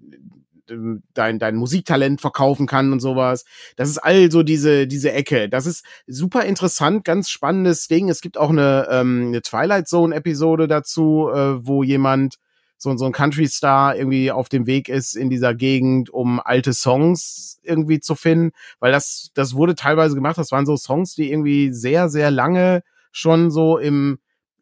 dein, 1.14 1.38
dein 1.38 1.56
Musiktalent 1.56 2.20
verkaufen 2.20 2.66
kann 2.66 2.92
und 2.92 3.00
sowas. 3.00 3.44
Das 3.76 3.88
ist 3.88 3.98
also 3.98 4.42
diese, 4.42 4.86
diese 4.86 5.12
Ecke. 5.12 5.48
Das 5.48 5.66
ist 5.66 5.84
super 6.06 6.44
interessant, 6.44 7.04
ganz 7.04 7.30
spannendes 7.30 7.88
Ding. 7.88 8.08
Es 8.08 8.20
gibt 8.20 8.38
auch 8.38 8.50
eine, 8.50 8.88
ähm, 8.90 9.28
eine 9.28 9.42
Twilight 9.42 9.88
Zone-Episode 9.88 10.68
dazu, 10.68 11.30
äh, 11.32 11.66
wo 11.66 11.82
jemand, 11.82 12.36
so, 12.82 12.96
so 12.96 13.04
ein 13.04 13.12
Country-Star 13.12 13.94
irgendwie 13.96 14.32
auf 14.32 14.48
dem 14.48 14.66
Weg 14.66 14.88
ist 14.88 15.14
in 15.14 15.28
dieser 15.28 15.54
Gegend, 15.54 16.08
um 16.08 16.40
alte 16.40 16.72
Songs 16.72 17.60
irgendwie 17.62 18.00
zu 18.00 18.14
finden. 18.14 18.52
Weil 18.78 18.90
das, 18.90 19.30
das 19.34 19.54
wurde 19.54 19.74
teilweise 19.74 20.14
gemacht. 20.14 20.38
Das 20.38 20.50
waren 20.50 20.64
so 20.64 20.76
Songs, 20.78 21.14
die 21.14 21.30
irgendwie 21.30 21.72
sehr, 21.72 22.08
sehr 22.08 22.30
lange 22.30 22.82
schon 23.12 23.50
so 23.50 23.76
im, 23.76 24.18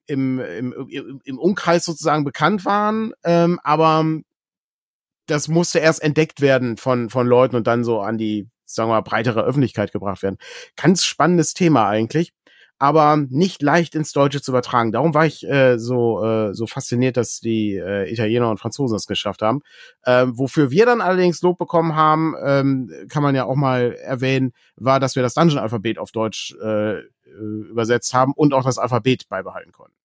im, 0.07 0.40
im, 0.40 1.21
im 1.23 1.38
Umkreis 1.38 1.85
sozusagen 1.85 2.25
bekannt 2.25 2.64
waren, 2.64 3.12
ähm, 3.25 3.61
aber 3.62 4.05
das 5.29 5.49
musste 5.49 5.79
erst 5.79 6.03
entdeckt 6.03 6.41
werden 6.41 6.77
von, 6.77 7.11
von 7.11 7.27
Leuten 7.27 7.57
und 7.57 7.67
dann 7.67 7.85
so 7.85 8.01
an 8.01 8.19
die, 8.19 8.49
sagen 8.64 8.91
wir 8.91 8.95
mal, 8.95 9.03
breitere 9.03 9.43
Öffentlichkeit 9.43 9.93
gebracht 9.93 10.23
werden. 10.23 10.38
Ganz 10.77 11.05
spannendes 11.05 11.55
Thema 11.55 11.88
eigentlich, 11.88 12.33
aber 12.79 13.17
nicht 13.29 13.61
leicht 13.63 13.94
ins 13.94 14.13
Deutsche 14.13 14.40
zu 14.40 14.52
übertragen. 14.52 14.90
Darum 14.90 15.13
war 15.15 15.27
ich 15.27 15.46
äh, 15.46 15.79
so, 15.79 16.25
äh, 16.25 16.55
so 16.55 16.67
fasziniert, 16.67 17.17
dass 17.17 17.40
die 17.40 17.77
äh, 17.77 18.11
Italiener 18.11 18.50
und 18.50 18.59
Franzosen 18.59 18.96
es 18.96 19.07
geschafft 19.07 19.42
haben. 19.42 19.61
Ähm, 20.07 20.38
wofür 20.38 20.71
wir 20.71 20.87
dann 20.87 21.00
allerdings 21.00 21.42
Lob 21.42 21.59
bekommen 21.59 21.94
haben, 21.94 22.35
ähm, 22.42 22.90
kann 23.11 23.23
man 23.23 23.35
ja 23.35 23.44
auch 23.44 23.57
mal 23.57 23.92
erwähnen, 23.94 24.52
war, 24.77 24.98
dass 25.00 25.15
wir 25.15 25.23
das 25.23 25.35
Dungeon-Alphabet 25.35 25.98
auf 25.98 26.11
Deutsch 26.11 26.55
äh, 26.63 26.98
äh 26.98 27.02
übersetzt 27.71 28.15
haben 28.15 28.33
und 28.33 28.55
auch 28.55 28.65
das 28.65 28.79
Alphabet 28.79 29.29
beibehalten 29.29 29.73
konnten. 29.73 29.98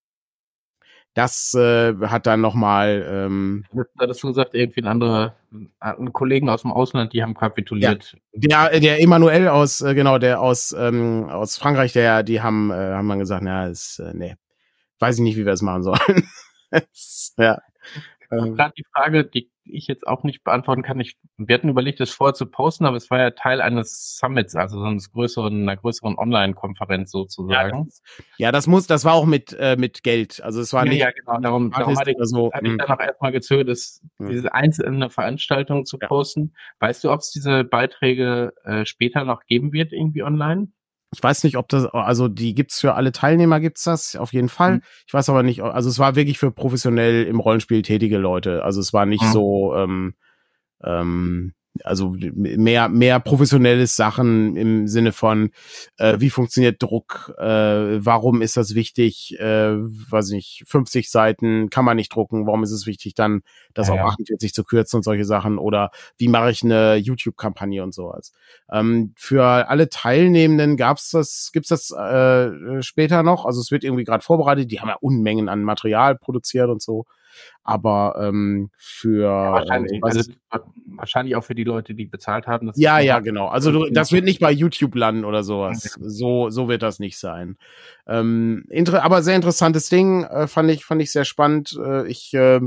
Das 1.13 1.53
äh, 1.53 1.93
hat 2.07 2.25
dann 2.25 2.41
nochmal. 2.41 3.05
Ähm, 3.07 3.65
Hattest 3.99 4.23
du 4.23 4.29
gesagt, 4.29 4.55
irgendwie 4.55 4.81
ein 4.81 4.87
anderer, 4.87 5.35
ein 5.79 6.11
Kollegen 6.11 6.49
aus 6.49 6.63
dem 6.63 6.71
Ausland, 6.71 7.13
die 7.13 7.21
haben 7.21 7.35
kapituliert. 7.35 8.17
Ja, 8.33 8.69
der, 8.69 8.79
der 8.79 9.01
Emanuel 9.01 9.47
aus, 9.47 9.81
äh, 9.81 9.93
genau, 9.93 10.17
der 10.17 10.41
aus, 10.41 10.75
ähm, 10.77 11.29
aus 11.29 11.57
Frankreich, 11.57 11.93
der, 11.93 12.23
die 12.23 12.41
haben, 12.41 12.71
äh, 12.71 12.73
haben 12.73 13.07
dann 13.07 13.19
gesagt, 13.19 13.43
na, 13.43 13.67
ist, 13.67 13.99
äh, 13.99 14.13
nee, 14.15 14.35
weiß 14.99 15.17
ich 15.17 15.21
nicht, 15.21 15.37
wie 15.37 15.45
wir 15.45 15.53
es 15.53 15.61
machen 15.61 15.83
sollen. 15.83 16.27
ja. 17.37 17.61
Ähm, 18.31 18.55
Gerade 18.55 18.73
die 18.75 18.85
Frage, 18.91 19.23
die 19.25 19.52
ich 19.65 19.87
jetzt 19.87 20.07
auch 20.07 20.23
nicht 20.23 20.43
beantworten 20.43 20.81
kann. 20.81 20.99
Ich, 20.99 21.17
wir 21.37 21.55
hatten 21.55 21.69
überlegt, 21.69 21.99
das 21.99 22.11
vorher 22.11 22.33
zu 22.33 22.45
posten, 22.45 22.85
aber 22.85 22.97
es 22.97 23.09
war 23.11 23.19
ja 23.19 23.31
Teil 23.31 23.61
eines 23.61 24.17
Summits, 24.17 24.55
also 24.55 24.79
so 24.79 24.85
eines 24.85 25.11
größeren, 25.11 25.63
einer 25.63 25.77
größeren 25.77 26.17
Online-Konferenz 26.17 27.11
sozusagen. 27.11 27.89
Ja 28.37 28.51
das, 28.51 28.67
muss, 28.67 28.87
das 28.87 29.03
war 29.03 29.13
auch 29.13 29.25
mit, 29.25 29.55
äh, 29.59 29.75
mit 29.77 30.03
Geld. 30.03 30.41
Also 30.43 30.61
es 30.61 30.73
war 30.73 30.85
ja, 30.85 30.91
nicht. 30.91 31.01
Ja, 31.01 31.11
genau. 31.11 31.39
Darum, 31.39 31.71
darum 31.71 31.97
hatte 31.97 32.11
ich, 32.11 32.17
so, 32.21 32.51
hatte 32.53 32.65
ich 32.65 32.71
hm. 32.71 32.77
dann 32.77 32.89
auch 32.89 32.99
erstmal 32.99 33.31
gezögert, 33.31 33.69
das, 33.69 34.01
hm. 34.17 34.29
diese 34.29 34.53
einzelne 34.53 35.09
Veranstaltung 35.09 35.85
zu 35.85 35.97
ja. 35.99 36.07
posten. 36.07 36.53
Weißt 36.79 37.03
du, 37.03 37.11
ob 37.11 37.19
es 37.19 37.31
diese 37.31 37.63
Beiträge 37.63 38.53
äh, 38.63 38.85
später 38.85 39.25
noch 39.25 39.45
geben 39.45 39.73
wird, 39.73 39.91
irgendwie 39.91 40.23
online? 40.23 40.69
Ich 41.13 41.21
weiß 41.21 41.43
nicht, 41.43 41.57
ob 41.57 41.69
das, 41.69 41.85
also 41.85 42.27
die 42.27 42.53
gibt's 42.55 42.79
für 42.79 42.95
alle 42.95 43.11
Teilnehmer, 43.11 43.59
gibt's 43.59 43.83
das 43.83 44.15
auf 44.15 44.33
jeden 44.33 44.49
Fall. 44.49 44.75
Mhm. 44.75 44.81
Ich 45.07 45.13
weiß 45.13 45.29
aber 45.29 45.43
nicht, 45.43 45.61
also 45.61 45.89
es 45.89 45.99
war 45.99 46.15
wirklich 46.15 46.39
für 46.39 46.51
professionell 46.51 47.23
im 47.25 47.39
Rollenspiel 47.39 47.81
tätige 47.81 48.17
Leute. 48.17 48.63
Also 48.63 48.81
es 48.81 48.93
war 48.93 49.05
nicht 49.05 49.23
mhm. 49.23 49.31
so, 49.31 49.75
ähm, 49.75 50.13
ähm, 50.83 51.53
also 51.83 52.15
mehr 52.33 52.87
mehr 52.87 53.19
professionelles 53.19 53.95
Sachen 53.95 54.55
im 54.55 54.87
Sinne 54.87 55.11
von 55.11 55.51
äh, 55.97 56.19
wie 56.19 56.29
funktioniert 56.29 56.81
Druck, 56.81 57.33
äh, 57.39 57.43
warum 58.05 58.41
ist 58.41 58.57
das 58.57 58.75
wichtig, 58.75 59.39
äh, 59.39 59.73
weiß 59.75 60.29
nicht, 60.29 60.63
50 60.67 61.09
Seiten 61.09 61.69
kann 61.69 61.85
man 61.85 61.97
nicht 61.97 62.13
drucken, 62.13 62.45
warum 62.45 62.63
ist 62.63 62.71
es 62.71 62.85
wichtig 62.85 63.15
dann 63.15 63.41
das 63.73 63.87
ja, 63.87 63.95
auf 63.95 64.11
48 64.11 64.53
zu 64.53 64.63
kürzen 64.63 64.97
und 64.97 65.03
solche 65.03 65.25
Sachen 65.25 65.57
oder 65.57 65.89
wie 66.17 66.27
mache 66.27 66.51
ich 66.51 66.63
eine 66.63 66.95
YouTube 66.95 67.37
Kampagne 67.37 67.81
und 67.81 67.93
sowas. 67.93 68.33
Ähm, 68.71 69.13
für 69.17 69.43
alle 69.43 69.89
Teilnehmenden 69.89 70.77
gab's 70.77 71.09
das 71.09 71.49
gibt's 71.53 71.69
das 71.69 71.89
äh, 71.91 72.81
später 72.83 73.23
noch, 73.23 73.45
also 73.45 73.59
es 73.59 73.71
wird 73.71 73.83
irgendwie 73.83 74.03
gerade 74.03 74.23
vorbereitet, 74.23 74.71
die 74.71 74.79
haben 74.79 74.89
ja 74.89 74.97
Unmengen 75.01 75.49
an 75.49 75.63
Material 75.63 76.15
produziert 76.15 76.69
und 76.69 76.81
so. 76.81 77.05
Aber 77.63 78.15
ähm, 78.19 78.69
für 78.75 79.23
ja, 79.23 79.51
wahrscheinlich, 79.53 79.93
äh, 79.93 79.99
also, 80.01 80.31
wahrscheinlich 80.85 81.35
auch 81.35 81.43
für 81.43 81.55
die 81.55 81.63
Leute, 81.63 81.93
die 81.93 82.05
bezahlt 82.05 82.47
haben. 82.47 82.71
ja, 82.75 82.99
ja, 82.99 83.19
genau. 83.19 83.47
Also 83.47 83.71
du, 83.71 83.89
das 83.89 84.11
wird 84.11 84.25
nicht 84.25 84.39
bei 84.39 84.51
YouTube 84.51 84.95
landen 84.95 85.25
oder 85.25 85.43
sowas. 85.43 85.97
So, 85.99 86.49
so 86.49 86.67
wird 86.67 86.81
das 86.81 86.99
nicht 86.99 87.17
sein. 87.17 87.57
Ähm, 88.07 88.65
aber 88.91 89.23
sehr 89.23 89.35
interessantes 89.35 89.89
Ding, 89.89 90.23
äh, 90.23 90.47
fand 90.47 90.69
ich, 90.71 90.85
fand 90.85 91.01
ich 91.01 91.11
sehr 91.11 91.25
spannend. 91.25 91.77
Äh, 91.81 92.07
ich 92.07 92.33
äh, 92.33 92.59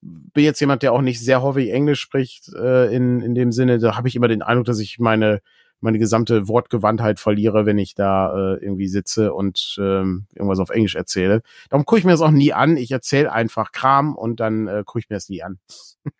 bin 0.00 0.44
jetzt 0.44 0.60
jemand, 0.60 0.82
der 0.82 0.92
auch 0.92 1.02
nicht 1.02 1.20
sehr 1.20 1.42
häufig 1.42 1.72
Englisch 1.72 2.00
spricht. 2.00 2.52
Äh, 2.54 2.94
in 2.94 3.20
in 3.20 3.34
dem 3.34 3.52
Sinne, 3.52 3.78
da 3.78 3.96
habe 3.96 4.08
ich 4.08 4.16
immer 4.16 4.28
den 4.28 4.42
Eindruck, 4.42 4.66
dass 4.66 4.78
ich 4.78 4.98
meine 4.98 5.40
meine 5.86 5.98
gesamte 5.98 6.48
Wortgewandtheit 6.48 7.18
verliere, 7.18 7.64
wenn 7.64 7.78
ich 7.78 7.94
da 7.94 8.34
äh, 8.34 8.62
irgendwie 8.62 8.88
sitze 8.88 9.32
und 9.32 9.76
ähm, 9.78 10.26
irgendwas 10.34 10.58
auf 10.58 10.70
Englisch 10.70 10.96
erzähle. 10.96 11.42
Darum 11.70 11.86
gucke 11.86 11.98
ich 11.98 12.04
mir 12.04 12.12
das 12.12 12.20
auch 12.20 12.30
nie 12.30 12.52
an. 12.52 12.76
Ich 12.76 12.90
erzähle 12.90 13.32
einfach 13.32 13.72
Kram 13.72 14.14
und 14.14 14.40
dann 14.40 14.68
äh, 14.68 14.82
gucke 14.84 14.98
ich 14.98 15.08
mir 15.08 15.16
das 15.16 15.28
nie 15.28 15.42
an. 15.42 15.58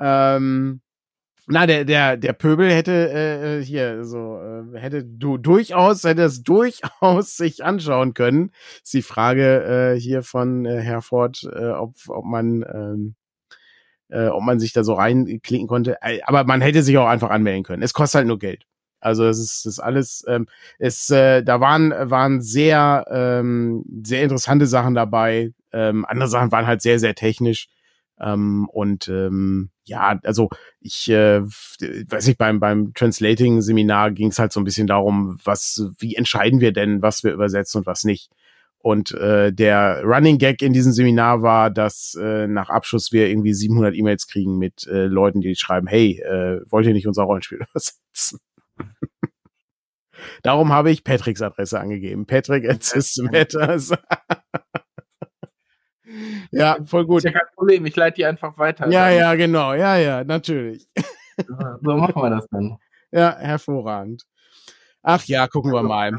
ähm, 0.00 0.80
na, 1.50 1.66
der, 1.66 1.86
der, 1.86 2.18
der 2.18 2.34
Pöbel 2.34 2.70
hätte 2.70 2.92
äh, 2.92 3.60
äh, 3.60 3.64
hier 3.64 4.04
so, 4.04 4.38
äh, 4.38 4.78
hätte 4.78 5.02
du 5.02 5.38
durchaus, 5.38 6.04
hätte 6.04 6.24
es 6.24 6.42
durchaus 6.42 7.36
sich 7.38 7.64
anschauen 7.64 8.12
können. 8.12 8.52
Ist 8.82 8.92
die 8.92 9.02
Frage 9.02 9.94
äh, 9.94 9.98
hier 9.98 10.22
von 10.22 10.66
äh, 10.66 10.80
Herford, 10.80 11.48
äh, 11.50 11.70
ob, 11.70 11.94
ob 12.08 12.24
man 12.26 12.66
ähm, 12.70 13.14
äh, 14.10 14.28
ob 14.28 14.42
man 14.42 14.60
sich 14.60 14.72
da 14.72 14.84
so 14.84 14.94
reinklicken 14.94 15.66
konnte. 15.68 15.98
Äh, 16.02 16.20
aber 16.22 16.44
man 16.44 16.60
hätte 16.60 16.82
sich 16.82 16.96
auch 16.98 17.06
einfach 17.08 17.30
anmelden 17.30 17.64
können. 17.64 17.82
Es 17.82 17.92
kostet 17.94 18.18
halt 18.18 18.28
nur 18.28 18.38
Geld. 18.38 18.64
Also 19.00 19.24
das 19.24 19.38
ist 19.38 19.64
das 19.64 19.74
ist 19.74 19.78
alles. 19.80 20.24
Ähm, 20.26 20.46
es 20.78 21.08
äh, 21.10 21.42
da 21.42 21.60
waren 21.60 21.92
waren 22.10 22.40
sehr 22.40 23.06
ähm, 23.10 23.84
sehr 24.02 24.22
interessante 24.22 24.66
Sachen 24.66 24.94
dabei. 24.94 25.52
Ähm, 25.72 26.04
andere 26.04 26.28
Sachen 26.28 26.50
waren 26.52 26.66
halt 26.66 26.82
sehr 26.82 26.98
sehr 26.98 27.14
technisch. 27.14 27.68
Ähm, 28.20 28.68
und 28.72 29.08
ähm, 29.08 29.70
ja, 29.84 30.18
also 30.24 30.48
ich 30.80 31.08
äh, 31.10 31.40
weiß 31.42 32.26
nicht, 32.26 32.38
beim, 32.38 32.60
beim 32.60 32.92
Translating-Seminar 32.94 34.10
ging 34.10 34.28
es 34.28 34.38
halt 34.38 34.52
so 34.52 34.60
ein 34.60 34.64
bisschen 34.64 34.86
darum, 34.86 35.38
was, 35.44 35.86
wie 35.98 36.16
entscheiden 36.16 36.60
wir 36.60 36.72
denn, 36.72 37.00
was 37.00 37.22
wir 37.24 37.32
übersetzen 37.32 37.80
und 37.80 37.86
was 37.86 38.04
nicht. 38.04 38.30
Und 38.80 39.12
äh, 39.12 39.52
der 39.52 40.02
Running 40.04 40.38
Gag 40.38 40.62
in 40.62 40.72
diesem 40.72 40.92
Seminar 40.92 41.42
war, 41.42 41.70
dass 41.70 42.14
äh, 42.14 42.46
nach 42.46 42.70
Abschluss 42.70 43.12
wir 43.12 43.28
irgendwie 43.28 43.52
700 43.52 43.94
E-Mails 43.94 44.28
kriegen 44.28 44.56
mit 44.56 44.86
äh, 44.86 45.06
Leuten, 45.06 45.40
die 45.40 45.56
schreiben, 45.56 45.88
hey, 45.88 46.20
äh, 46.20 46.60
wollt 46.68 46.86
ihr 46.86 46.92
nicht 46.92 47.08
unser 47.08 47.24
Rollenspiel 47.24 47.58
übersetzen? 47.70 48.38
Darum 50.42 50.72
habe 50.72 50.90
ich 50.90 51.04
Patricks 51.04 51.42
Adresse 51.42 51.80
angegeben. 51.80 52.26
Patrick 52.26 52.68
at 52.68 52.82
System 52.82 53.28
Matters. 53.32 53.90
ja, 56.50 56.76
voll 56.84 57.06
gut. 57.06 57.18
Ist 57.18 57.24
ja 57.24 57.32
kein 57.32 57.54
Problem, 57.54 57.86
ich 57.86 57.96
leite 57.96 58.16
die 58.16 58.26
einfach 58.26 58.58
weiter. 58.58 58.88
Ja, 58.90 59.10
ja, 59.10 59.34
genau. 59.34 59.74
Ja, 59.74 59.96
ja, 59.96 60.24
natürlich. 60.24 60.88
so 61.82 61.96
machen 61.96 62.22
wir 62.22 62.30
das 62.30 62.46
dann. 62.50 62.78
Ja, 63.10 63.36
hervorragend. 63.38 64.24
Ach 65.02 65.24
ja, 65.24 65.48
gucken 65.48 65.72
wir 65.72 65.82
mal 65.82 66.12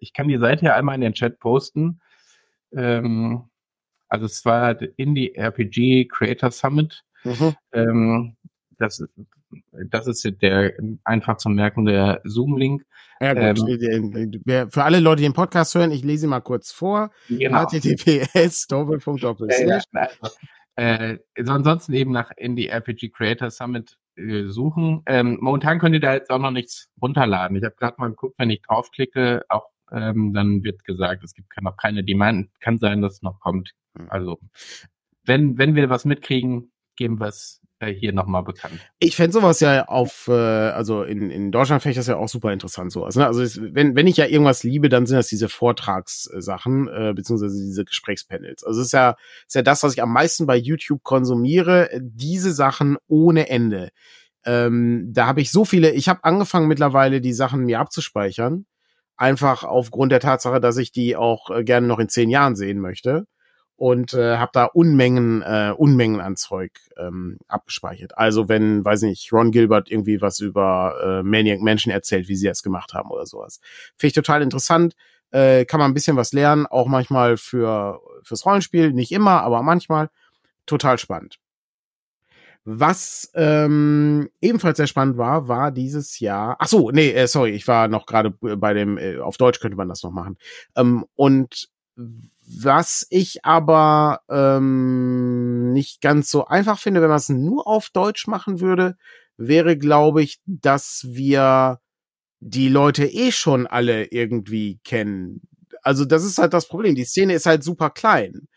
ich 0.00 0.12
kann 0.12 0.28
die 0.28 0.38
Seite 0.38 0.66
ja 0.66 0.74
einmal 0.74 0.94
in 0.94 1.00
den 1.00 1.14
Chat 1.14 1.38
posten. 1.38 2.00
Ähm, 2.72 3.44
also 4.08 4.26
es 4.26 4.44
war 4.44 4.80
Indie 4.96 5.34
RPG 5.34 6.06
Creator 6.06 6.50
Summit. 6.50 7.04
Mhm. 7.24 7.54
Ähm, 7.72 8.36
das, 8.78 9.04
das 9.88 10.06
ist 10.06 10.28
der 10.42 10.74
einfach 11.04 11.36
zum 11.38 11.54
Merken 11.54 11.84
der 11.84 12.20
Zoom-Link. 12.24 12.84
Ja, 13.20 13.32
gut. 13.32 13.68
Ähm, 13.70 14.70
Für 14.70 14.84
alle 14.84 15.00
Leute, 15.00 15.22
die 15.22 15.28
den 15.28 15.32
Podcast 15.32 15.74
hören, 15.74 15.90
ich 15.92 16.04
lese 16.04 16.26
mal 16.26 16.40
kurz 16.40 16.72
vor. 16.72 17.10
Genau. 17.28 17.64
https 17.64 18.66
doppelpunkt 18.66 19.22
äh, 19.22 19.26
also, 19.72 20.36
äh, 20.76 21.18
ansonsten 21.46 21.92
eben 21.94 22.12
nach 22.12 22.30
Indie 22.36 22.66
RPG 22.68 23.10
Creator 23.10 23.50
Summit 23.50 23.96
äh, 24.16 24.44
suchen. 24.46 25.02
Ähm, 25.06 25.38
momentan 25.40 25.78
könnt 25.78 25.94
ihr 25.94 26.00
da 26.00 26.14
jetzt 26.14 26.30
auch 26.30 26.38
noch 26.38 26.50
nichts 26.50 26.90
runterladen. 27.00 27.56
Ich 27.56 27.64
habe 27.64 27.74
gerade 27.76 27.96
mal 27.98 28.10
geguckt, 28.10 28.34
wenn 28.38 28.50
ich 28.50 28.62
draufklicke, 28.62 29.44
auch 29.48 29.66
ähm, 29.92 30.32
dann 30.32 30.62
wird 30.62 30.84
gesagt, 30.84 31.22
es 31.24 31.34
gibt 31.34 31.48
noch 31.60 31.76
keine 31.76 32.04
Demand. 32.04 32.48
Kann 32.60 32.78
sein, 32.78 33.02
dass 33.02 33.14
es 33.14 33.22
noch 33.22 33.40
kommt. 33.40 33.72
Hm. 33.96 34.06
Also 34.10 34.38
wenn 35.24 35.58
wenn 35.58 35.74
wir 35.74 35.90
was 35.90 36.04
mitkriegen, 36.04 36.72
geben 36.96 37.20
wir 37.20 37.28
es 37.28 37.60
hier 37.86 38.12
nochmal 38.12 38.42
bekannt. 38.42 38.80
Ich 38.98 39.16
fände 39.16 39.32
sowas 39.32 39.60
ja 39.60 39.86
auf, 39.86 40.28
äh, 40.28 40.32
also 40.32 41.02
in, 41.02 41.30
in 41.30 41.52
Deutschland 41.52 41.82
fände 41.82 41.92
ich 41.92 41.96
das 41.96 42.06
ja 42.06 42.16
auch 42.16 42.28
super 42.28 42.52
interessant 42.52 42.92
sowas. 42.92 43.16
Ne? 43.16 43.26
Also 43.26 43.42
es, 43.42 43.60
wenn, 43.60 43.96
wenn 43.96 44.06
ich 44.06 44.16
ja 44.16 44.26
irgendwas 44.26 44.62
liebe, 44.62 44.88
dann 44.88 45.06
sind 45.06 45.16
das 45.16 45.28
diese 45.28 45.48
Vortragssachen, 45.48 46.88
äh, 46.88 47.12
beziehungsweise 47.14 47.56
diese 47.56 47.84
Gesprächspanels. 47.84 48.64
Also 48.64 48.80
es 48.80 48.86
ist 48.86 48.92
ja, 48.92 49.16
ist 49.46 49.54
ja 49.54 49.62
das, 49.62 49.82
was 49.82 49.94
ich 49.94 50.02
am 50.02 50.12
meisten 50.12 50.46
bei 50.46 50.56
YouTube 50.56 51.02
konsumiere, 51.02 51.90
diese 52.00 52.52
Sachen 52.52 52.96
ohne 53.06 53.48
Ende. 53.48 53.90
Ähm, 54.44 55.10
da 55.12 55.26
habe 55.26 55.40
ich 55.40 55.50
so 55.50 55.64
viele, 55.64 55.92
ich 55.92 56.08
habe 56.08 56.24
angefangen 56.24 56.68
mittlerweile 56.68 57.20
die 57.20 57.32
Sachen 57.32 57.64
mir 57.64 57.80
abzuspeichern, 57.80 58.66
einfach 59.16 59.64
aufgrund 59.64 60.12
der 60.12 60.20
Tatsache, 60.20 60.60
dass 60.60 60.76
ich 60.76 60.92
die 60.92 61.16
auch 61.16 61.50
äh, 61.50 61.64
gerne 61.64 61.86
noch 61.86 61.98
in 61.98 62.08
zehn 62.08 62.30
Jahren 62.30 62.56
sehen 62.56 62.80
möchte 62.80 63.26
und 63.76 64.14
äh, 64.14 64.36
habe 64.36 64.50
da 64.52 64.64
Unmengen, 64.66 65.42
äh, 65.42 65.72
Unmengen 65.76 66.20
an 66.20 66.36
Zeug 66.36 66.72
ähm, 66.96 67.38
abgespeichert. 67.48 68.16
Also 68.16 68.48
wenn, 68.48 68.84
weiß 68.84 69.02
nicht, 69.02 69.32
Ron 69.32 69.50
Gilbert 69.50 69.90
irgendwie 69.90 70.20
was 70.20 70.40
über 70.40 70.96
äh, 71.02 71.22
Maniac 71.22 71.60
Menschen 71.60 71.90
erzählt, 71.90 72.28
wie 72.28 72.36
sie 72.36 72.46
es 72.46 72.62
gemacht 72.62 72.94
haben 72.94 73.10
oder 73.10 73.26
sowas. 73.26 73.60
Finde 73.96 74.08
ich 74.08 74.12
total 74.14 74.42
interessant. 74.42 74.94
Äh, 75.30 75.64
kann 75.64 75.80
man 75.80 75.90
ein 75.90 75.94
bisschen 75.94 76.16
was 76.16 76.32
lernen, 76.32 76.66
auch 76.66 76.86
manchmal 76.86 77.36
für 77.36 78.00
fürs 78.22 78.46
Rollenspiel, 78.46 78.92
nicht 78.92 79.12
immer, 79.12 79.42
aber 79.42 79.62
manchmal. 79.62 80.10
Total 80.66 80.96
spannend. 80.96 81.38
Was 82.66 83.30
ähm, 83.34 84.30
ebenfalls 84.40 84.78
sehr 84.78 84.86
spannend 84.86 85.18
war, 85.18 85.48
war 85.48 85.70
dieses 85.70 86.18
Jahr. 86.20 86.56
Ach 86.58 86.66
so, 86.66 86.90
nee, 86.90 87.10
äh, 87.10 87.26
sorry, 87.26 87.50
ich 87.50 87.68
war 87.68 87.88
noch 87.88 88.06
gerade 88.06 88.30
bei 88.30 88.72
dem. 88.72 88.96
Äh, 88.96 89.18
auf 89.18 89.36
Deutsch 89.36 89.60
könnte 89.60 89.76
man 89.76 89.88
das 89.88 90.02
noch 90.02 90.12
machen. 90.12 90.38
Ähm, 90.74 91.04
und 91.14 91.68
was 92.46 93.06
ich 93.10 93.44
aber 93.44 94.20
ähm, 94.28 95.72
nicht 95.72 96.00
ganz 96.00 96.30
so 96.30 96.46
einfach 96.46 96.78
finde, 96.78 97.00
wenn 97.00 97.08
man 97.08 97.16
es 97.16 97.28
nur 97.28 97.66
auf 97.66 97.90
Deutsch 97.90 98.26
machen 98.26 98.60
würde, 98.60 98.96
wäre, 99.36 99.76
glaube 99.76 100.22
ich, 100.22 100.40
dass 100.46 101.06
wir 101.08 101.80
die 102.40 102.68
Leute 102.68 103.06
eh 103.06 103.32
schon 103.32 103.66
alle 103.66 104.04
irgendwie 104.06 104.78
kennen. 104.84 105.42
Also 105.82 106.04
das 106.04 106.24
ist 106.24 106.38
halt 106.38 106.52
das 106.52 106.68
Problem. 106.68 106.94
Die 106.94 107.04
Szene 107.04 107.34
ist 107.34 107.46
halt 107.46 107.64
super 107.64 107.90
klein. 107.90 108.48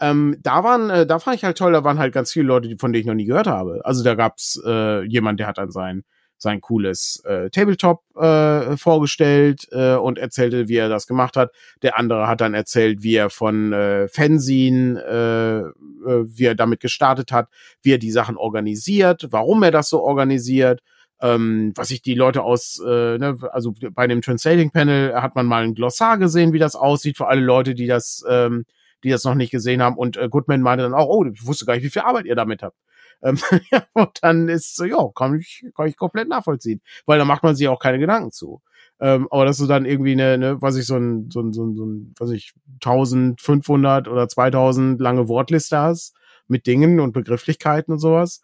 Ähm, 0.00 0.36
da 0.42 0.62
waren, 0.62 0.90
äh, 0.90 1.06
da 1.06 1.18
fand 1.18 1.36
ich 1.36 1.44
halt 1.44 1.56
toll, 1.56 1.72
da 1.72 1.84
waren 1.84 1.98
halt 1.98 2.12
ganz 2.12 2.32
viele 2.32 2.46
Leute, 2.46 2.76
von 2.78 2.92
denen 2.92 3.00
ich 3.00 3.06
noch 3.06 3.14
nie 3.14 3.24
gehört 3.24 3.46
habe. 3.46 3.80
Also 3.84 4.04
da 4.04 4.14
gab's 4.14 4.60
äh, 4.66 5.02
jemand, 5.04 5.40
der 5.40 5.46
hat 5.46 5.58
dann 5.58 5.70
sein 5.70 6.04
sein 6.38 6.60
cooles 6.60 7.22
äh, 7.24 7.50
Tabletop 7.50 8.02
äh, 8.16 8.76
vorgestellt 8.76 9.66
äh, 9.70 9.94
und 9.94 10.18
erzählte, 10.18 10.68
wie 10.68 10.76
er 10.76 10.88
das 10.88 11.06
gemacht 11.06 11.36
hat. 11.36 11.52
Der 11.82 11.98
andere 11.98 12.28
hat 12.28 12.40
dann 12.40 12.54
erzählt, 12.54 13.02
wie 13.02 13.14
er 13.14 13.30
von 13.30 13.72
äh, 13.72 14.08
Fanzine, 14.08 15.02
äh, 15.02 16.10
äh, 16.10 16.24
wie 16.26 16.44
er 16.44 16.54
damit 16.54 16.80
gestartet 16.80 17.32
hat, 17.32 17.48
wie 17.82 17.92
er 17.92 17.98
die 17.98 18.10
Sachen 18.10 18.36
organisiert, 18.36 19.28
warum 19.30 19.62
er 19.62 19.70
das 19.70 19.88
so 19.88 20.02
organisiert. 20.02 20.80
Ähm, 21.18 21.72
was 21.74 21.90
ich 21.90 22.02
die 22.02 22.14
Leute 22.14 22.42
aus, 22.42 22.78
äh, 22.86 23.16
ne, 23.16 23.38
also 23.50 23.72
bei 23.92 24.06
dem 24.06 24.20
Translating 24.20 24.70
Panel 24.70 25.14
hat 25.14 25.34
man 25.34 25.46
mal 25.46 25.64
ein 25.64 25.74
Glossar 25.74 26.18
gesehen, 26.18 26.52
wie 26.52 26.58
das 26.58 26.76
aussieht 26.76 27.16
für 27.16 27.26
alle 27.28 27.40
Leute, 27.40 27.74
die 27.74 27.86
das, 27.86 28.22
ähm, 28.28 28.66
die 29.02 29.08
das 29.08 29.24
noch 29.24 29.34
nicht 29.34 29.50
gesehen 29.50 29.80
haben. 29.80 29.96
Und 29.96 30.18
äh, 30.18 30.28
Goodman 30.28 30.60
meinte 30.60 30.82
dann 30.82 30.92
auch, 30.92 31.08
oh, 31.08 31.24
ich 31.24 31.46
wusste 31.46 31.64
gar 31.64 31.74
nicht, 31.74 31.84
wie 31.84 31.90
viel 31.90 32.02
Arbeit 32.02 32.26
ihr 32.26 32.34
damit 32.34 32.62
habt. 32.62 32.76
Ähm, 33.22 33.38
ja, 33.70 33.84
und 33.92 34.18
dann 34.22 34.48
ist 34.48 34.76
so, 34.76 34.84
ja, 34.84 35.08
kann 35.14 35.38
ich, 35.38 35.64
kann 35.74 35.88
ich 35.88 35.96
komplett 35.96 36.28
nachvollziehen. 36.28 36.80
Weil 37.06 37.18
da 37.18 37.24
macht 37.24 37.42
man 37.42 37.54
sich 37.56 37.68
auch 37.68 37.78
keine 37.78 37.98
Gedanken 37.98 38.32
zu. 38.32 38.62
Ähm, 38.98 39.28
aber 39.30 39.44
dass 39.44 39.58
du 39.58 39.66
dann 39.66 39.84
irgendwie 39.84 40.12
eine, 40.12 40.38
ne, 40.38 40.62
was 40.62 40.76
ich 40.76 40.86
so 40.86 40.96
ein, 40.96 41.30
so 41.30 41.40
ein, 41.40 41.52
so 41.52 41.64
ein, 41.64 41.76
so 41.76 41.84
ein 41.84 42.14
was 42.18 42.30
ich, 42.30 42.54
1500 42.76 44.08
oder 44.08 44.28
2000 44.28 45.00
lange 45.00 45.28
Wortliste 45.28 45.78
hast 45.78 46.14
mit 46.48 46.66
Dingen 46.66 47.00
und 47.00 47.12
Begrifflichkeiten 47.12 47.92
und 47.92 47.98
sowas. 47.98 48.42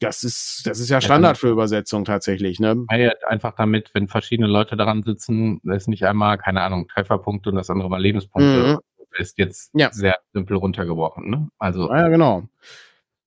Das 0.00 0.22
ist, 0.24 0.66
das 0.66 0.78
ist 0.78 0.90
ja 0.90 1.00
Standard 1.00 1.38
für 1.38 1.48
Übersetzung 1.48 2.04
tatsächlich, 2.04 2.60
ne? 2.60 2.84
Einfach 3.26 3.54
damit, 3.54 3.90
wenn 3.94 4.08
verschiedene 4.08 4.46
Leute 4.46 4.76
daran 4.76 5.02
sitzen, 5.02 5.60
ist 5.64 5.88
nicht 5.88 6.04
einmal, 6.04 6.36
keine 6.36 6.60
Ahnung, 6.60 6.86
Trefferpunkte 6.88 7.48
und 7.48 7.56
das 7.56 7.70
andere 7.70 7.88
mal 7.88 8.02
Lebenspunkte. 8.02 8.74
Mhm. 8.74 8.78
Ist 9.18 9.38
jetzt 9.38 9.70
ja. 9.72 9.90
sehr 9.92 10.18
simpel 10.34 10.58
runtergebrochen, 10.58 11.30
ne? 11.30 11.48
Also. 11.58 11.90
Ja, 11.90 12.08
genau. 12.08 12.42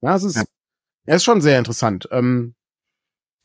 Ja, 0.02 0.16
es 0.16 0.24
ist, 0.24 0.36
ja. 0.36 0.44
Es 1.10 1.18
ist 1.18 1.24
schon 1.24 1.42
sehr 1.42 1.58
interessant. 1.58 2.08
Ähm, 2.12 2.54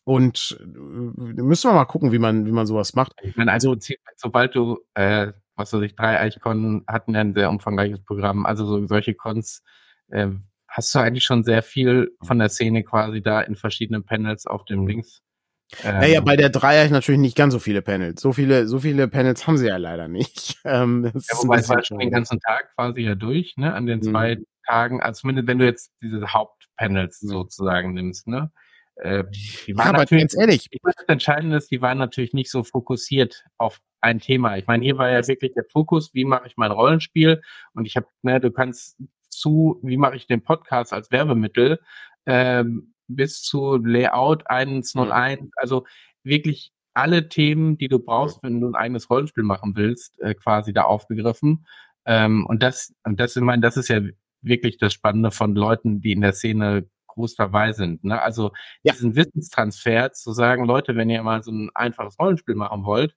und 0.05 0.59
äh, 0.61 1.43
müssen 1.43 1.71
wir 1.71 1.75
mal 1.75 1.87
gucken, 1.87 2.13
wie 2.13 2.19
man, 2.19 2.45
wie 2.45 2.53
man 2.53 2.67
sowas 2.67 2.95
macht. 2.95 3.15
Ich 3.23 3.37
meine, 3.37 3.53
also, 3.53 3.75
sobald 4.17 4.55
du, 4.55 4.81
äh, 4.93 5.33
was 5.57 5.73
weiß 5.73 5.81
ich, 5.83 5.97
drei 5.97 6.21
Eichkon 6.21 6.85
hatten 6.87 7.15
ja 7.15 7.21
ein 7.21 7.35
sehr 7.35 7.49
umfangreiches 7.49 8.05
Programm, 8.05 8.45
also 8.45 8.67
so, 8.67 8.87
solche 8.87 9.15
Cons, 9.15 9.63
äh, 10.09 10.29
hast 10.69 10.95
du 10.95 10.99
eigentlich 10.99 11.25
schon 11.25 11.43
sehr 11.43 11.63
viel 11.63 12.15
von 12.23 12.39
der 12.39 12.51
Szene 12.51 12.83
quasi 12.83 13.23
da 13.23 13.41
in 13.41 13.57
verschiedenen 13.57 14.05
Panels 14.05 14.47
auf 14.47 14.67
dem 14.67 14.87
Links. 14.87 15.23
Ähm, 15.83 16.01
naja, 16.01 16.21
bei 16.21 16.37
der 16.37 16.51
Dreier 16.51 16.89
natürlich 16.91 17.21
nicht 17.21 17.37
ganz 17.37 17.55
so 17.55 17.59
viele 17.59 17.81
Panels. 17.81 18.21
So 18.21 18.35
viele, 18.35 18.67
so 18.67 18.81
viele 18.81 19.09
Panels 19.09 19.47
haben 19.47 19.57
sie 19.57 19.69
ja 19.69 19.79
leider 19.79 20.09
nicht. 20.09 20.61
Ähm, 20.67 21.05
ja, 21.05 21.37
wobei 21.43 21.59
es 21.59 21.69
war 21.69 21.85
schon 21.85 21.99
den 21.99 22.11
ganzen 22.11 22.41
Tag 22.41 22.75
quasi 22.75 23.03
ja 23.03 23.15
durch, 23.15 23.55
ne? 23.59 23.75
An 23.75 23.85
den 23.85 24.01
zwei 24.01 24.37
mhm. 24.37 24.47
Tagen, 24.67 25.01
also 25.01 25.21
zumindest 25.21 25.49
wenn 25.49 25.59
du 25.59 25.65
jetzt 25.65 25.93
diese 26.03 26.33
Hauptpanels 26.33 27.23
mhm. 27.23 27.29
sozusagen 27.29 27.95
nimmst, 27.95 28.27
ne? 28.27 28.51
Äh, 28.97 29.25
die 29.67 29.77
waren 29.77 29.87
ja, 29.87 29.95
aber 29.95 30.07
ganz 30.07 30.37
ehrlich. 30.37 30.69
Das 30.83 30.95
Entscheidende 31.09 31.57
ist, 31.57 31.71
die 31.71 31.83
waren 31.83 31.99
natürlich 31.99 32.33
nicht 32.33 32.51
so 32.51 32.63
fokussiert 32.63 33.45
auf 33.59 33.81
ein 34.01 34.21
Thema. 34.21 34.57
Ich 34.57 34.67
meine, 34.67 34.85
hier 34.85 34.99
war 34.99 35.11
ja 35.11 35.27
wirklich 35.27 35.53
der 35.55 35.65
Fokus, 35.65 36.15
wie 36.15 36.25
mache 36.25 36.47
ich 36.47 36.57
mein 36.57 36.71
Rollenspiel? 36.71 37.43
Und 37.73 37.87
ich 37.87 37.97
habe, 37.97 38.07
ne, 38.23 38.39
du 38.39 38.53
kannst 38.53 38.99
zu, 39.29 39.81
wie 39.83 39.97
mache 39.97 40.17
ich 40.17 40.27
den 40.27 40.45
Podcast 40.45 40.93
als 40.93 41.11
Werbemittel, 41.11 41.81
ähm, 42.27 42.95
bis 43.09 43.43
zu 43.43 43.77
Layout 43.77 44.49
101, 44.49 44.95
mhm. 44.95 45.51
also 45.57 45.87
wirklich 46.23 46.73
alle 46.95 47.29
Themen, 47.29 47.77
die 47.77 47.89
du 47.89 47.99
brauchst, 47.99 48.43
wenn 48.43 48.61
du 48.61 48.69
ein 48.69 48.77
eigenes 48.77 49.11
Rollenspiel 49.11 49.43
machen 49.43 49.75
willst, 49.75 50.21
äh, 50.21 50.35
quasi 50.35 50.73
da 50.73 50.83
aufgegriffen. 50.83 51.67
Ähm, 52.07 52.47
und 52.47 52.63
das, 52.63 52.95
und 53.03 53.19
das, 53.19 53.35
ich 53.35 53.43
meine, 53.43 53.63
das 53.63 53.77
ist 53.77 53.89
ja 53.89 54.01
wirklich 54.45 54.79
das 54.79 54.93
Spannende 54.93 55.31
von 55.31 55.55
Leuten, 55.55 56.01
die 56.01 56.13
in 56.13 56.21
der 56.21 56.33
Szene 56.33 56.87
groß 57.09 57.37
dabei 57.37 57.73
sind. 57.73 58.05
Ne? 58.05 58.21
Also 58.21 58.53
ja. 58.83 58.93
diesen 58.93 59.17
Wissenstransfer 59.17 60.13
zu 60.13 60.33
sagen, 60.33 60.65
Leute, 60.65 60.97
wenn 60.97 61.11
ihr 61.11 61.23
mal 61.23 61.43
so 61.43 61.53
ein 61.53 61.71
einfaches 61.75 62.19
Rollenspiel 62.19 62.55
machen 62.55 62.85
wollt, 62.85 63.15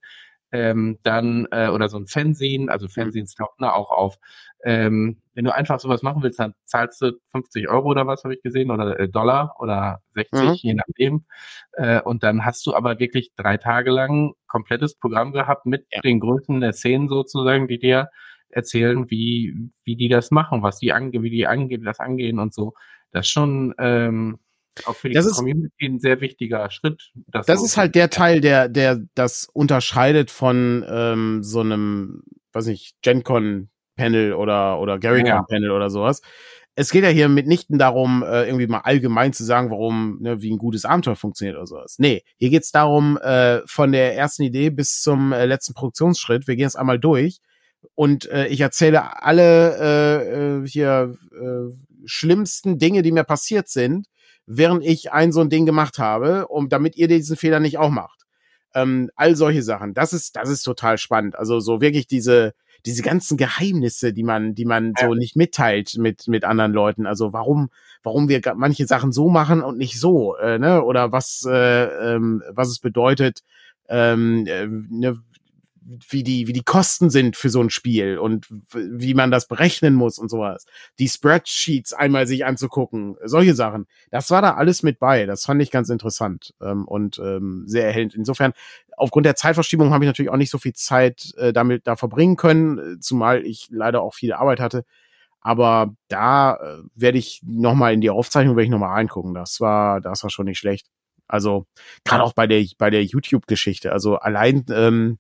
ähm, 0.52 0.98
dann 1.04 1.48
äh, 1.52 1.68
oder 1.68 1.90
so 1.90 1.98
ein 1.98 2.08
Fernsehen, 2.08 2.70
also 2.70 2.88
Fernsehen 2.88 3.28
taucht 3.38 3.56
da 3.60 3.72
auch 3.72 3.92
auf. 3.92 4.18
Ähm, 4.64 5.22
wenn 5.34 5.46
du 5.46 5.54
einfach 5.54 5.80
sowas 5.80 6.04
machen 6.04 6.24
willst, 6.24 6.40
dann 6.40 6.54
zahlst 6.66 7.02
du 7.02 7.20
50 7.32 7.68
Euro 7.70 7.90
oder 7.90 8.08
was 8.08 8.24
habe 8.24 8.34
ich 8.34 8.42
gesehen 8.42 8.72
oder 8.72 8.98
äh, 9.00 9.10
Dollar 9.10 9.56
oder 9.60 10.02
60, 10.14 10.40
mhm. 10.40 10.54
je 10.56 10.74
nachdem. 10.74 11.26
Äh, 11.74 12.02
und 12.02 12.24
dann 12.24 12.46
hast 12.46 12.66
du 12.66 12.74
aber 12.74 13.00
wirklich 13.00 13.34
drei 13.36 13.58
Tage 13.58 13.92
lang 13.92 14.34
komplettes 14.48 14.96
Programm 14.96 15.34
gehabt 15.34 15.66
mit 15.66 15.86
ja. 15.92 16.00
den 16.02 16.20
Größen 16.20 16.62
der 16.62 16.74
Szenen 16.74 17.10
sozusagen, 17.10 17.68
die 17.68 17.80
dir 17.80 18.10
erzählen, 18.58 19.10
wie 19.10 19.70
wie 19.86 19.96
die 19.96 20.10
das 20.10 20.32
machen, 20.32 20.64
was 20.64 20.80
die 20.80 20.92
ange 20.92 21.22
wie 21.24 21.30
die 21.30 21.48
angehen, 21.48 21.84
das 21.84 22.00
angehen 22.00 22.40
und 22.40 22.54
so. 22.54 22.74
Das 23.12 23.26
ist 23.26 23.32
schon 23.32 23.74
ähm, 23.78 24.40
auch 24.86 24.96
für 24.96 25.10
die 25.10 25.16
das 25.16 25.32
Community 25.32 25.86
ist, 25.86 25.90
ein 25.90 26.00
sehr 26.00 26.22
wichtiger 26.22 26.70
Schritt. 26.70 27.12
Das, 27.28 27.46
das 27.46 27.64
ist 27.64 27.78
halt 27.78 27.96
der 27.96 28.10
Teil, 28.10 28.42
der, 28.42 28.70
der 28.70 29.02
das 29.16 29.48
unterscheidet 29.52 30.32
von 30.32 30.86
ähm, 30.88 31.44
so 31.44 31.62
einem, 31.62 32.24
weiß 32.54 32.68
nicht, 32.68 32.96
GenCon 33.02 33.70
Panel 33.96 34.34
oder, 34.34 34.80
oder 34.80 35.00
GaryCon 35.00 35.28
ja. 35.28 35.44
Panel 35.44 35.72
oder 35.72 35.90
sowas. 35.90 36.22
Es 36.76 36.92
geht 36.92 37.04
ja 37.04 37.10
hier 37.10 37.28
mitnichten 37.28 37.80
darum, 37.80 38.22
äh, 38.22 38.46
irgendwie 38.46 38.68
mal 38.68 38.82
allgemein 38.82 39.34
zu 39.34 39.44
sagen, 39.44 39.72
warum, 39.72 40.20
ne, 40.22 40.44
wie 40.44 40.52
ein 40.52 40.60
gutes 40.60 40.86
Abenteuer 40.86 41.16
funktioniert 41.16 41.58
oder 41.58 41.66
sowas. 41.66 41.96
Nee, 41.98 42.24
hier 42.38 42.52
geht's 42.52 42.72
darum, 42.72 43.18
äh, 43.18 43.62
von 43.66 43.92
der 43.92 44.16
ersten 44.16 44.44
Idee 44.44 44.70
bis 44.70 45.02
zum 45.02 45.34
äh, 45.34 45.46
letzten 45.46 45.74
Produktionsschritt. 45.74 46.48
Wir 46.48 46.56
gehen 46.56 46.68
es 46.68 46.76
einmal 46.76 47.00
durch 47.00 47.40
und 47.98 48.30
äh, 48.30 48.48
ich 48.48 48.62
erzähle 48.62 49.24
alle 49.24 49.78
äh, 49.78 50.62
äh, 50.62 50.68
hier 50.68 51.18
äh, 51.34 51.74
schlimmsten 52.06 52.78
Dinge, 52.78 53.02
die 53.02 53.12
mir 53.12 53.26
passiert 53.26 53.68
sind 53.68 54.08
während 54.48 54.84
ich 54.84 55.12
ein 55.12 55.32
so 55.32 55.42
ein 55.42 55.50
Ding 55.50 55.66
gemacht 55.66 56.00
habe, 56.00 56.48
um 56.48 56.70
damit 56.70 56.96
ihr 56.96 57.08
diesen 57.08 57.38
Fehler 57.38 57.60
nicht 57.60 57.78
auch 57.78 57.92
macht. 57.92 58.24
Ähm, 58.74 59.12
all 59.16 59.36
solche 59.36 59.62
Sachen. 59.62 59.94
Das 59.94 60.14
ist, 60.14 60.36
das 60.36 60.50
ist 60.50 60.64
total 60.64 60.98
spannend. 60.98 61.38
Also 61.38 61.60
so 61.60 61.82
wirklich 61.82 62.08
diese, 62.08 62.54
diese 62.86 63.04
ganzen 63.04 63.38
Geheimnisse, 63.38 64.14
die 64.14 64.24
man, 64.24 64.56
die 64.56 64.66
man 64.66 64.94
ja. 64.98 65.08
so 65.08 65.14
nicht 65.14 65.36
mitteilt 65.36 65.96
mit, 65.98 66.28
mit 66.28 66.46
anderen 66.46 66.72
Leuten. 66.72 67.06
Also 67.06 67.34
warum, 67.34 67.70
warum 68.04 68.30
wir 68.30 68.42
manche 68.56 68.88
Sachen 68.88 69.12
so 69.12 69.30
machen 69.30 69.62
und 69.62 69.78
nicht 69.78 70.00
so, 70.00 70.36
äh, 70.38 70.58
ne? 70.58 70.84
Oder 70.84 71.12
was, 71.12 71.46
äh, 71.48 72.14
ähm, 72.16 72.42
was 72.50 72.70
es 72.70 72.80
bedeutet, 72.80 73.44
ähm, 73.90 74.46
äh, 74.48 74.68
ne, 74.68 75.18
wie 76.10 76.24
die, 76.24 76.48
wie 76.48 76.54
die 76.54 76.64
Kosten 76.64 77.10
sind 77.10 77.38
für 77.38 77.50
so 77.50 77.62
ein 77.62 77.70
Spiel 77.70 78.18
und 78.18 78.48
wie 78.74 79.14
man 79.14 79.32
das 79.32 79.48
berechnen 79.48 79.94
muss 79.94 80.20
und 80.20 80.30
sowas. 80.30 80.66
Die 81.00 81.08
Spreadsheets 81.08 81.94
einmal 81.94 82.28
sich 82.28 82.46
anzugucken, 82.46 83.16
solche 83.24 83.56
Sachen. 83.56 83.88
Das 84.12 84.30
war 84.30 84.42
da 84.42 84.56
alles 84.56 84.84
mit 84.84 85.00
bei. 85.00 85.26
Das 85.26 85.46
fand 85.46 85.62
ich 85.62 85.72
ganz 85.72 85.90
interessant 85.90 86.54
ähm, 86.62 86.86
und 86.88 87.20
ähm, 87.20 87.64
sehr 87.68 87.86
erhellend. 87.86 88.16
Insofern, 88.16 88.54
aufgrund 88.98 89.26
der 89.26 89.36
Zeitverschiebung 89.36 89.92
habe 89.92 90.04
ich 90.04 90.08
natürlich 90.08 90.32
auch 90.32 90.38
nicht 90.38 90.52
so 90.52 90.58
viel 90.58 90.74
Zeit 90.74 91.34
äh, 91.38 91.54
damit 91.54 91.88
da 91.88 91.96
verbringen 91.96 92.36
können, 92.36 93.02
zumal 93.02 93.46
ich 93.46 93.68
leider 93.72 94.02
auch 94.02 94.14
viel 94.14 94.34
Arbeit 94.34 94.60
hatte. 94.60 94.84
Aber 95.40 95.96
da 96.10 96.56
äh, 96.56 96.84
werde 96.96 97.18
ich 97.18 97.42
nochmal 97.46 97.94
in 97.94 98.02
die 98.02 98.10
Aufzeichnung 98.10 98.58
werde 98.58 98.66
ich 98.66 98.72
nochmal 98.72 98.94
reingucken. 98.94 99.34
Das 99.34 99.62
war, 99.62 100.02
das 100.02 100.24
war 100.24 100.30
schon 100.30 100.46
nicht 100.46 100.60
schlecht. 100.60 100.88
Also 101.28 101.66
gerade 102.04 102.24
auch 102.24 102.34
bei 102.34 102.48
der 102.48 102.66
bei 102.78 102.90
der 102.90 103.04
YouTube-Geschichte. 103.04 103.92
Also 103.92 104.18
allein 104.18 104.66
ähm, 104.70 105.20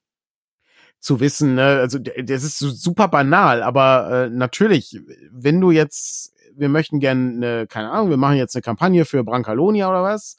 zu 1.00 1.20
wissen, 1.20 1.56
ne? 1.56 1.64
also 1.64 2.00
das 2.00 2.44
ist 2.44 2.60
super 2.60 3.08
banal, 3.08 3.62
aber 3.62 4.26
äh, 4.26 4.30
natürlich, 4.30 5.00
wenn 5.32 5.62
du 5.62 5.72
jetzt, 5.72 6.34
wir 6.56 6.70
möchten 6.70 7.00
gerne, 7.00 7.32
eine, 7.36 7.68
keine 7.68 7.92
Ahnung, 7.92 8.10
wir 8.10 8.18
machen 8.18 8.38
jetzt 8.38 8.56
eine 8.56 8.64
Kampagne 8.64 9.06
für 9.06 9.24
Brancalonia 9.24 9.90
oder 9.90 10.04
was 10.04 10.38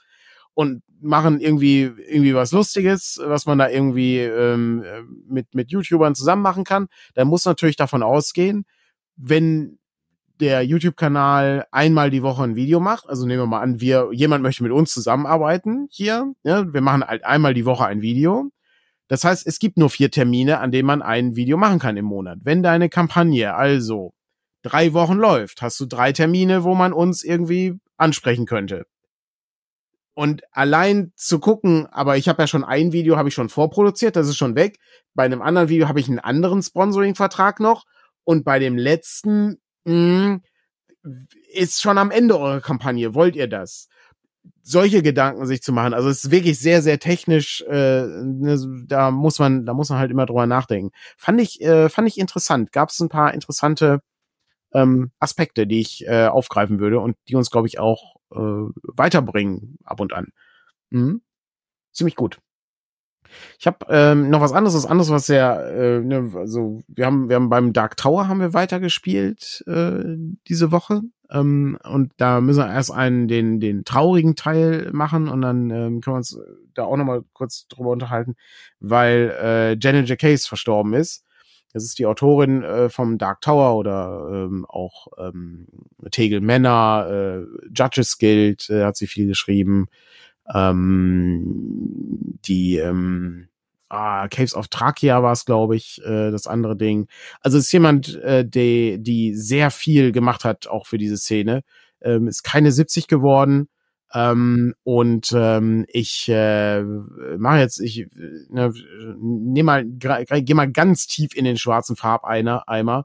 und 0.54 0.82
machen 1.00 1.40
irgendwie 1.40 1.82
irgendwie 2.08 2.34
was 2.34 2.50
Lustiges, 2.52 3.20
was 3.22 3.46
man 3.46 3.58
da 3.58 3.68
irgendwie 3.68 4.18
ähm, 4.18 4.84
mit 5.28 5.54
mit 5.54 5.70
YouTubern 5.70 6.16
zusammen 6.16 6.42
machen 6.42 6.64
kann, 6.64 6.88
dann 7.14 7.28
muss 7.28 7.44
natürlich 7.44 7.76
davon 7.76 8.02
ausgehen, 8.02 8.64
wenn 9.16 9.78
der 10.40 10.62
YouTube-Kanal 10.62 11.66
einmal 11.72 12.10
die 12.10 12.22
Woche 12.22 12.44
ein 12.44 12.56
Video 12.56 12.80
macht, 12.80 13.08
also 13.08 13.26
nehmen 13.26 13.42
wir 13.42 13.46
mal 13.46 13.60
an, 13.60 13.80
wir 13.80 14.08
jemand 14.12 14.42
möchte 14.42 14.62
mit 14.62 14.72
uns 14.72 14.92
zusammenarbeiten 14.92 15.88
hier, 15.90 16.32
ja, 16.42 16.72
wir 16.72 16.80
machen 16.80 17.04
halt 17.04 17.24
einmal 17.24 17.54
die 17.54 17.64
Woche 17.64 17.86
ein 17.86 18.02
Video, 18.02 18.50
das 19.08 19.24
heißt, 19.24 19.46
es 19.46 19.58
gibt 19.58 19.78
nur 19.78 19.90
vier 19.90 20.10
Termine, 20.10 20.60
an 20.60 20.70
denen 20.70 20.86
man 20.86 21.02
ein 21.02 21.34
Video 21.34 21.56
machen 21.56 21.78
kann 21.78 21.96
im 21.96 22.04
Monat. 22.04 22.38
Wenn 22.42 22.62
deine 22.62 22.88
Kampagne 22.88 23.54
also 23.54 24.12
drei 24.62 24.92
Wochen 24.92 25.16
läuft, 25.16 25.62
hast 25.62 25.80
du 25.80 25.86
drei 25.86 26.12
Termine, 26.12 26.62
wo 26.62 26.74
man 26.74 26.92
uns 26.92 27.24
irgendwie 27.24 27.74
ansprechen 27.96 28.46
könnte. 28.46 28.86
Und 30.14 30.42
allein 30.50 31.12
zu 31.14 31.38
gucken, 31.38 31.86
aber 31.86 32.16
ich 32.16 32.28
habe 32.28 32.42
ja 32.42 32.46
schon 32.46 32.64
ein 32.64 32.92
Video, 32.92 33.16
habe 33.16 33.28
ich 33.28 33.34
schon 33.34 33.48
vorproduziert, 33.48 34.16
das 34.16 34.28
ist 34.28 34.36
schon 34.36 34.56
weg. 34.56 34.78
Bei 35.14 35.24
einem 35.24 35.42
anderen 35.42 35.68
Video 35.68 35.88
habe 35.88 36.00
ich 36.00 36.08
einen 36.08 36.18
anderen 36.18 36.62
Sponsoring-Vertrag 36.62 37.60
noch. 37.60 37.84
Und 38.24 38.44
bei 38.44 38.58
dem 38.58 38.76
letzten 38.76 39.58
mh, 39.84 40.40
hm, 41.04 41.22
ist 41.52 41.80
schon 41.80 41.98
am 41.98 42.10
Ende 42.10 42.38
eurer 42.38 42.60
Kampagne. 42.60 43.14
Wollt 43.14 43.36
ihr 43.36 43.46
das? 43.46 43.88
Solche 44.62 45.02
Gedanken 45.02 45.46
sich 45.46 45.62
zu 45.62 45.72
machen. 45.72 45.94
Also 45.94 46.08
es 46.08 46.24
ist 46.24 46.30
wirklich 46.30 46.58
sehr, 46.58 46.82
sehr 46.82 46.98
technisch. 46.98 47.62
Äh, 47.62 48.06
ne, 48.06 48.58
da 48.86 49.10
muss 49.10 49.38
man, 49.38 49.64
da 49.64 49.74
muss 49.74 49.90
man 49.90 49.98
halt 49.98 50.10
immer 50.10 50.26
drüber 50.26 50.46
nachdenken. 50.46 50.90
Fand 51.16 51.40
ich, 51.40 51.60
äh, 51.60 51.88
fand 51.88 52.08
ich 52.08 52.18
interessant. 52.18 52.72
Gab 52.72 52.90
es 52.90 53.00
ein 53.00 53.08
paar 53.08 53.34
interessante 53.34 54.00
ähm, 54.72 55.10
Aspekte, 55.18 55.66
die 55.66 55.80
ich 55.80 56.06
äh, 56.06 56.26
aufgreifen 56.26 56.80
würde 56.80 57.00
und 57.00 57.16
die 57.28 57.36
uns, 57.36 57.50
glaube 57.50 57.68
ich, 57.68 57.78
auch 57.78 58.16
äh, 58.32 58.36
weiterbringen 58.36 59.78
ab 59.84 60.00
und 60.00 60.12
an. 60.12 60.28
Mhm. 60.90 61.22
Ziemlich 61.92 62.16
gut. 62.16 62.38
Ich 63.58 63.66
habe 63.66 63.86
ähm, 63.90 64.30
noch 64.30 64.40
was 64.40 64.52
anderes, 64.52 64.74
was 64.74 64.86
anderes, 64.86 65.10
was 65.10 65.26
sehr, 65.26 65.66
äh, 65.66 66.00
ne, 66.00 66.32
also 66.34 66.80
wir 66.88 67.06
haben, 67.06 67.28
wir 67.28 67.36
haben 67.36 67.50
beim 67.50 67.72
Dark 67.72 67.96
Tower 67.96 68.28
haben 68.28 68.40
wir 68.40 68.54
weitergespielt 68.54 69.64
äh, 69.66 70.16
diese 70.48 70.72
Woche. 70.72 71.02
Ähm, 71.30 71.78
und 71.84 72.12
da 72.16 72.40
müssen 72.40 72.60
wir 72.60 72.72
erst 72.72 72.90
einen, 72.90 73.28
den, 73.28 73.60
den 73.60 73.84
traurigen 73.84 74.36
Teil 74.36 74.90
machen 74.92 75.28
und 75.28 75.42
dann 75.42 75.70
ähm, 75.70 76.00
können 76.00 76.14
wir 76.14 76.18
uns 76.18 76.38
da 76.74 76.84
auch 76.84 76.96
nochmal 76.96 77.22
kurz 77.32 77.68
drüber 77.68 77.90
unterhalten, 77.90 78.36
weil 78.80 79.34
äh, 79.40 79.76
Janet 79.80 80.08
J. 80.08 80.18
Case 80.18 80.48
verstorben 80.48 80.94
ist. 80.94 81.24
Das 81.72 81.84
ist 81.84 81.98
die 81.98 82.06
Autorin 82.06 82.62
äh, 82.62 82.88
vom 82.88 83.18
Dark 83.18 83.42
Tower 83.42 83.76
oder 83.76 84.28
ähm, 84.32 84.64
auch 84.66 85.08
ähm, 85.18 85.66
Tegel 86.10 86.40
Männer, 86.40 87.06
äh, 87.10 87.68
Judges 87.74 88.16
Guild, 88.18 88.70
äh, 88.70 88.84
hat 88.84 88.96
sie 88.96 89.06
viel 89.06 89.26
geschrieben. 89.26 89.88
Ähm, 90.52 92.38
die 92.46 92.76
ähm, 92.78 93.48
ah, 93.88 94.28
Caves 94.28 94.54
of 94.54 94.68
Trachea 94.68 95.22
war 95.22 95.32
es, 95.32 95.44
glaube 95.44 95.76
ich, 95.76 96.00
äh, 96.04 96.30
das 96.30 96.46
andere 96.46 96.76
Ding. 96.76 97.08
Also 97.40 97.58
ist 97.58 97.72
jemand, 97.72 98.14
äh, 98.22 98.44
die, 98.46 98.98
die 99.00 99.34
sehr 99.34 99.70
viel 99.70 100.12
gemacht 100.12 100.44
hat, 100.44 100.66
auch 100.66 100.86
für 100.86 100.98
diese 100.98 101.16
Szene. 101.16 101.62
Ähm, 102.00 102.28
ist 102.28 102.44
keine 102.44 102.70
70 102.70 103.08
geworden, 103.08 103.68
Ähm, 104.14 104.74
und 104.84 105.32
ähm, 105.36 105.84
ich 105.88 106.28
äh, 106.28 106.82
mache 106.82 107.58
jetzt, 107.58 107.78
ich 107.80 108.06
ne, 108.48 108.72
nehme 109.20 109.66
mal, 109.66 109.84
gehe 109.84 110.54
mal 110.54 110.70
ganz 110.70 111.06
tief 111.06 111.36
in 111.36 111.44
den 111.44 111.58
schwarzen 111.58 111.94
Farbeimer. 111.94 112.64
Eimer. 112.66 113.04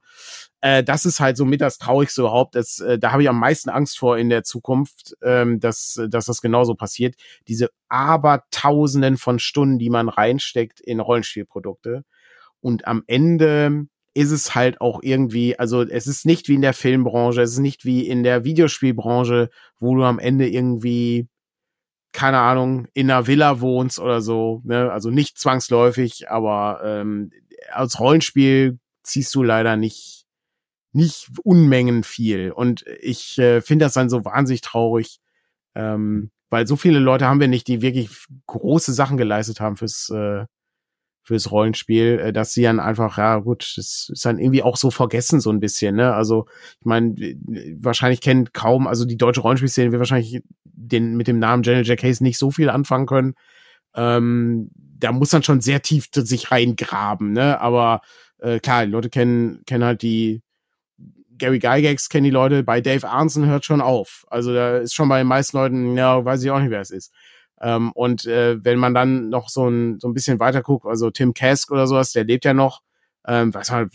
Äh, 0.61 0.83
das 0.83 1.05
ist 1.05 1.19
halt 1.19 1.35
so 1.35 1.43
mit 1.43 1.59
das 1.59 1.77
Traurigste 1.77 2.21
überhaupt. 2.21 2.55
Das, 2.55 2.79
äh, 2.79 2.97
da 2.97 3.11
habe 3.11 3.23
ich 3.23 3.29
am 3.29 3.39
meisten 3.39 3.69
Angst 3.69 3.97
vor 3.99 4.17
in 4.17 4.29
der 4.29 4.43
Zukunft, 4.43 5.15
ähm, 5.21 5.59
dass, 5.59 5.99
dass 6.09 6.25
das 6.25 6.41
genauso 6.41 6.75
passiert. 6.75 7.15
Diese 7.49 7.69
Abertausenden 7.89 9.17
von 9.17 9.39
Stunden, 9.39 9.79
die 9.79 9.89
man 9.89 10.07
reinsteckt 10.07 10.79
in 10.79 11.01
Rollenspielprodukte. 11.01 12.05
Und 12.61 12.87
am 12.87 13.03
Ende 13.07 13.87
ist 14.13 14.31
es 14.31 14.53
halt 14.53 14.79
auch 14.79 14.99
irgendwie, 15.01 15.57
also 15.57 15.81
es 15.81 16.07
ist 16.07 16.25
nicht 16.25 16.47
wie 16.47 16.55
in 16.55 16.61
der 16.61 16.73
Filmbranche, 16.73 17.41
es 17.41 17.53
ist 17.53 17.59
nicht 17.59 17.83
wie 17.85 18.07
in 18.07 18.23
der 18.23 18.43
Videospielbranche, 18.43 19.49
wo 19.79 19.95
du 19.95 20.03
am 20.03 20.19
Ende 20.19 20.47
irgendwie, 20.47 21.27
keine 22.11 22.39
Ahnung, 22.39 22.87
in 22.93 23.09
einer 23.09 23.25
Villa 23.25 23.59
wohnst 23.59 23.99
oder 23.99 24.21
so, 24.21 24.61
ne? 24.65 24.91
also 24.91 25.09
nicht 25.09 25.39
zwangsläufig, 25.39 26.29
aber 26.29 26.81
ähm, 26.83 27.31
als 27.71 27.99
Rollenspiel 27.99 28.79
ziehst 29.01 29.33
du 29.33 29.41
leider 29.41 29.77
nicht, 29.77 30.25
nicht 30.91 31.29
Unmengen 31.43 32.03
viel. 32.03 32.51
Und 32.51 32.85
ich 33.01 33.39
äh, 33.39 33.61
finde 33.61 33.85
das 33.85 33.93
dann 33.93 34.09
so 34.09 34.23
wahnsinnig 34.25 34.61
traurig, 34.61 35.19
ähm, 35.73 36.29
weil 36.51 36.67
so 36.67 36.75
viele 36.75 36.99
Leute 36.99 37.25
haben 37.25 37.39
wir 37.39 37.47
nicht, 37.47 37.67
die 37.67 37.81
wirklich 37.81 38.11
große 38.45 38.93
Sachen 38.93 39.17
geleistet 39.17 39.59
haben 39.59 39.75
fürs, 39.75 40.09
äh, 40.09 40.45
fürs 41.23 41.51
Rollenspiel, 41.51 42.19
äh, 42.19 42.33
dass 42.33 42.53
sie 42.53 42.63
dann 42.63 42.79
einfach, 42.79 43.17
ja 43.17 43.37
gut, 43.39 43.73
das 43.77 44.09
ist 44.11 44.25
dann 44.25 44.39
irgendwie 44.39 44.63
auch 44.63 44.77
so 44.77 44.91
vergessen 44.91 45.39
so 45.39 45.49
ein 45.51 45.59
bisschen, 45.59 45.95
ne? 45.95 46.13
Also 46.13 46.45
ich 46.79 46.85
meine, 46.85 47.15
wahrscheinlich 47.79 48.21
kennt 48.21 48.53
kaum, 48.53 48.87
also 48.87 49.05
die 49.05 49.17
deutsche 49.17 49.41
Rollenspielszene 49.41 49.91
wird 49.91 49.99
wahrscheinlich 49.99 50.41
den 50.63 51.15
mit 51.15 51.27
dem 51.27 51.39
Namen 51.39 51.63
General 51.63 51.85
Jack 51.85 52.03
Hayes 52.03 52.21
nicht 52.21 52.37
so 52.37 52.51
viel 52.51 52.69
anfangen 52.69 53.05
können. 53.05 53.35
Ähm, 53.95 54.69
da 54.75 55.11
muss 55.11 55.29
dann 55.29 55.43
schon 55.43 55.61
sehr 55.61 55.81
tief 55.81 56.09
sich 56.13 56.51
reingraben, 56.51 57.31
ne? 57.33 57.59
Aber 57.61 58.01
äh, 58.39 58.59
klar, 58.59 58.85
die 58.85 58.91
Leute 58.91 59.09
kennen 59.09 59.63
kennen 59.65 59.83
halt 59.83 60.01
die 60.01 60.41
Gary 61.37 61.59
Gygax 61.59 62.09
kennen 62.09 62.25
die 62.25 62.29
Leute, 62.29 62.63
bei 62.63 62.79
Dave 62.79 63.07
Arnson 63.07 63.47
hört 63.47 63.65
schon 63.65 63.81
auf. 63.81 64.25
Also 64.29 64.53
da 64.53 64.77
ist 64.77 64.93
schon 64.93 65.09
bei 65.09 65.19
den 65.19 65.27
meisten 65.27 65.57
Leuten, 65.57 65.97
ja, 65.97 66.23
weiß 66.23 66.43
ich 66.43 66.51
auch 66.51 66.59
nicht, 66.59 66.69
wer 66.69 66.81
es 66.81 66.91
ist. 66.91 67.11
Ähm, 67.61 67.91
und 67.93 68.25
äh, 68.25 68.63
wenn 68.63 68.79
man 68.79 68.93
dann 68.93 69.29
noch 69.29 69.49
so 69.49 69.67
ein, 69.69 69.99
so 69.99 70.07
ein 70.07 70.13
bisschen 70.13 70.39
weiter 70.39 70.61
guckt, 70.61 70.85
also 70.85 71.11
Tim 71.11 71.33
Kask 71.33 71.71
oder 71.71 71.87
sowas, 71.87 72.11
der 72.11 72.23
lebt 72.23 72.45
ja 72.45 72.53
noch, 72.53 72.81
ähm, 73.25 73.53
weiß 73.53 73.71
man, 73.71 73.89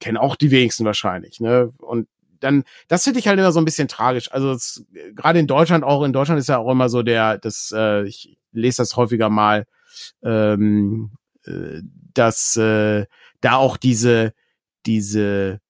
kennen 0.00 0.18
auch 0.18 0.36
die 0.36 0.50
wenigsten 0.50 0.84
wahrscheinlich, 0.84 1.40
ne? 1.40 1.72
Und 1.78 2.08
dann, 2.40 2.64
das 2.88 3.04
finde 3.04 3.18
ich 3.18 3.28
halt 3.28 3.38
immer 3.38 3.52
so 3.52 3.60
ein 3.60 3.64
bisschen 3.64 3.88
tragisch. 3.88 4.30
Also 4.30 4.56
gerade 5.14 5.38
in 5.38 5.46
Deutschland 5.46 5.84
auch, 5.84 6.02
in 6.02 6.12
Deutschland 6.12 6.38
ist 6.38 6.48
ja 6.48 6.58
auch 6.58 6.70
immer 6.70 6.88
so 6.88 7.02
der, 7.02 7.38
das, 7.38 7.72
äh, 7.74 8.04
ich 8.04 8.36
lese 8.52 8.78
das 8.78 8.96
häufiger 8.96 9.30
mal, 9.30 9.66
ähm, 10.22 11.12
äh, 11.44 11.80
dass 12.14 12.56
äh, 12.56 13.06
da 13.40 13.56
auch 13.56 13.76
diese, 13.76 14.34
diese, 14.84 15.60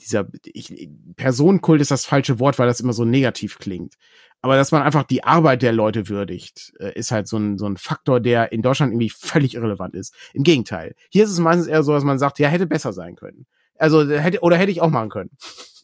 dieser 0.00 0.28
ich, 0.44 0.88
Personenkult 1.16 1.80
ist 1.80 1.90
das 1.90 2.06
falsche 2.06 2.38
Wort, 2.38 2.58
weil 2.58 2.66
das 2.66 2.80
immer 2.80 2.92
so 2.92 3.04
negativ 3.04 3.58
klingt. 3.58 3.94
Aber 4.42 4.56
dass 4.56 4.72
man 4.72 4.82
einfach 4.82 5.04
die 5.04 5.22
Arbeit 5.22 5.62
der 5.62 5.72
Leute 5.72 6.08
würdigt, 6.08 6.72
äh, 6.78 6.92
ist 6.94 7.10
halt 7.10 7.28
so 7.28 7.36
ein, 7.36 7.58
so 7.58 7.66
ein 7.66 7.76
Faktor, 7.76 8.20
der 8.20 8.52
in 8.52 8.62
Deutschland 8.62 8.92
irgendwie 8.92 9.10
völlig 9.10 9.54
irrelevant 9.54 9.94
ist. 9.94 10.14
Im 10.32 10.44
Gegenteil. 10.44 10.94
Hier 11.10 11.24
ist 11.24 11.30
es 11.30 11.38
meistens 11.38 11.66
eher 11.66 11.82
so, 11.82 11.92
dass 11.92 12.04
man 12.04 12.18
sagt, 12.18 12.38
ja, 12.38 12.48
hätte 12.48 12.66
besser 12.66 12.92
sein 12.92 13.16
können. 13.16 13.46
Also 13.78 14.08
hätte, 14.08 14.40
oder 14.40 14.56
hätte 14.56 14.72
ich 14.72 14.80
auch 14.80 14.90
machen 14.90 15.10
können. 15.10 15.30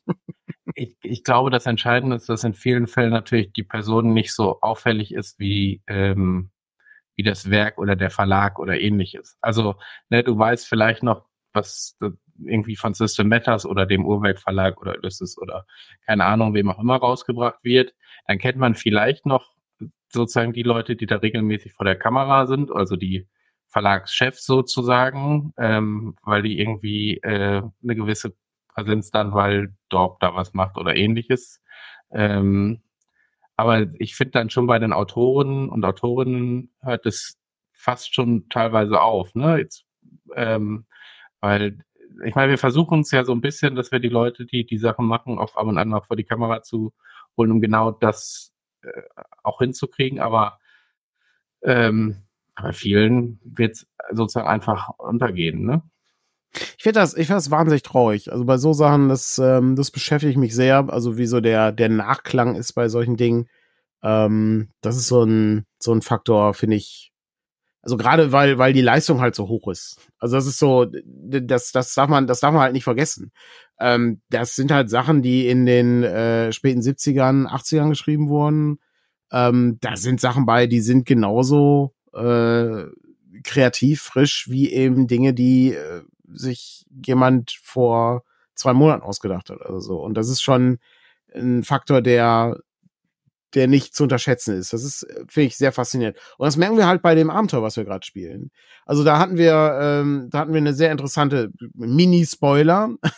Ich, 0.79 0.95
ich 1.03 1.25
glaube, 1.25 1.49
das 1.49 1.65
Entscheidende 1.65 2.17
ist, 2.17 2.29
dass 2.29 2.45
in 2.45 2.53
vielen 2.53 2.87
Fällen 2.87 3.13
natürlich 3.13 3.51
die 3.53 3.63
Person 3.63 4.13
nicht 4.13 4.35
so 4.35 4.61
auffällig 4.61 5.15
ist 5.15 5.39
wie, 5.39 5.81
ähm, 5.87 6.51
wie 7.15 7.23
das 7.23 7.49
Werk 7.49 7.79
oder 7.79 7.97
der 7.97 8.11
Verlag 8.11 8.59
oder 8.59 8.79
ähnliches. 8.79 9.39
Also, 9.41 9.77
ne, 10.11 10.23
du 10.23 10.37
weißt 10.37 10.69
vielleicht 10.69 11.03
noch, 11.03 11.25
was 11.55 11.97
irgendwie 12.45 12.77
von 12.77 12.93
System 12.93 13.29
Matters 13.29 13.65
oder 13.65 13.87
dem 13.87 14.05
Urwerk 14.05 14.39
Verlag 14.41 14.79
oder 14.79 14.97
Ulysses 14.99 15.39
oder 15.39 15.65
keine 16.05 16.25
Ahnung, 16.27 16.53
wem 16.53 16.69
auch 16.69 16.79
immer 16.79 16.97
rausgebracht 16.97 17.61
wird 17.63 17.95
dann 18.27 18.39
kennt 18.39 18.59
man 18.59 18.75
vielleicht 18.75 19.27
noch 19.27 19.53
sozusagen 20.09 20.53
die 20.53 20.63
Leute, 20.63 20.97
die 20.97 21.07
da 21.07 21.17
regelmäßig 21.17 21.73
vor 21.73 21.85
der 21.85 21.97
Kamera 21.97 22.47
sind, 22.47 22.71
also 22.73 22.97
die 22.97 23.29
Verlagschefs 23.69 24.45
sozusagen, 24.47 25.53
ähm, 25.59 26.17
weil 26.23 26.43
die 26.43 26.59
irgendwie 26.59 27.19
äh, 27.19 27.63
eine 27.83 27.97
gewisse 27.97 28.35
Präsenz 28.69 29.11
dann, 29.11 29.35
weil 29.35 29.75
Dorp 29.89 30.21
da 30.21 30.35
was 30.35 30.55
macht 30.55 30.77
oder 30.79 30.97
ähnliches. 30.97 31.61
Ähm, 32.11 32.83
aber 33.57 33.87
ich 33.99 34.15
finde 34.15 34.33
dann 34.33 34.51
schon 34.51 34.67
bei 34.67 34.79
den 34.79 34.93
Autoren 34.93 35.69
und 35.69 35.85
Autorinnen 35.85 36.71
hört 36.83 37.07
es 37.07 37.39
fast 37.73 38.15
schon 38.15 38.49
teilweise 38.49 39.01
auf, 39.01 39.35
ne? 39.35 39.59
Jetzt, 39.59 39.85
ähm, 40.35 40.87
weil 41.41 41.79
ich 42.25 42.35
meine, 42.35 42.51
wir 42.51 42.59
versuchen 42.59 43.01
es 43.01 43.11
ja 43.11 43.25
so 43.25 43.33
ein 43.33 43.41
bisschen, 43.41 43.75
dass 43.75 43.93
wir 43.93 43.99
die 43.99 44.09
Leute, 44.09 44.47
die 44.47 44.65
die 44.65 44.79
Sachen 44.79 45.07
machen, 45.07 45.39
auf 45.39 45.57
ab 45.57 45.67
und 45.67 45.79
an 45.79 45.93
auch 45.93 46.07
vor 46.07 46.17
die 46.17 46.25
Kamera 46.25 46.63
zu 46.63 46.93
holen, 47.37 47.51
um 47.51 47.61
genau 47.61 47.91
das 47.91 48.53
äh, 48.83 48.89
auch 49.43 49.59
hinzukriegen. 49.59 50.21
Aber 50.21 50.59
ähm, 51.63 52.23
bei 52.61 52.73
vielen 52.73 53.41
wird 53.45 53.77
es 53.77 53.87
sozusagen 54.13 54.49
einfach 54.49 54.91
untergehen, 54.99 55.65
ne? 55.65 55.83
Ich 56.77 56.83
finde 56.83 57.01
das, 57.01 57.15
ich 57.15 57.29
das 57.29 57.51
wahnsinnig 57.51 57.83
traurig. 57.83 58.33
Also 58.33 58.45
bei 58.45 58.57
so 58.57 58.73
Sachen, 58.73 59.09
das, 59.09 59.39
ähm, 59.39 59.77
das 59.77 59.91
beschäftigt 59.91 60.39
mich 60.39 60.55
sehr. 60.55 60.89
Also 60.89 61.19
wie 61.19 61.27
so 61.27 61.41
der, 61.41 61.73
der 61.73 61.91
Nachklang 61.91 62.55
ist 62.55 62.73
bei 62.73 62.89
solchen 62.89 63.17
Dingen. 63.17 63.49
Ähm, 64.03 64.71
das 64.81 64.97
ist 64.97 65.09
so 65.09 65.23
ein, 65.25 65.67
so 65.79 65.93
ein 65.93 66.03
Faktor, 66.03 66.55
finde 66.55 66.77
ich. 66.77 67.13
Also 67.87 67.97
gerade 67.97 68.33
weil, 68.33 68.59
weil 68.59 68.73
die 68.73 68.83
Leistung 68.83 69.21
halt 69.21 69.37
so 69.37 69.47
hoch 69.47 69.69
ist. 69.69 69.97
Also 70.19 70.35
das 70.35 70.47
ist 70.49 70.59
so, 70.59 70.87
das, 71.05 71.71
das 71.71 71.95
darf 71.95 72.09
man, 72.09 72.27
das 72.27 72.41
darf 72.41 72.53
man 72.53 72.63
halt 72.63 72.73
nicht 72.73 72.83
vergessen. 72.83 73.31
Ähm, 73.79 74.21
das 74.29 74.57
sind 74.57 74.73
halt 74.73 74.91
Sachen, 74.91 75.23
die 75.23 75.47
in 75.47 75.67
den 75.67 76.03
äh, 76.03 76.53
späten 76.53 76.81
70ern, 76.81 77.47
80ern 77.47 77.91
geschrieben 77.91 78.29
wurden. 78.29 78.81
Ähm, 79.31 79.79
da 79.81 79.97
sind 79.97 80.21
Sachen 80.21 80.47
bei, 80.47 80.67
die 80.67 80.81
sind 80.81 81.07
genauso 81.07 81.95
äh, 82.13 82.87
kreativ, 83.45 84.03
frisch, 84.03 84.49
wie 84.51 84.73
eben 84.73 85.07
Dinge, 85.07 85.33
die 85.33 85.75
äh, 85.75 86.03
sich 86.27 86.87
jemand 87.07 87.57
vor 87.63 88.25
zwei 88.57 88.73
Monaten 88.73 89.05
ausgedacht 89.05 89.49
hat. 89.49 89.63
Also 89.63 89.79
so. 89.79 89.99
Und 90.03 90.15
das 90.15 90.29
ist 90.29 90.43
schon 90.43 90.81
ein 91.33 91.63
Faktor, 91.63 92.03
der 92.03 92.59
der 93.57 93.67
nicht 93.67 93.95
zu 93.95 94.05
unterschätzen 94.05 94.57
ist. 94.57 94.73
Das 94.73 94.85
ist, 94.85 95.07
finde 95.27 95.49
ich, 95.49 95.57
sehr 95.57 95.73
faszinierend. 95.73 96.19
Und 96.37 96.45
das 96.45 96.57
merken 96.57 96.77
wir 96.77 96.87
halt 96.87 97.03
bei 97.03 97.15
dem 97.15 97.31
Abenteuer, 97.31 97.63
was 97.63 97.77
wir 97.77 97.85
gerade 97.85 98.07
spielen. 98.07 98.51
Also 98.85 99.03
da 99.03 99.19
hatten 99.19 99.39
wir, 99.39 99.79
ähm, 99.81 100.29
da 100.31 100.41
hatten 100.41 100.53
wir 100.53 100.59
eine 100.59 100.75
sehr 100.75 100.93
interessante 100.93 101.51
Mini-Spoiler. 101.75 102.91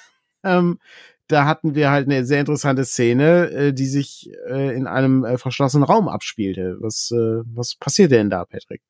Ähm, 0.45 0.79
da 1.27 1.47
hatten 1.47 1.75
wir 1.75 1.91
halt 1.91 2.07
eine 2.07 2.25
sehr 2.25 2.39
interessante 2.39 2.85
Szene, 2.85 3.51
äh, 3.51 3.73
die 3.73 3.87
sich 3.87 4.31
äh, 4.49 4.73
in 4.73 4.87
einem 4.87 5.25
äh, 5.25 5.37
verschlossenen 5.37 5.83
Raum 5.83 6.09
abspielte. 6.09 6.77
Was, 6.79 7.11
äh, 7.11 7.43
was 7.45 7.75
passiert 7.75 8.13
denn 8.13 8.31
da, 8.31 8.45
Patrick? 8.45 8.81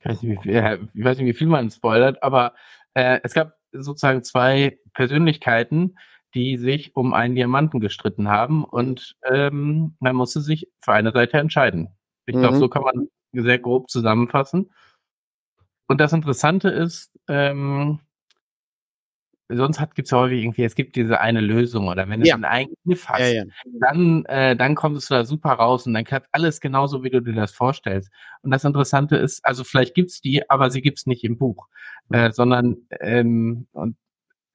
Ich 0.00 0.06
weiß 0.06 0.22
nicht, 0.22 0.38
wie 0.38 0.42
viel, 0.42 0.88
ich 0.92 1.04
weiß 1.04 1.18
nicht, 1.18 1.26
wie 1.26 1.38
viel 1.38 1.46
man 1.46 1.70
spoilert, 1.70 2.20
aber 2.24 2.54
äh, 2.94 3.20
es 3.22 3.32
gab 3.32 3.54
sozusagen 3.70 4.24
zwei 4.24 4.80
Persönlichkeiten, 4.92 5.94
die 6.34 6.56
sich 6.56 6.94
um 6.96 7.14
einen 7.14 7.34
Diamanten 7.34 7.80
gestritten 7.80 8.28
haben 8.28 8.64
und 8.64 9.16
ähm, 9.30 9.96
man 10.00 10.16
musste 10.16 10.40
sich 10.40 10.68
für 10.80 10.92
eine 10.92 11.12
Seite 11.12 11.38
entscheiden. 11.38 11.88
Ich 12.26 12.34
mhm. 12.34 12.40
glaube, 12.40 12.58
so 12.58 12.68
kann 12.68 12.82
man 12.82 13.08
sehr 13.32 13.58
grob 13.58 13.90
zusammenfassen. 13.90 14.70
Und 15.88 16.00
das 16.00 16.12
Interessante 16.12 16.68
ist, 16.68 17.10
ähm, 17.28 18.00
sonst 19.48 19.80
hat 19.80 19.94
gibt's 19.94 20.12
ja 20.12 20.18
häufig 20.18 20.42
irgendwie, 20.42 20.64
es 20.64 20.74
gibt 20.74 20.96
diese 20.96 21.20
eine 21.20 21.40
Lösung 21.40 21.88
oder 21.88 22.08
wenn 22.08 22.24
ja. 22.24 22.36
du 22.36 22.48
einen 22.48 22.74
Kniff 22.84 23.08
hast, 23.08 23.20
ja, 23.20 23.26
ja. 23.28 23.44
dann 23.80 24.24
äh, 24.26 24.54
dann 24.56 24.74
kommst 24.74 25.10
du 25.10 25.14
da 25.14 25.24
super 25.24 25.50
raus 25.50 25.86
und 25.86 25.94
dann 25.94 26.04
klappt 26.04 26.28
alles 26.32 26.60
genauso, 26.60 27.02
wie 27.02 27.10
du 27.10 27.20
dir 27.20 27.34
das 27.34 27.52
vorstellst. 27.52 28.10
Und 28.42 28.52
das 28.52 28.64
Interessante 28.64 29.16
ist, 29.16 29.44
also 29.44 29.64
vielleicht 29.64 29.94
gibt's 29.94 30.20
die, 30.20 30.48
aber 30.48 30.70
sie 30.70 30.82
gibt's 30.82 31.06
nicht 31.06 31.24
im 31.24 31.38
Buch, 31.38 31.66
äh, 32.10 32.30
sondern 32.30 32.76
ähm, 33.00 33.66
und 33.72 33.96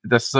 das 0.07 0.31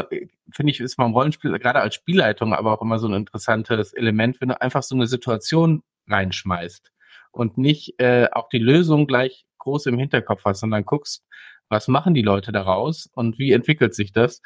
finde 0.52 0.72
ich 0.72 0.80
ist 0.80 0.98
beim 0.98 1.14
Rollenspiel 1.14 1.58
gerade 1.60 1.80
als 1.82 1.96
Spielleitung 1.96 2.54
aber 2.54 2.74
auch 2.74 2.82
immer 2.82 3.00
so 3.00 3.08
ein 3.08 3.14
interessantes 3.14 3.94
Element, 3.94 4.40
wenn 4.42 4.50
du 4.50 4.62
einfach 4.62 4.84
so 4.84 4.96
eine 4.96 5.08
Situation 5.08 5.84
reinschmeißt 6.08 6.92
und 7.32 7.58
nicht 7.58 8.00
äh, 8.00 8.30
auch 8.32 8.50
die 8.50 8.60
Lösung 8.60 9.08
gleich 9.08 9.46
groß 9.60 9.88
im 9.88 9.98
Hinterkopf 9.98 10.46
hast, 10.46 10.60
sondern 10.60 10.86
guckst, 10.86 11.26
was 11.70 11.88
machen 11.88 12.14
die 12.14 12.22
Leute 12.22 12.52
daraus 12.52 13.10
und 13.14 13.40
wie 13.40 13.52
entwickelt 13.52 13.96
sich 13.96 14.12
das? 14.12 14.42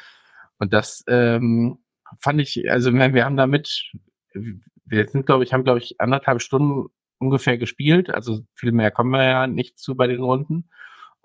Und 0.58 0.74
das 0.74 1.04
ähm, 1.08 1.80
fand 2.20 2.42
ich, 2.42 2.70
also 2.70 2.94
wir 2.94 3.26
haben 3.26 3.38
damit, 3.38 3.92
wir 4.34 5.08
sind, 5.08 5.26
glaube 5.26 5.44
ich, 5.44 5.54
haben, 5.54 5.64
glaube 5.64 5.80
ich, 5.80 6.00
anderthalb 6.00 6.42
Stunden 6.42 6.90
ungefähr 7.18 7.58
gespielt. 7.58 8.10
Also 8.10 8.42
viel 8.56 8.72
mehr 8.72 8.92
kommen 8.92 9.12
wir 9.12 9.24
ja 9.24 9.48
nicht 9.48 9.78
zu 9.78 9.96
bei 9.96 10.08
den 10.08 10.22
Runden. 10.22 10.70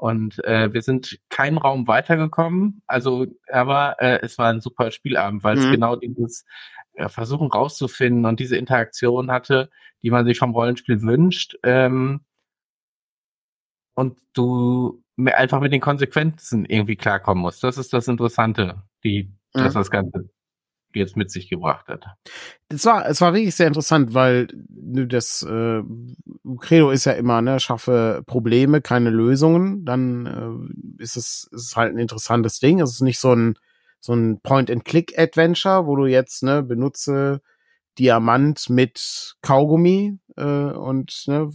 Und 0.05 0.45
äh, 0.45 0.71
wir 0.75 0.83
sind 0.83 1.19
keinen 1.31 1.57
Raum 1.57 1.89
weitergekommen. 1.89 2.83
Also, 2.87 3.27
aber 3.51 3.97
äh, 4.01 4.19
es 4.21 4.37
war 4.37 4.51
ein 4.51 4.61
super 4.61 4.91
Spielabend, 4.91 5.43
weil 5.45 5.57
es 5.57 5.65
mhm. 5.65 5.71
genau 5.71 5.97
dieses 5.97 6.45
äh, 6.93 7.09
Versuchen 7.09 7.51
rauszufinden 7.51 8.27
und 8.27 8.39
diese 8.39 8.59
Interaktion 8.59 9.31
hatte, 9.31 9.71
die 10.03 10.11
man 10.11 10.27
sich 10.27 10.39
vom 10.39 10.53
Rollenspiel 10.53 11.01
wünscht. 11.01 11.57
Ähm, 11.63 12.21
und 13.95 14.21
du 14.35 15.03
einfach 15.17 15.61
mit 15.61 15.73
den 15.73 15.81
Konsequenzen 15.81 16.67
irgendwie 16.67 16.97
klarkommen 16.97 17.41
musst. 17.41 17.65
Das 17.65 17.79
ist 17.79 17.95
das 17.95 18.07
Interessante, 18.07 18.83
die, 19.05 19.33
mhm. 19.55 19.59
dass 19.59 19.73
das 19.73 19.91
Ganze 19.91 20.29
jetzt 21.01 21.17
mit 21.17 21.31
sich 21.31 21.49
gebracht 21.49 21.89
hat. 21.89 22.05
Es 22.69 22.85
war, 22.85 23.09
es 23.09 23.21
war 23.21 23.35
wirklich 23.35 23.55
sehr 23.55 23.67
interessant, 23.67 24.15
weil 24.15 24.49
das 24.69 25.43
äh, 25.43 25.83
Credo 26.61 26.91
ist 26.91 27.05
ja 27.05 27.13
immer, 27.13 27.43
ne, 27.43 27.61
schaffe 27.61 28.23
Probleme, 28.27 28.81
keine 28.81 29.11
Lösungen, 29.11 29.85
dann 29.85 30.27
äh, 30.99 31.03
ist 31.03 31.17
es 31.17 31.49
ist 31.53 31.77
halt 31.77 31.95
ein 31.95 31.99
interessantes 31.99 32.59
Ding. 32.59 32.81
Es 32.81 32.91
ist 32.91 33.01
nicht 33.03 33.19
so 33.19 33.35
ein 33.35 33.55
so 34.01 34.13
ein 34.13 34.41
Point-and-Click-Adventure, 34.41 35.87
wo 35.87 35.97
du 35.97 36.07
jetzt 36.07 36.43
ne 36.43 36.63
benutze 36.63 37.41
Diamant 37.99 38.69
mit 38.69 39.37
Kaugummi 39.41 40.19
äh, 40.37 40.45
und 40.45 41.25
ne, 41.27 41.51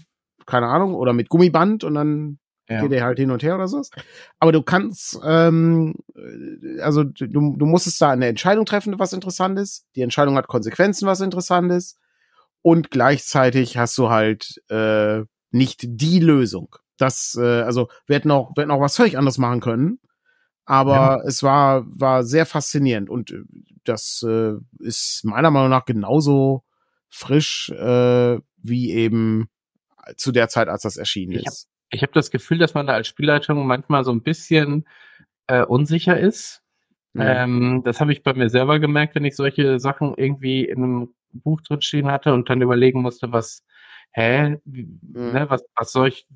keine 0.45 0.67
Ahnung 0.67 0.95
oder 0.95 1.13
mit 1.13 1.29
Gummiband 1.29 1.83
und 1.83 1.93
dann 1.93 2.38
ja. 2.69 2.81
geht 2.81 2.91
er 2.91 3.03
halt 3.03 3.17
hin 3.17 3.31
und 3.31 3.43
her 3.43 3.55
oder 3.55 3.67
so. 3.67 3.81
Aber 4.39 4.51
du 4.51 4.61
kannst, 4.61 5.19
ähm, 5.23 5.95
also 6.81 7.03
du, 7.03 7.55
du 7.57 7.65
musstest 7.65 7.99
da 8.01 8.11
eine 8.11 8.27
Entscheidung 8.27 8.65
treffen, 8.65 8.99
was 8.99 9.13
interessant 9.13 9.57
ist. 9.57 9.85
Die 9.95 10.01
Entscheidung 10.01 10.35
hat 10.35 10.47
Konsequenzen, 10.47 11.07
was 11.07 11.21
interessant 11.21 11.71
ist. 11.71 11.97
Und 12.61 12.91
gleichzeitig 12.91 13.77
hast 13.77 13.97
du 13.97 14.09
halt 14.09 14.61
äh, 14.69 15.21
nicht 15.51 15.81
die 15.83 16.19
Lösung. 16.19 16.75
Das, 16.97 17.37
äh, 17.39 17.61
also 17.61 17.89
wir 18.05 18.17
hätten 18.17 18.31
auch, 18.31 18.51
wir 18.55 18.63
hätten 18.63 18.71
auch 18.71 18.81
was 18.81 18.95
völlig 18.95 19.17
anderes 19.17 19.37
machen 19.37 19.61
können. 19.61 19.99
Aber 20.65 20.95
ja. 20.95 21.21
es 21.25 21.41
war, 21.41 21.85
war 21.87 22.23
sehr 22.23 22.45
faszinierend 22.45 23.09
und 23.09 23.31
äh, 23.31 23.41
das 23.83 24.23
äh, 24.27 24.53
ist 24.79 25.21
meiner 25.23 25.49
Meinung 25.49 25.69
nach 25.69 25.85
genauso 25.85 26.63
frisch 27.07 27.71
äh, 27.71 28.37
wie 28.61 28.91
eben 28.91 29.49
zu 30.17 30.31
der 30.31 30.49
Zeit, 30.49 30.67
als 30.67 30.83
das 30.83 30.97
erschienen 30.97 31.31
ich 31.31 31.47
ist 31.47 31.69
ich 31.89 32.01
habe 32.01 32.13
das 32.13 32.31
Gefühl, 32.31 32.57
dass 32.57 32.73
man 32.73 32.87
da 32.87 32.93
als 32.93 33.07
Spielleitung 33.07 33.65
manchmal 33.65 34.03
so 34.03 34.11
ein 34.11 34.21
bisschen 34.21 34.85
äh, 35.47 35.63
unsicher 35.63 36.19
ist. 36.19 36.61
Mhm. 37.13 37.21
Ähm, 37.21 37.81
das 37.83 37.99
habe 37.99 38.11
ich 38.11 38.23
bei 38.23 38.33
mir 38.33 38.49
selber 38.49 38.79
gemerkt, 38.79 39.15
wenn 39.15 39.25
ich 39.25 39.35
solche 39.35 39.79
Sachen 39.79 40.13
irgendwie 40.15 40.65
in 40.65 40.83
einem 40.83 41.13
Buch 41.31 41.61
drin 41.61 41.81
stehen 41.81 42.11
hatte 42.11 42.33
und 42.33 42.49
dann 42.49 42.61
überlegen 42.61 43.01
musste, 43.01 43.31
was, 43.31 43.65
hä, 44.11 44.57
wie, 44.65 44.83
mhm. 44.83 45.31
ne, 45.31 45.45
was, 45.49 45.63
was 45.75 45.91
soll 45.91 46.09
ich, 46.09 46.27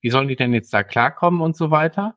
wie 0.00 0.10
sollen 0.10 0.28
die 0.28 0.36
denn 0.36 0.52
jetzt 0.52 0.72
da 0.72 0.82
klarkommen 0.82 1.40
und 1.40 1.56
so 1.56 1.70
weiter. 1.70 2.14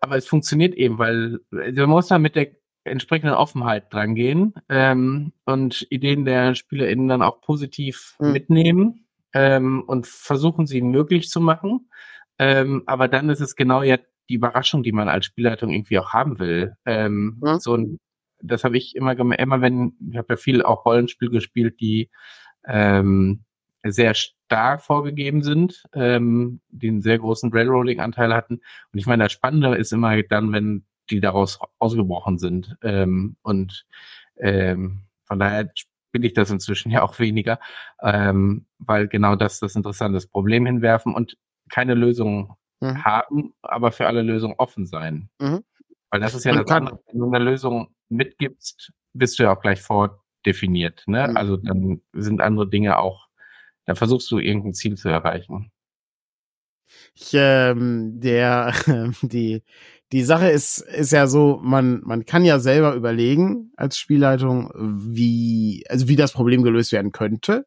Aber 0.00 0.16
es 0.16 0.28
funktioniert 0.28 0.74
eben, 0.74 0.98
weil 0.98 1.40
man 1.50 1.88
muss 1.88 2.08
da 2.08 2.18
mit 2.18 2.36
der 2.36 2.48
entsprechenden 2.84 3.34
Offenheit 3.34 3.92
drangehen 3.92 4.54
ähm, 4.68 5.32
und 5.44 5.86
Ideen 5.90 6.24
der 6.24 6.54
SpielerInnen 6.54 7.08
dann 7.08 7.22
auch 7.22 7.40
positiv 7.40 8.14
mhm. 8.20 8.32
mitnehmen 8.32 9.05
ähm, 9.36 9.82
und 9.86 10.06
versuchen 10.06 10.66
sie 10.66 10.80
möglich 10.80 11.28
zu 11.28 11.42
machen. 11.42 11.90
Ähm, 12.38 12.84
aber 12.86 13.06
dann 13.06 13.28
ist 13.28 13.40
es 13.40 13.54
genau 13.54 13.82
ja 13.82 13.98
die 14.30 14.34
Überraschung, 14.34 14.82
die 14.82 14.92
man 14.92 15.10
als 15.10 15.26
Spielleitung 15.26 15.70
irgendwie 15.70 15.98
auch 15.98 16.14
haben 16.14 16.38
will. 16.38 16.74
Ähm, 16.86 17.38
ja. 17.44 17.60
So 17.60 17.76
ein, 17.76 17.98
das 18.40 18.64
habe 18.64 18.78
ich 18.78 18.96
immer 18.96 19.14
gemacht, 19.14 19.38
immer 19.38 19.60
wenn, 19.60 19.92
ich 20.10 20.16
habe 20.16 20.28
ja 20.30 20.36
viel 20.38 20.62
auch 20.62 20.86
Rollenspiel 20.86 21.28
gespielt, 21.28 21.80
die 21.80 22.08
ähm, 22.66 23.44
sehr 23.84 24.14
stark 24.14 24.80
vorgegeben 24.80 25.42
sind, 25.42 25.84
ähm, 25.92 26.60
die 26.70 26.88
einen 26.88 27.02
sehr 27.02 27.18
großen 27.18 27.52
Railroading-Anteil 27.52 28.34
hatten. 28.34 28.54
Und 28.54 28.98
ich 28.98 29.06
meine, 29.06 29.24
das 29.24 29.32
Spannende 29.32 29.76
ist 29.76 29.92
immer 29.92 30.22
dann, 30.22 30.50
wenn 30.52 30.86
die 31.10 31.20
daraus 31.20 31.60
ausgebrochen 31.78 32.38
sind. 32.38 32.74
Ähm, 32.82 33.36
und 33.42 33.86
ähm, 34.38 35.02
von 35.24 35.38
daher 35.38 35.70
will 36.16 36.24
ich 36.24 36.32
das 36.32 36.50
inzwischen 36.50 36.90
ja 36.90 37.02
auch 37.02 37.18
weniger, 37.18 37.60
ähm, 38.02 38.66
weil 38.78 39.06
genau 39.06 39.36
das 39.36 39.60
das 39.60 39.76
interessante 39.76 40.26
Problem 40.26 40.64
hinwerfen 40.64 41.14
und 41.14 41.36
keine 41.68 41.94
Lösung 41.94 42.56
mhm. 42.80 43.04
haben, 43.04 43.54
aber 43.62 43.92
für 43.92 44.06
alle 44.06 44.22
Lösungen 44.22 44.54
offen 44.56 44.86
sein. 44.86 45.28
Mhm. 45.38 45.62
Weil 46.10 46.20
das 46.20 46.34
ist 46.34 46.44
ja 46.44 46.54
das 46.54 46.70
andere, 46.70 47.00
wenn 47.06 47.18
du 47.18 47.26
eine 47.32 47.44
Lösung 47.44 47.88
mitgibst, 48.08 48.92
bist 49.12 49.38
du 49.38 49.42
ja 49.42 49.52
auch 49.52 49.60
gleich 49.60 49.82
vordefiniert. 49.82 51.04
Ne? 51.06 51.28
Mhm. 51.28 51.36
Also 51.36 51.56
dann 51.56 52.00
sind 52.12 52.40
andere 52.40 52.68
Dinge 52.68 52.98
auch, 52.98 53.28
da 53.84 53.94
versuchst 53.94 54.30
du 54.30 54.38
irgendein 54.38 54.74
Ziel 54.74 54.96
zu 54.96 55.08
erreichen. 55.08 55.70
Ich, 57.14 57.30
ähm, 57.34 58.20
der, 58.20 58.72
die, 59.22 59.62
die 60.12 60.22
Sache 60.22 60.48
ist, 60.48 60.78
ist 60.78 61.12
ja 61.12 61.26
so, 61.26 61.60
man, 61.62 62.00
man 62.04 62.24
kann 62.26 62.44
ja 62.44 62.58
selber 62.58 62.94
überlegen 62.94 63.72
als 63.76 63.98
Spielleitung, 63.98 64.70
wie, 64.76 65.84
also 65.88 66.08
wie 66.08 66.16
das 66.16 66.32
Problem 66.32 66.62
gelöst 66.62 66.92
werden 66.92 67.12
könnte. 67.12 67.66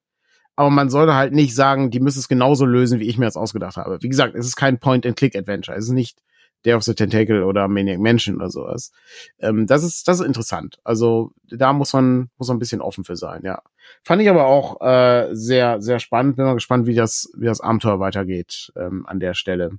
Aber 0.56 0.70
man 0.70 0.90
sollte 0.90 1.16
halt 1.16 1.34
nicht 1.34 1.56
sagen, 1.56 1.90
die 1.90 2.02
müssen 2.02 2.20
es 2.20 2.28
genauso 2.28 2.66
lösen, 2.66 3.00
wie 3.00 3.08
ich 3.08 3.18
mir 3.18 3.26
das 3.26 3.38
ausgedacht 3.38 3.78
habe. 3.78 4.02
Wie 4.02 4.10
gesagt, 4.10 4.36
es 4.36 4.46
ist 4.46 4.58
kein 4.58 4.80
Point-and-Click-Adventure. 4.80 5.78
Es 5.78 5.86
ist 5.86 5.92
nicht 5.92 6.20
Day 6.66 6.74
of 6.74 6.84
the 6.84 6.94
Tentacle 6.94 7.44
oder 7.44 7.68
Maniac 7.68 8.00
Mansion 8.00 8.36
oder 8.36 8.50
sowas. 8.50 8.92
Ähm, 9.40 9.66
das 9.68 9.84
ist, 9.84 10.08
das 10.08 10.20
ist 10.20 10.26
interessant. 10.26 10.80
Also 10.84 11.32
da 11.50 11.74
muss 11.74 11.94
man, 11.94 12.30
muss 12.38 12.48
man 12.48 12.58
ein 12.58 12.60
bisschen 12.60 12.82
offen 12.82 13.04
für 13.04 13.16
sein, 13.16 13.42
ja. 13.44 13.62
Fand 14.04 14.22
ich 14.22 14.30
aber 14.30 14.46
auch 14.46 14.82
äh, 14.82 15.30
sehr, 15.32 15.82
sehr 15.82 16.00
spannend. 16.00 16.36
Bin 16.36 16.46
mal 16.46 16.54
gespannt, 16.54 16.86
wie 16.86 16.96
das, 16.96 17.32
wie 17.38 17.46
das 17.46 17.62
Abenteuer 17.62 18.00
weitergeht 18.00 18.72
ähm, 18.76 19.06
an 19.08 19.20
der 19.20 19.34
Stelle 19.34 19.72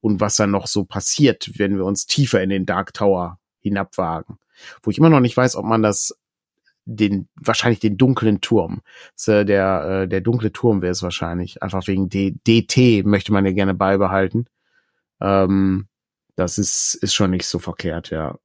und 0.00 0.20
was 0.20 0.36
dann 0.36 0.50
noch 0.50 0.66
so 0.66 0.84
passiert, 0.84 1.50
wenn 1.58 1.76
wir 1.76 1.84
uns 1.84 2.06
tiefer 2.06 2.42
in 2.42 2.50
den 2.50 2.66
Dark 2.66 2.92
Tower 2.92 3.38
hinabwagen. 3.60 4.38
Wo 4.82 4.90
ich 4.90 4.98
immer 4.98 5.10
noch 5.10 5.20
nicht 5.20 5.36
weiß, 5.36 5.56
ob 5.56 5.64
man 5.64 5.82
das 5.82 6.16
den 6.86 7.28
wahrscheinlich 7.34 7.80
den 7.80 7.98
dunklen 7.98 8.40
Turm. 8.40 8.82
Der 9.26 10.02
äh, 10.02 10.08
der 10.08 10.20
dunkle 10.20 10.52
Turm 10.52 10.82
wäre 10.82 10.92
es 10.92 11.02
wahrscheinlich. 11.02 11.62
Einfach 11.62 11.86
wegen 11.88 12.08
D 12.08 12.36
DT 12.46 13.04
möchte 13.04 13.32
man 13.32 13.44
ja 13.44 13.52
gerne 13.52 13.74
beibehalten. 13.74 14.46
Ähm, 15.20 15.88
das 16.36 16.58
ist 16.58 16.94
ist 16.94 17.14
schon 17.14 17.30
nicht 17.30 17.46
so 17.46 17.58
verkehrt, 17.58 18.10
ja. 18.10 18.38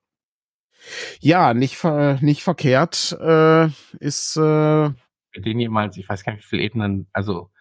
Ja, 1.20 1.54
nicht 1.54 1.78
ver 1.78 2.18
nicht 2.22 2.44
verkehrt 2.44 3.16
äh, 3.22 3.68
ist 4.00 4.36
äh, 4.38 4.90
den 5.36 5.60
jemals, 5.60 5.98
ich 5.98 6.10
weiß 6.10 6.24
gar 6.24 6.34
nicht, 6.34 6.44
wie 6.44 6.50
viele 6.50 6.64
Ebenen, 6.64 7.08
also 7.14 7.52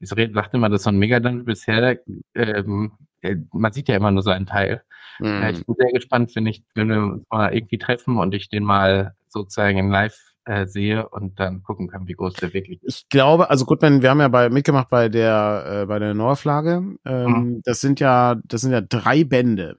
ich 0.00 0.08
sagte 0.08 0.56
immer, 0.56 0.68
das 0.68 0.80
ist 0.80 0.84
so 0.84 0.90
ein 0.90 0.98
Megadungeon 0.98 1.44
bisher, 1.44 1.98
ähm, 2.34 2.92
äh, 3.22 3.36
man 3.52 3.72
sieht 3.72 3.88
ja 3.88 3.96
immer 3.96 4.10
nur 4.10 4.22
so 4.22 4.30
einen 4.30 4.46
Teil. 4.46 4.82
Mhm. 5.18 5.42
ich 5.50 5.66
bin 5.66 5.74
sehr 5.76 5.92
gespannt, 5.92 6.30
wenn 6.36 6.46
ich, 6.46 6.62
wenn 6.74 6.88
wir 6.88 6.98
uns 6.98 7.26
mal 7.28 7.52
irgendwie 7.52 7.78
treffen 7.78 8.18
und 8.18 8.34
ich 8.34 8.48
den 8.48 8.62
mal 8.62 9.16
sozusagen 9.28 9.78
in 9.78 9.90
live 9.90 10.16
äh, 10.48 10.66
sehe 10.66 11.08
und 11.08 11.38
dann 11.38 11.62
gucken 11.62 11.88
kann, 11.88 12.08
wie 12.08 12.14
groß 12.14 12.34
der 12.34 12.54
wirklich 12.54 12.82
ist. 12.82 13.02
Ich 13.02 13.08
glaube, 13.10 13.50
also 13.50 13.66
gut, 13.66 13.82
wir 13.82 14.10
haben 14.10 14.20
ja 14.20 14.28
bei, 14.28 14.48
mitgemacht 14.48 14.88
bei 14.88 15.08
der, 15.10 15.82
äh, 15.82 15.86
bei 15.86 15.98
der 15.98 16.14
Neuauflage. 16.14 16.96
Ähm, 17.04 17.26
mhm. 17.26 17.62
Das 17.64 17.80
sind 17.80 18.00
ja, 18.00 18.36
das 18.44 18.62
sind 18.62 18.72
ja 18.72 18.80
drei 18.80 19.24
Bände. 19.24 19.78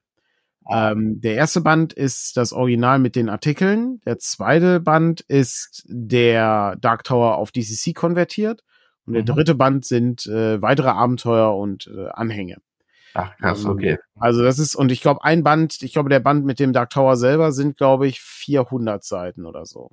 Ähm, 0.71 1.19
der 1.21 1.33
erste 1.33 1.61
Band 1.61 1.93
ist 1.93 2.37
das 2.37 2.53
Original 2.53 2.99
mit 2.99 3.15
den 3.15 3.29
Artikeln. 3.29 3.99
Der 4.05 4.19
zweite 4.19 4.79
Band 4.79 5.21
ist 5.21 5.83
der 5.87 6.75
Dark 6.79 7.03
Tower 7.03 7.37
auf 7.37 7.51
DCC 7.51 7.95
konvertiert. 7.95 8.63
Und 9.07 9.13
der 9.13 9.23
mhm. 9.23 9.27
dritte 9.27 9.55
Band 9.55 9.85
sind 9.85 10.27
äh, 10.27 10.61
weitere 10.61 10.89
Abenteuer 10.89 11.57
und 11.57 11.87
äh, 11.87 12.09
Anhänge. 12.09 12.57
Ach 13.15 13.35
krass, 13.37 13.63
ähm, 13.63 13.71
okay. 13.71 13.97
Also 14.19 14.43
das 14.43 14.59
ist, 14.59 14.75
und 14.75 14.91
ich 14.91 15.01
glaube, 15.01 15.23
ein 15.23 15.43
Band, 15.43 15.81
ich 15.81 15.93
glaube, 15.93 16.09
der 16.09 16.19
Band 16.19 16.45
mit 16.45 16.59
dem 16.59 16.73
Dark 16.73 16.91
Tower 16.91 17.17
selber 17.17 17.51
sind, 17.51 17.75
glaube 17.75 18.07
ich, 18.07 18.21
400 18.21 19.03
Seiten 19.03 19.47
oder 19.47 19.65
so. 19.65 19.89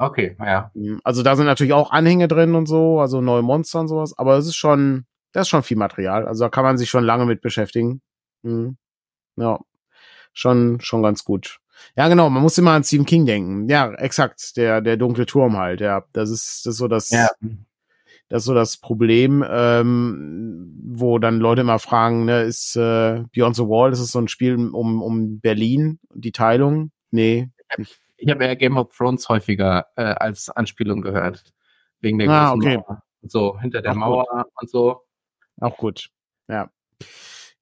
Okay, 0.00 0.34
ja. 0.40 0.70
Mhm, 0.72 0.98
also 1.04 1.22
da 1.22 1.36
sind 1.36 1.44
natürlich 1.44 1.74
auch 1.74 1.90
Anhänge 1.90 2.26
drin 2.26 2.54
und 2.54 2.64
so, 2.64 3.00
also 3.00 3.20
neue 3.20 3.42
Monster 3.42 3.80
und 3.80 3.88
sowas, 3.88 4.16
aber 4.16 4.38
es 4.38 4.46
ist 4.46 4.56
schon, 4.56 5.04
das 5.32 5.42
ist 5.42 5.48
schon 5.50 5.62
viel 5.62 5.76
Material. 5.76 6.26
Also 6.26 6.44
da 6.44 6.48
kann 6.48 6.64
man 6.64 6.78
sich 6.78 6.88
schon 6.88 7.04
lange 7.04 7.26
mit 7.26 7.42
beschäftigen. 7.42 8.00
Mhm. 8.42 8.78
Ja, 9.36 9.60
schon, 10.32 10.80
schon 10.80 11.02
ganz 11.02 11.22
gut. 11.22 11.58
Ja, 11.96 12.08
genau, 12.08 12.30
man 12.30 12.42
muss 12.42 12.56
immer 12.56 12.72
an 12.72 12.82
Stephen 12.82 13.04
King 13.04 13.26
denken. 13.26 13.68
Ja, 13.68 13.92
exakt, 13.92 14.56
der, 14.56 14.80
der 14.80 14.96
dunkle 14.96 15.26
Turm 15.26 15.58
halt, 15.58 15.82
ja. 15.82 16.02
Das 16.14 16.30
ist, 16.30 16.64
das 16.64 16.74
ist 16.74 16.78
so 16.78 16.88
das, 16.88 17.10
ja. 17.10 17.28
Das 18.30 18.42
ist 18.42 18.46
so 18.46 18.54
das 18.54 18.78
Problem, 18.78 19.44
ähm, 19.46 20.80
wo 20.82 21.18
dann 21.18 21.40
Leute 21.40 21.60
immer 21.60 21.78
fragen, 21.78 22.24
ne, 22.24 22.42
ist 22.42 22.74
äh, 22.76 23.24
Beyond 23.34 23.56
the 23.56 23.64
Wall, 23.64 23.92
ist 23.92 24.00
es 24.00 24.12
so 24.12 24.18
ein 24.18 24.28
Spiel 24.28 24.54
um, 24.54 25.02
um 25.02 25.40
Berlin, 25.40 25.98
die 26.14 26.32
Teilung? 26.32 26.90
Nee. 27.10 27.50
Ich 28.20 28.30
habe 28.30 28.44
eher 28.44 28.56
Game 28.56 28.76
of 28.76 28.94
Thrones 28.96 29.28
häufiger 29.28 29.86
äh, 29.96 30.02
als 30.02 30.50
Anspielung 30.50 31.00
gehört. 31.02 31.44
Wegen 32.00 32.18
der 32.18 32.30
ah, 32.30 32.52
okay. 32.52 32.78
Mauer. 32.78 33.02
So, 33.22 33.58
hinter 33.60 33.82
der 33.82 33.92
Auch 33.92 33.96
Mauer 33.96 34.26
gut. 34.30 34.46
und 34.60 34.70
so. 34.70 35.00
Auch 35.60 35.76
gut. 35.76 36.10
Ja. 36.48 36.70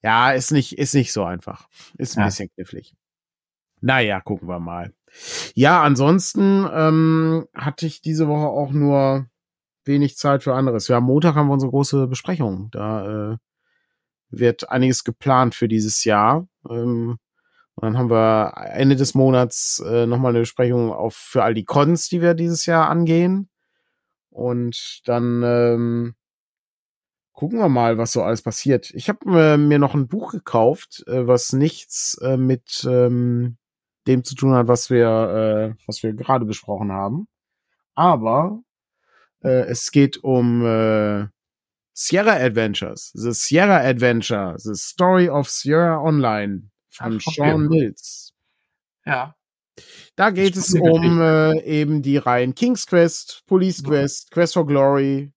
Ja, 0.02 0.30
ist 0.30 0.52
nicht, 0.52 0.78
ist 0.78 0.94
nicht 0.94 1.12
so 1.12 1.24
einfach. 1.24 1.68
Ist 1.96 2.16
ein 2.16 2.20
ja. 2.20 2.26
bisschen 2.26 2.50
knifflig. 2.54 2.94
Naja, 3.80 4.20
gucken 4.20 4.48
wir 4.48 4.60
mal. 4.60 4.92
Ja, 5.54 5.82
ansonsten 5.82 6.68
ähm, 6.72 7.46
hatte 7.54 7.86
ich 7.86 8.02
diese 8.02 8.28
Woche 8.28 8.46
auch 8.46 8.70
nur 8.70 9.28
wenig 9.84 10.16
Zeit 10.16 10.42
für 10.42 10.54
anderes. 10.54 10.88
Ja, 10.88 10.98
am 10.98 11.04
Montag 11.04 11.34
haben 11.34 11.48
wir 11.48 11.54
unsere 11.54 11.70
große 11.70 12.06
Besprechung. 12.06 12.68
Da, 12.70 13.32
äh, 13.32 13.36
wird 14.30 14.70
einiges 14.70 15.04
geplant 15.04 15.54
für 15.54 15.68
dieses 15.68 16.04
Jahr. 16.04 16.46
Ähm, 16.68 17.18
und 17.78 17.84
dann 17.84 17.96
haben 17.96 18.10
wir 18.10 18.54
Ende 18.72 18.96
des 18.96 19.14
Monats 19.14 19.80
äh, 19.86 20.04
nochmal 20.04 20.30
eine 20.30 20.40
Besprechung 20.40 20.92
auf 20.92 21.14
für 21.14 21.44
all 21.44 21.54
die 21.54 21.64
Cons, 21.64 22.08
die 22.08 22.20
wir 22.20 22.34
dieses 22.34 22.66
Jahr 22.66 22.90
angehen. 22.90 23.48
Und 24.30 25.02
dann 25.04 25.44
ähm, 25.44 26.14
gucken 27.32 27.60
wir 27.60 27.68
mal, 27.68 27.96
was 27.96 28.10
so 28.10 28.24
alles 28.24 28.42
passiert. 28.42 28.90
Ich 28.94 29.08
habe 29.08 29.20
äh, 29.30 29.56
mir 29.56 29.78
noch 29.78 29.94
ein 29.94 30.08
Buch 30.08 30.32
gekauft, 30.32 31.04
äh, 31.06 31.28
was 31.28 31.52
nichts 31.52 32.18
äh, 32.20 32.36
mit 32.36 32.84
ähm, 32.84 33.58
dem 34.08 34.24
zu 34.24 34.34
tun 34.34 34.54
hat, 34.54 34.66
was 34.66 34.90
wir, 34.90 35.76
äh, 35.76 35.82
was 35.86 36.02
wir 36.02 36.14
gerade 36.14 36.46
besprochen 36.46 36.90
haben. 36.90 37.28
Aber 37.94 38.60
äh, 39.44 39.66
es 39.68 39.92
geht 39.92 40.16
um 40.24 40.66
äh, 40.66 41.28
Sierra 41.92 42.32
Adventures, 42.32 43.12
The 43.14 43.30
Sierra 43.30 43.78
Adventure, 43.82 44.54
The 44.58 44.74
Story 44.74 45.28
of 45.28 45.48
Sierra 45.48 46.02
Online 46.02 46.70
von 46.88 47.18
Ach, 47.18 47.32
Sean 47.32 47.68
Mills. 47.68 48.34
Ja. 49.04 49.34
Da 50.16 50.30
geht 50.30 50.56
es 50.56 50.74
um 50.74 51.20
äh, 51.20 51.60
eben 51.62 52.02
die 52.02 52.16
Reihen 52.16 52.54
King's 52.54 52.86
Quest, 52.86 53.44
Police 53.46 53.82
Quest, 53.82 54.30
Quest 54.32 54.54
for 54.54 54.66
Glory, 54.66 55.32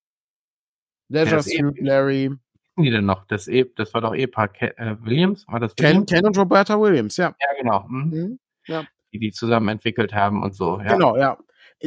Leisure 1.10 1.38
ja, 1.38 1.42
Suit 1.42 1.80
Larry. 1.82 2.32
Die 2.78 2.90
denn 2.90 3.06
noch? 3.06 3.26
Das, 3.28 3.48
e 3.48 3.66
das 3.76 3.94
war 3.94 4.02
doch 4.02 4.16
Ehepaar 4.16 4.48
Ken, 4.48 4.72
äh, 4.78 4.96
Williams? 5.02 5.46
War 5.48 5.60
das 5.60 5.76
Ken, 5.76 6.06
Ken 6.06 6.26
und 6.26 6.38
Roberta 6.38 6.80
Williams, 6.80 7.18
ja. 7.18 7.36
Ja, 7.40 7.62
genau. 7.62 7.86
Mhm. 7.88 8.10
Mhm. 8.10 8.40
Ja. 8.66 8.86
Die 9.14 9.20
die 9.20 9.32
zusammen 9.32 9.68
entwickelt 9.68 10.14
haben 10.14 10.42
und 10.42 10.56
so. 10.56 10.80
Ja. 10.80 10.94
Genau, 10.94 11.18
ja. 11.18 11.38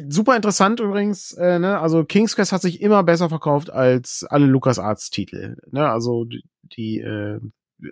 Super 0.09 0.37
interessant 0.37 0.81
übrigens, 0.81 1.33
äh, 1.33 1.59
ne? 1.59 1.79
Also 1.79 2.05
King's 2.05 2.37
Quest 2.37 2.53
hat 2.53 2.62
sich 2.62 2.81
immer 2.81 3.03
besser 3.03 3.29
verkauft 3.29 3.71
als 3.71 4.25
alle 4.29 4.47
LucasArts-Titel. 4.47 5.57
Ne? 5.71 5.89
Also 5.89 6.25
die, 6.25 6.45
die 6.62 7.01
äh, 7.01 7.41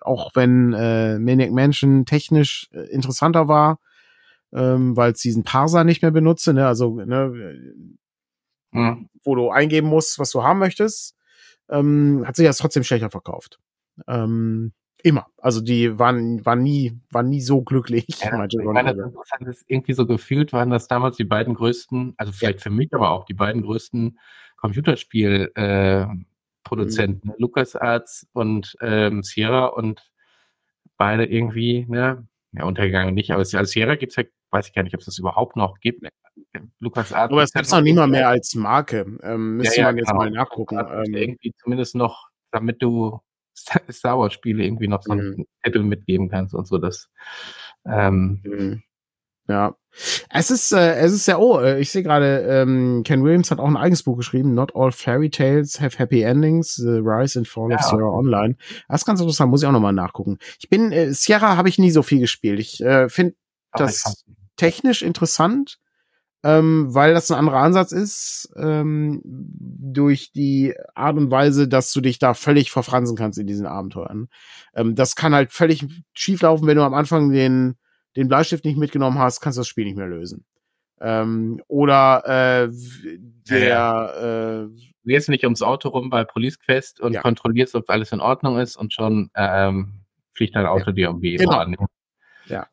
auch 0.01 0.31
wenn 0.35 0.73
äh, 0.73 1.19
Maniac 1.19 1.53
Mansion 1.53 2.07
technisch 2.07 2.69
äh, 2.73 2.81
interessanter 2.91 3.49
war, 3.49 3.79
ähm, 4.53 4.97
weil 4.97 5.13
es 5.13 5.21
diesen 5.21 5.45
Parser 5.45 5.85
nicht 5.85 6.03
mehr 6.03 6.11
benutze, 6.11 6.53
ne? 6.53 6.67
Also 6.67 6.97
ne, 6.97 7.83
mhm. 8.73 9.09
wo 9.25 9.35
du 9.35 9.51
eingeben 9.51 9.89
musst, 9.89 10.19
was 10.19 10.31
du 10.31 10.43
haben 10.43 10.59
möchtest, 10.59 11.17
ähm, 11.69 12.25
hat 12.27 12.37
sich 12.37 12.47
das 12.47 12.59
trotzdem 12.59 12.85
schlechter 12.85 13.11
verkauft. 13.11 13.59
Ähm, 14.07 14.73
immer. 15.03 15.27
Also 15.39 15.61
die 15.61 15.99
waren, 15.99 16.45
waren 16.45 16.63
nie, 16.63 16.99
waren 17.11 17.29
nie 17.29 17.41
so 17.41 17.63
glücklich. 17.63 18.07
Ja, 18.21 18.45
ich 18.47 18.59
meine, 18.65 18.95
das 18.95 19.07
Interessante 19.07 19.51
ist, 19.51 19.65
irgendwie 19.67 19.95
so 19.95 20.07
gefühlt 20.07 20.53
waren 20.53 20.71
das 20.71 20.89
damals 20.89 21.17
die 21.17 21.25
beiden 21.25 21.55
größten, 21.55 22.15
also 22.17 22.33
vielleicht 22.33 22.61
ja. 22.61 22.63
für 22.65 22.71
mich, 22.71 22.93
aber 22.93 23.11
auch 23.11 23.25
die 23.25 23.35
beiden 23.35 23.63
größten 23.63 24.19
Computerspiel, 24.57 25.51
äh, 25.55 26.07
Produzenten, 26.65 27.29
mhm. 27.29 27.35
LucasArts 27.39 28.27
und 28.33 28.77
ähm, 28.81 29.23
Sierra 29.23 29.67
und 29.67 30.11
beide 30.97 31.25
irgendwie, 31.25 31.87
ne, 31.89 32.27
ja, 32.53 32.65
untergegangen 32.65 33.15
nicht, 33.15 33.31
aber 33.31 33.41
als 33.41 33.71
Sierra 33.71 33.97
gibt's 33.97 34.17
ja, 34.17 34.25
weiß 34.51 34.69
ich 34.69 34.75
gar 34.75 34.83
nicht, 34.83 34.95
ob 34.95 35.01
es 35.01 35.07
das 35.07 35.19
überhaupt 35.19 35.57
noch 35.57 35.81
gibt. 35.81 36.07
LucasArts. 36.81 37.33
Aber 37.33 37.43
es 37.43 37.53
gibt's 37.53 37.71
noch 37.71 37.81
nicht 37.81 37.97
mal 37.97 38.07
mehr 38.07 38.29
als 38.29 38.55
Marke. 38.55 39.19
Ähm, 39.23 39.57
müsste 39.57 39.77
ja, 39.77 39.83
ja, 39.83 39.89
man 39.89 39.99
jetzt 39.99 40.07
genau. 40.09 40.19
mal 40.19 40.31
nachgucken. 40.31 40.79
Ähm, 40.79 41.15
irgendwie 41.15 41.53
zumindest 41.59 41.95
noch, 41.95 42.29
damit 42.51 42.83
du 42.83 43.21
Star 43.57 44.19
Wars 44.19 44.33
Spiele 44.33 44.65
irgendwie 44.65 44.89
noch 44.89 45.03
so 45.03 45.13
ein 45.13 45.19
mhm. 45.19 45.47
Titel 45.63 45.83
mitgeben 45.83 46.29
kannst 46.29 46.55
und 46.55 46.67
so, 46.67 46.79
das, 46.79 47.11
ähm, 47.87 48.41
mhm. 48.45 48.83
Ja. 49.49 49.77
Es 50.31 50.51
ist, 50.51 50.73
äh, 50.73 50.95
es 50.97 51.13
ist 51.13 51.27
ja, 51.27 51.39
oh, 51.39 51.61
äh, 51.61 51.81
ich 51.81 51.91
sehe 51.91 52.03
gerade, 52.03 52.41
ähm, 52.49 53.03
Ken 53.05 53.23
Williams 53.23 53.51
hat 53.51 53.59
auch 53.59 53.69
ein 53.69 53.77
eigenes 53.77 54.03
Buch 54.03 54.17
geschrieben, 54.17 54.55
Not 54.55 54.75
All 54.75 54.91
Fairy 54.91 55.31
Tales 55.31 55.81
Have 55.81 55.99
Happy 55.99 56.23
Endings, 56.23 56.75
The 56.77 57.01
Rise 57.03 57.39
and 57.39 57.49
Fall 57.49 57.71
ja, 57.71 57.77
of 57.77 57.83
Sierra. 57.83 58.09
Online. 58.09 58.57
Das 58.89 59.03
ist 59.03 59.07
ganz 59.07 59.21
interessant, 59.21 59.51
muss 59.51 59.63
ich 59.63 59.69
auch 59.69 59.73
nochmal 59.73 59.93
nachgucken. 59.93 60.39
Ich 60.59 60.69
bin, 60.69 60.93
äh, 60.93 61.13
Sierra 61.13 61.57
habe 61.57 61.69
ich 61.69 61.79
nie 61.79 61.91
so 61.91 62.03
viel 62.03 62.21
gespielt. 62.21 62.59
Ich 62.59 62.81
äh, 62.83 63.09
finde 63.09 63.35
das 63.75 64.25
technisch 64.57 65.03
interessant, 65.03 65.79
ähm, 66.45 66.93
weil 66.93 67.15
das 67.15 67.31
ein 67.31 67.39
anderer 67.39 67.59
Ansatz 67.59 67.93
ist, 67.93 68.53
ähm, 68.57 69.21
durch 69.25 70.33
die 70.33 70.75
Art 70.95 71.17
und 71.17 71.31
Weise, 71.31 71.69
dass 71.69 71.93
du 71.93 72.01
dich 72.01 72.19
da 72.19 72.35
völlig 72.35 72.71
verfransen 72.71 73.17
kannst 73.17 73.39
in 73.39 73.47
diesen 73.47 73.67
Abenteuern. 73.67 74.29
Ähm, 74.75 74.95
das 74.95 75.15
kann 75.15 75.35
halt 75.35 75.53
völlig 75.53 75.87
schieflaufen, 76.13 76.67
wenn 76.67 76.77
du 76.77 76.83
am 76.83 76.95
Anfang 76.95 77.31
den 77.31 77.77
den 78.17 78.29
Bleistift 78.29 78.65
nicht 78.65 78.79
mitgenommen 78.79 79.19
hast, 79.19 79.41
kannst 79.41 79.59
du 79.59 79.61
das 79.61 79.69
Spiel 79.69 79.85
nicht 79.85 79.97
mehr 79.97 80.07
lösen. 80.07 80.45
Ähm, 81.01 81.61
oder 81.67 82.23
äh, 82.27 82.73
der 83.51 83.59
ja, 83.59 83.67
ja. 83.69 84.63
Äh, 84.63 84.69
du 84.69 85.09
gehst 85.09 85.29
nicht 85.29 85.45
ums 85.45 85.63
Auto 85.63 85.89
rum 85.89 86.11
bei 86.11 86.25
Police 86.25 86.61
Quest 86.61 87.01
und 87.01 87.15
ja. 87.15 87.23
kontrollierst, 87.23 87.75
ob 87.75 87.91
alles 87.91 88.13
in 88.13 88.21
Ordnung 88.21 88.59
ist 88.59 88.77
und 88.77 88.93
schon 88.93 89.31
ähm, 89.35 90.03
fliegt 90.33 90.55
dein 90.55 90.67
Auto 90.67 90.93
dir 90.93 91.09
irgendwie 91.09 91.37
genau. 91.37 91.59
an. 91.59 91.77
Ja, 92.47 92.67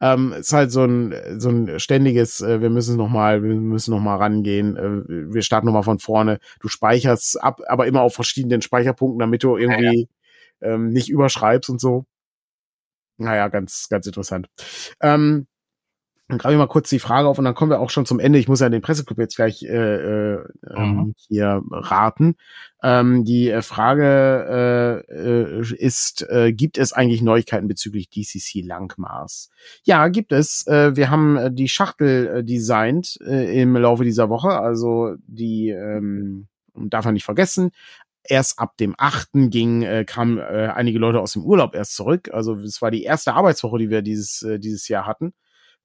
ähm, 0.00 0.32
ist 0.32 0.52
halt 0.52 0.70
so 0.70 0.84
ein 0.84 1.14
so 1.38 1.48
ein 1.48 1.80
ständiges. 1.80 2.40
Äh, 2.40 2.60
wir 2.60 2.70
müssen 2.70 2.96
noch 2.96 3.08
mal, 3.08 3.42
wir 3.42 3.54
müssen 3.54 3.90
noch 3.90 4.00
mal 4.00 4.16
rangehen. 4.16 4.76
Äh, 4.76 5.34
wir 5.34 5.42
starten 5.42 5.66
noch 5.66 5.72
mal 5.72 5.82
von 5.82 5.98
vorne. 5.98 6.38
Du 6.60 6.68
speicherst 6.68 7.42
ab, 7.42 7.60
aber 7.66 7.86
immer 7.86 8.02
auf 8.02 8.14
verschiedenen 8.14 8.62
Speicherpunkten, 8.62 9.18
damit 9.18 9.42
du 9.42 9.56
irgendwie 9.56 10.08
ähm, 10.60 10.90
nicht 10.90 11.08
überschreibst 11.08 11.70
und 11.70 11.80
so. 11.80 12.04
Naja, 13.18 13.48
ganz, 13.48 13.88
ganz 13.88 14.06
interessant. 14.06 14.48
Ähm, 15.00 15.46
dann 16.28 16.38
greife 16.38 16.54
ich 16.54 16.58
mal 16.58 16.66
kurz 16.66 16.88
die 16.88 16.98
Frage 16.98 17.28
auf 17.28 17.38
und 17.38 17.44
dann 17.44 17.54
kommen 17.54 17.70
wir 17.70 17.78
auch 17.78 17.90
schon 17.90 18.04
zum 18.04 18.18
Ende. 18.18 18.40
Ich 18.40 18.48
muss 18.48 18.58
ja 18.58 18.68
den 18.68 18.82
Presseclub 18.82 19.18
jetzt 19.18 19.36
gleich 19.36 19.62
äh, 19.62 19.68
äh, 19.68 20.44
ähm, 20.74 20.96
mhm. 20.96 21.14
hier 21.16 21.62
raten. 21.70 22.34
Ähm, 22.82 23.24
die 23.24 23.48
äh, 23.48 23.62
Frage 23.62 25.04
äh, 25.08 25.14
äh, 25.14 25.74
ist, 25.76 26.28
äh, 26.28 26.52
gibt 26.52 26.78
es 26.78 26.92
eigentlich 26.92 27.22
Neuigkeiten 27.22 27.68
bezüglich 27.68 28.10
DCC 28.10 28.62
Langmaß? 28.62 29.50
Ja, 29.84 30.08
gibt 30.08 30.32
es. 30.32 30.66
Äh, 30.66 30.96
wir 30.96 31.10
haben 31.10 31.36
äh, 31.36 31.52
die 31.52 31.68
Schachtel 31.68 32.26
äh, 32.26 32.44
designt 32.44 33.18
äh, 33.24 33.62
im 33.62 33.76
Laufe 33.76 34.02
dieser 34.02 34.28
Woche. 34.28 34.58
Also 34.58 35.14
die 35.28 35.68
ähm, 35.68 36.48
darf 36.74 37.04
man 37.04 37.14
nicht 37.14 37.24
vergessen 37.24 37.70
erst 38.28 38.58
ab 38.58 38.76
dem 38.76 38.94
8. 38.98 39.50
ging, 39.50 39.82
äh, 39.82 40.04
kamen 40.04 40.38
äh, 40.38 40.72
einige 40.74 40.98
Leute 40.98 41.20
aus 41.20 41.32
dem 41.32 41.44
Urlaub 41.44 41.74
erst 41.74 41.94
zurück. 41.96 42.30
Also 42.32 42.54
es 42.56 42.80
war 42.82 42.90
die 42.90 43.02
erste 43.02 43.34
Arbeitswoche, 43.34 43.78
die 43.78 43.90
wir 43.90 44.02
dieses, 44.02 44.42
äh, 44.42 44.58
dieses 44.58 44.88
Jahr 44.88 45.06
hatten. 45.06 45.34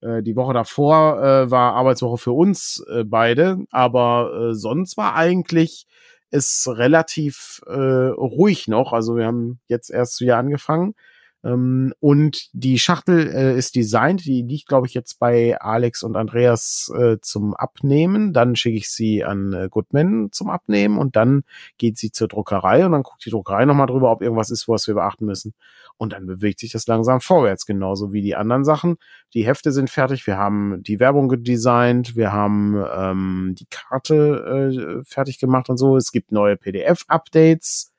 Äh, 0.01 0.23
die 0.23 0.35
Woche 0.35 0.53
davor 0.53 1.21
äh, 1.21 1.51
war 1.51 1.73
Arbeitswoche 1.73 2.17
für 2.17 2.31
uns 2.31 2.83
äh, 2.91 3.03
beide, 3.03 3.59
aber 3.71 4.49
äh, 4.51 4.53
sonst 4.55 4.97
war 4.97 5.15
eigentlich 5.15 5.85
es 6.31 6.67
relativ 6.69 7.61
äh, 7.67 7.73
ruhig 7.73 8.67
noch. 8.67 8.93
Also 8.93 9.17
wir 9.17 9.25
haben 9.25 9.59
jetzt 9.67 9.89
erst 9.91 10.21
wieder 10.21 10.37
angefangen. 10.37 10.95
Ähm, 11.43 11.93
und 11.99 12.49
die 12.53 12.77
Schachtel 12.77 13.27
äh, 13.27 13.57
ist 13.57 13.75
designt, 13.75 14.25
die 14.25 14.43
liegt, 14.43 14.67
glaube 14.67 14.87
ich, 14.87 14.93
jetzt 14.93 15.19
bei 15.19 15.59
Alex 15.59 16.03
und 16.03 16.15
Andreas 16.15 16.91
äh, 16.95 17.17
zum 17.21 17.55
Abnehmen. 17.55 18.33
Dann 18.33 18.55
schicke 18.55 18.77
ich 18.77 18.89
sie 18.91 19.23
an 19.23 19.53
äh, 19.53 19.67
Goodman 19.69 20.29
zum 20.31 20.49
Abnehmen 20.49 20.97
und 20.97 21.15
dann 21.15 21.43
geht 21.77 21.97
sie 21.97 22.11
zur 22.11 22.27
Druckerei 22.27 22.85
und 22.85 22.91
dann 22.91 23.03
guckt 23.03 23.25
die 23.25 23.31
Druckerei 23.31 23.65
nochmal 23.65 23.87
drüber, 23.87 24.11
ob 24.11 24.21
irgendwas 24.21 24.51
ist, 24.51 24.67
was 24.67 24.87
wir 24.87 24.93
beachten 24.93 25.25
müssen. 25.25 25.53
Und 25.97 26.13
dann 26.13 26.25
bewegt 26.25 26.59
sich 26.59 26.71
das 26.71 26.87
langsam 26.87 27.21
vorwärts, 27.21 27.65
genauso 27.65 28.13
wie 28.13 28.21
die 28.21 28.35
anderen 28.35 28.63
Sachen. 28.63 28.97
Die 29.33 29.45
Hefte 29.45 29.71
sind 29.71 29.89
fertig, 29.89 30.25
wir 30.27 30.37
haben 30.37 30.81
die 30.83 30.99
Werbung 30.99 31.29
gedesignt, 31.29 32.15
wir 32.15 32.31
haben 32.31 32.83
ähm, 32.95 33.55
die 33.57 33.67
Karte 33.69 35.01
äh, 35.01 35.03
fertig 35.03 35.39
gemacht 35.39 35.69
und 35.69 35.77
so. 35.77 35.97
Es 35.97 36.11
gibt 36.11 36.31
neue 36.31 36.57
PDF-Updates 36.57 37.90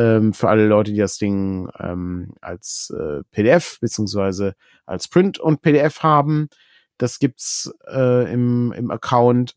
ähm, 0.00 0.32
für 0.32 0.48
alle 0.48 0.66
Leute, 0.66 0.92
die 0.92 0.98
das 0.98 1.18
Ding 1.18 1.68
ähm, 1.78 2.32
als 2.40 2.92
äh, 2.98 3.22
PDF 3.32 3.78
beziehungsweise 3.80 4.54
als 4.86 5.08
Print 5.08 5.38
und 5.38 5.60
PDF 5.60 6.02
haben. 6.02 6.48
Das 6.96 7.18
gibt's 7.18 7.70
äh, 7.86 8.32
im, 8.32 8.72
im 8.72 8.90
Account. 8.90 9.56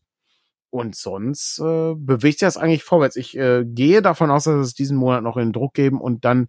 Und 0.68 0.96
sonst 0.96 1.60
äh, 1.60 1.94
bewegt 1.94 2.40
sich 2.40 2.46
das 2.46 2.56
eigentlich 2.56 2.82
vorwärts. 2.82 3.16
Ich 3.16 3.36
äh, 3.38 3.64
gehe 3.64 4.02
davon 4.02 4.30
aus, 4.30 4.44
dass 4.44 4.56
es 4.56 4.74
diesen 4.74 4.96
Monat 4.96 5.22
noch 5.22 5.36
in 5.36 5.52
Druck 5.52 5.72
geben 5.72 6.00
und 6.00 6.24
dann 6.24 6.48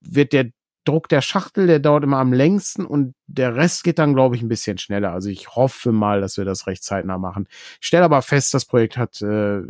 wird 0.00 0.32
der 0.34 0.50
Druck 0.84 1.08
der 1.08 1.22
Schachtel, 1.22 1.66
der 1.66 1.78
dauert 1.78 2.04
immer 2.04 2.18
am 2.18 2.34
längsten 2.34 2.84
und 2.84 3.14
der 3.26 3.56
Rest 3.56 3.84
geht 3.84 3.98
dann, 3.98 4.14
glaube 4.14 4.36
ich, 4.36 4.42
ein 4.42 4.48
bisschen 4.48 4.76
schneller. 4.76 5.12
Also 5.12 5.30
ich 5.30 5.56
hoffe 5.56 5.92
mal, 5.92 6.20
dass 6.20 6.36
wir 6.36 6.44
das 6.44 6.66
recht 6.66 6.84
zeitnah 6.84 7.16
machen. 7.16 7.48
Ich 7.80 7.86
stelle 7.86 8.04
aber 8.04 8.20
fest, 8.20 8.52
das 8.52 8.66
Projekt 8.66 8.98
hat 8.98 9.22
äh, 9.22 9.62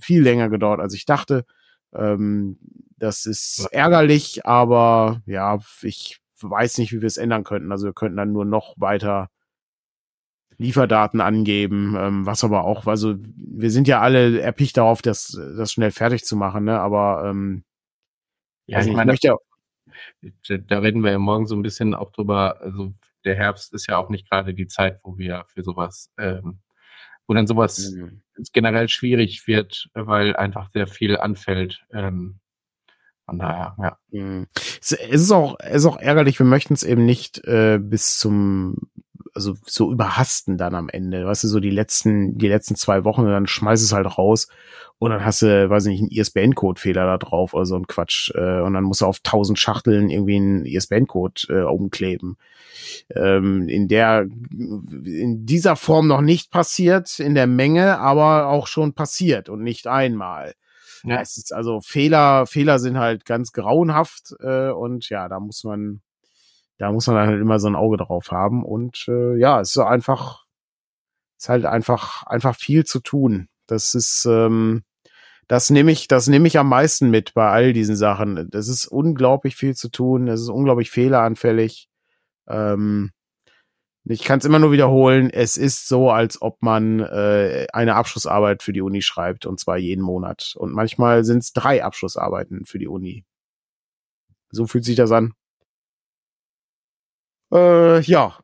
viel 0.00 0.22
länger 0.22 0.50
gedauert, 0.50 0.80
als 0.80 0.92
ich 0.92 1.06
dachte. 1.06 1.46
Ähm, 1.94 2.58
das 2.96 3.26
ist 3.26 3.68
ärgerlich, 3.72 4.44
aber 4.46 5.22
ja, 5.26 5.58
ich 5.82 6.20
weiß 6.40 6.78
nicht, 6.78 6.92
wie 6.92 7.00
wir 7.00 7.06
es 7.06 7.16
ändern 7.16 7.44
könnten. 7.44 7.72
Also 7.72 7.86
wir 7.86 7.92
könnten 7.92 8.16
dann 8.16 8.32
nur 8.32 8.44
noch 8.44 8.74
weiter 8.76 9.30
Lieferdaten 10.58 11.22
angeben, 11.22 11.94
ähm, 11.96 12.26
was 12.26 12.44
aber 12.44 12.64
auch, 12.64 12.86
also 12.86 13.14
wir 13.18 13.70
sind 13.70 13.88
ja 13.88 14.00
alle 14.00 14.40
erpicht 14.40 14.76
darauf, 14.76 15.00
das, 15.00 15.38
das 15.56 15.72
schnell 15.72 15.90
fertig 15.90 16.24
zu 16.24 16.36
machen, 16.36 16.64
ne? 16.64 16.78
Aber 16.78 17.24
ähm, 17.24 17.64
ja, 18.66 18.76
also 18.78 18.90
ich, 18.90 18.96
meine, 18.96 19.12
möchte 19.12 19.34
da, 20.48 20.56
da 20.58 20.78
reden 20.78 21.02
wir 21.02 21.12
ja 21.12 21.18
morgen 21.18 21.46
so 21.46 21.54
ein 21.54 21.62
bisschen 21.62 21.94
auch 21.94 22.12
drüber. 22.12 22.60
Also 22.60 22.92
der 23.24 23.36
Herbst 23.36 23.72
ist 23.72 23.86
ja 23.88 23.96
auch 23.96 24.10
nicht 24.10 24.28
gerade 24.28 24.54
die 24.54 24.66
Zeit, 24.66 25.00
wo 25.02 25.18
wir 25.18 25.44
für 25.48 25.62
sowas 25.62 26.10
ähm, 26.18 26.60
wo 27.30 27.34
dann 27.34 27.46
sowas 27.46 27.92
mhm. 27.92 28.22
generell 28.52 28.88
schwierig 28.88 29.46
wird, 29.46 29.88
weil 29.94 30.34
einfach 30.34 30.68
sehr 30.72 30.88
viel 30.88 31.16
anfällt. 31.16 31.80
Ähm, 31.92 32.40
Von 33.24 33.38
daher, 33.38 33.76
ja. 33.78 33.98
Mhm. 34.10 34.48
Es 34.56 34.90
ist 34.90 35.30
auch, 35.30 35.54
es 35.60 35.76
ist 35.76 35.86
auch 35.86 35.98
ärgerlich, 35.98 36.40
wir 36.40 36.46
möchten 36.46 36.74
es 36.74 36.82
eben 36.82 37.06
nicht 37.06 37.38
äh, 37.44 37.78
bis 37.80 38.18
zum, 38.18 38.90
also 39.34 39.54
so 39.64 39.90
überhasten 39.90 40.56
dann 40.56 40.74
am 40.74 40.88
Ende. 40.88 41.26
Weißt 41.26 41.44
du, 41.44 41.48
so 41.48 41.60
die 41.60 41.70
letzten, 41.70 42.38
die 42.38 42.48
letzten 42.48 42.74
zwei 42.76 43.04
Wochen, 43.04 43.24
dann 43.26 43.46
schmeiß 43.46 43.82
es 43.82 43.92
halt 43.92 44.18
raus 44.18 44.48
und 44.98 45.10
dann 45.10 45.24
hast 45.24 45.42
du, 45.42 45.70
weiß 45.70 45.86
ich 45.86 45.92
nicht, 45.92 46.02
einen 46.02 46.10
ISBN-Code-Fehler 46.10 47.06
da 47.06 47.18
drauf 47.18 47.54
oder 47.54 47.64
so 47.64 47.74
ein 47.76 47.86
Quatsch. 47.86 48.30
Äh, 48.34 48.60
und 48.60 48.74
dann 48.74 48.84
musst 48.84 49.00
du 49.00 49.06
auf 49.06 49.20
tausend 49.20 49.58
Schachteln 49.58 50.10
irgendwie 50.10 50.36
einen 50.36 50.66
ISBN-Code 50.66 51.42
äh, 51.48 51.62
umkleben. 51.62 52.36
Ähm, 53.14 53.68
in 53.68 53.88
der, 53.88 54.26
in 54.50 55.46
dieser 55.46 55.76
Form 55.76 56.06
noch 56.06 56.20
nicht 56.20 56.50
passiert, 56.50 57.18
in 57.18 57.34
der 57.34 57.46
Menge, 57.46 57.98
aber 57.98 58.48
auch 58.48 58.66
schon 58.66 58.92
passiert 58.92 59.48
und 59.48 59.62
nicht 59.62 59.86
einmal. 59.86 60.54
Ja. 61.04 61.20
Es 61.20 61.38
ist 61.38 61.54
also 61.54 61.80
Fehler, 61.80 62.46
Fehler 62.46 62.78
sind 62.78 62.98
halt 62.98 63.24
ganz 63.24 63.52
grauenhaft 63.52 64.34
äh, 64.40 64.68
und 64.68 65.08
ja, 65.08 65.28
da 65.28 65.40
muss 65.40 65.64
man, 65.64 66.02
da 66.80 66.90
muss 66.90 67.06
man 67.06 67.16
halt 67.16 67.38
immer 67.38 67.60
so 67.60 67.68
ein 67.68 67.76
Auge 67.76 67.98
drauf 67.98 68.30
haben 68.30 68.64
und 68.64 69.04
äh, 69.06 69.36
ja, 69.36 69.60
es 69.60 69.76
ist 69.76 69.78
einfach, 69.78 70.46
es 71.36 71.44
ist 71.44 71.48
halt 71.50 71.66
einfach, 71.66 72.26
einfach 72.26 72.56
viel 72.56 72.86
zu 72.86 73.00
tun. 73.00 73.48
Das 73.66 73.94
ist, 73.94 74.24
ähm, 74.24 74.82
das 75.46 75.68
nehme 75.68 75.92
ich, 75.92 76.08
das 76.08 76.26
nehme 76.28 76.48
ich 76.48 76.58
am 76.58 76.70
meisten 76.70 77.10
mit 77.10 77.34
bei 77.34 77.50
all 77.50 77.74
diesen 77.74 77.96
Sachen. 77.96 78.48
Das 78.50 78.66
ist 78.68 78.86
unglaublich 78.86 79.56
viel 79.56 79.76
zu 79.76 79.90
tun. 79.90 80.26
Es 80.26 80.40
ist 80.40 80.48
unglaublich 80.48 80.90
fehleranfällig. 80.90 81.90
Ähm, 82.48 83.10
ich 84.04 84.24
kann 84.24 84.38
es 84.38 84.46
immer 84.46 84.58
nur 84.58 84.72
wiederholen. 84.72 85.28
Es 85.28 85.58
ist 85.58 85.86
so, 85.86 86.10
als 86.10 86.40
ob 86.40 86.62
man 86.62 87.00
äh, 87.00 87.66
eine 87.74 87.94
Abschlussarbeit 87.96 88.62
für 88.62 88.72
die 88.72 88.80
Uni 88.80 89.02
schreibt 89.02 89.44
und 89.44 89.60
zwar 89.60 89.76
jeden 89.76 90.02
Monat. 90.02 90.54
Und 90.56 90.72
manchmal 90.72 91.24
sind 91.24 91.42
es 91.42 91.52
drei 91.52 91.84
Abschlussarbeiten 91.84 92.64
für 92.64 92.78
die 92.78 92.88
Uni. 92.88 93.26
So 94.50 94.66
fühlt 94.66 94.86
sich 94.86 94.96
das 94.96 95.12
an. 95.12 95.34
Äh, 97.52 98.00
ja. 98.02 98.38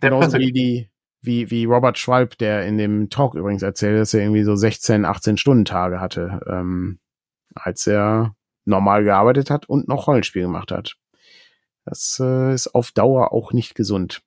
Der 0.00 0.10
Genauso 0.10 0.38
wie 0.38 0.52
die, 0.52 0.90
wie, 1.20 1.50
wie 1.50 1.64
Robert 1.64 1.98
Schwalb, 1.98 2.38
der 2.38 2.66
in 2.66 2.78
dem 2.78 3.10
Talk 3.10 3.34
übrigens 3.34 3.62
erzählt, 3.62 3.98
dass 4.00 4.14
er 4.14 4.22
irgendwie 4.22 4.44
so 4.44 4.54
16, 4.54 5.04
18 5.04 5.36
Stunden 5.36 5.64
Tage 5.64 6.00
hatte, 6.00 6.40
ähm, 6.48 7.00
als 7.54 7.86
er 7.86 8.36
normal 8.64 9.02
gearbeitet 9.02 9.50
hat 9.50 9.68
und 9.68 9.88
noch 9.88 10.06
Rollenspiel 10.06 10.42
gemacht 10.42 10.70
hat. 10.70 10.96
Das 11.84 12.20
äh, 12.20 12.52
ist 12.52 12.74
auf 12.74 12.92
Dauer 12.92 13.32
auch 13.32 13.52
nicht 13.52 13.74
gesund. 13.74 14.22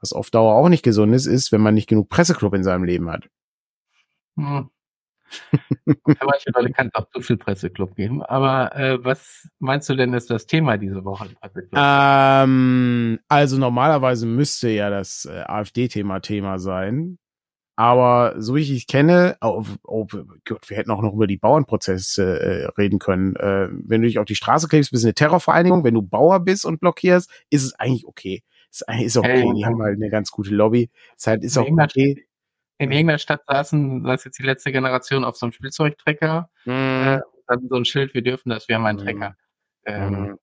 Was 0.00 0.12
auf 0.12 0.30
Dauer 0.30 0.54
auch 0.54 0.68
nicht 0.68 0.82
gesund 0.82 1.14
ist, 1.14 1.26
ist, 1.26 1.52
wenn 1.52 1.60
man 1.60 1.74
nicht 1.74 1.88
genug 1.88 2.08
Presseclub 2.08 2.52
in 2.54 2.64
seinem 2.64 2.84
Leben 2.84 3.10
hat. 3.10 3.28
Hm. 4.36 4.68
Manche 5.84 6.50
Leute 6.54 6.72
kann 6.72 6.88
es 6.88 6.94
auch 6.94 7.08
zu 7.10 7.20
viel 7.20 7.36
Presseclub 7.36 7.94
geben. 7.94 8.22
Aber 8.22 8.74
äh, 8.76 9.04
was 9.04 9.48
meinst 9.58 9.88
du 9.88 9.94
denn 9.94 10.14
ist 10.14 10.30
das 10.30 10.46
Thema 10.46 10.76
diese 10.78 11.04
Woche? 11.04 11.28
Ähm, 11.74 13.18
also 13.28 13.58
normalerweise 13.58 14.26
müsste 14.26 14.68
ja 14.68 14.90
das 14.90 15.26
äh, 15.26 15.42
AfD-Thema 15.46 16.20
Thema 16.20 16.58
sein. 16.58 17.18
Aber 17.78 18.34
so 18.38 18.56
wie 18.56 18.62
ich 18.62 18.70
es 18.70 18.86
kenne, 18.86 19.36
oh, 19.42 19.62
oh 19.84 20.06
Gott, 20.46 20.70
wir 20.70 20.76
hätten 20.78 20.90
auch 20.90 21.02
noch 21.02 21.12
über 21.12 21.26
die 21.26 21.36
Bauernprozesse 21.36 22.40
äh, 22.40 22.64
reden 22.78 22.98
können. 22.98 23.36
Äh, 23.36 23.68
wenn 23.70 24.00
du 24.00 24.06
dich 24.06 24.18
auf 24.18 24.24
die 24.24 24.34
Straße 24.34 24.66
klebst, 24.66 24.92
bist 24.92 25.04
du 25.04 25.08
eine 25.08 25.14
Terrorvereinigung. 25.14 25.84
Wenn 25.84 25.94
du 25.94 26.00
Bauer 26.00 26.40
bist 26.40 26.64
und 26.64 26.80
blockierst, 26.80 27.30
ist 27.50 27.64
es 27.64 27.74
eigentlich 27.74 28.06
okay. 28.06 28.42
Ist, 28.70 28.82
ist 28.98 29.16
okay. 29.18 29.42
Hey, 29.42 29.52
die 29.54 29.66
haben 29.66 29.82
halt 29.82 29.96
eine 29.96 30.08
ganz 30.08 30.30
gute 30.30 30.54
Lobby. 30.54 30.88
Ist 31.16 31.26
halt, 31.26 31.44
ist 31.44 31.58
auch 31.58 31.68
okay 31.68 32.25
in 32.78 32.92
irgendeiner 32.92 33.18
Stadt 33.18 33.42
saßen, 33.46 34.06
ist 34.06 34.24
jetzt 34.24 34.38
die 34.38 34.42
letzte 34.44 34.72
Generation, 34.72 35.24
auf 35.24 35.36
so 35.36 35.46
einem 35.46 35.52
Spielzeugtrecker. 35.52 36.50
Mhm. 36.64 36.72
Äh, 36.72 37.20
dann 37.46 37.68
so 37.68 37.76
ein 37.76 37.84
Schild, 37.84 38.14
wir 38.14 38.22
dürfen 38.22 38.50
das, 38.50 38.68
wir 38.68 38.76
haben 38.76 38.86
einen 38.86 38.98
Trecker. 38.98 39.30
Mhm. 39.30 39.36
Ähm, 39.88 40.10
mhm. 40.10 40.38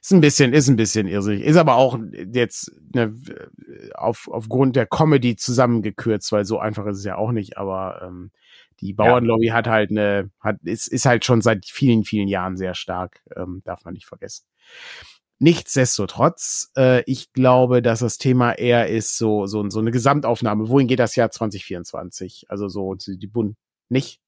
ist 0.00 0.12
ein 0.12 0.20
bisschen, 0.20 0.52
ist 0.52 0.68
ein 0.68 0.76
bisschen 0.76 1.06
irrsinnig. 1.06 1.44
Ist 1.44 1.56
aber 1.56 1.76
auch 1.76 1.98
jetzt 2.32 2.72
ne, 2.92 3.14
auf, 3.94 4.28
aufgrund 4.28 4.74
der 4.74 4.86
Comedy 4.86 5.36
zusammengekürzt, 5.36 6.32
weil 6.32 6.44
so 6.44 6.58
einfach 6.58 6.84
ist 6.86 6.98
es 6.98 7.04
ja 7.04 7.16
auch 7.16 7.30
nicht, 7.30 7.56
aber 7.56 8.02
ähm, 8.02 8.32
die 8.80 8.92
Bauernlobby 8.92 9.46
ja. 9.46 9.54
hat 9.54 9.68
halt 9.68 9.90
eine, 9.90 10.30
hat, 10.40 10.56
ist, 10.64 10.88
ist 10.88 11.06
halt 11.06 11.24
schon 11.24 11.42
seit 11.42 11.66
vielen, 11.66 12.04
vielen 12.04 12.28
Jahren 12.28 12.56
sehr 12.56 12.74
stark, 12.74 13.20
ähm, 13.36 13.62
darf 13.64 13.84
man 13.84 13.94
nicht 13.94 14.06
vergessen. 14.06 14.46
Nichtsdestotrotz, 15.40 16.72
äh, 16.76 17.02
ich 17.04 17.32
glaube, 17.32 17.80
dass 17.80 18.00
das 18.00 18.18
Thema 18.18 18.52
eher 18.52 18.88
ist 18.88 19.16
so, 19.16 19.46
so, 19.46 19.68
so 19.70 19.78
eine 19.78 19.92
Gesamtaufnahme. 19.92 20.68
Wohin 20.68 20.88
geht 20.88 20.98
das 20.98 21.14
Jahr 21.14 21.30
2024? 21.30 22.46
Also 22.48 22.68
so 22.68 22.94
die 22.94 23.26
Bund 23.26 23.56
nicht. 23.88 24.20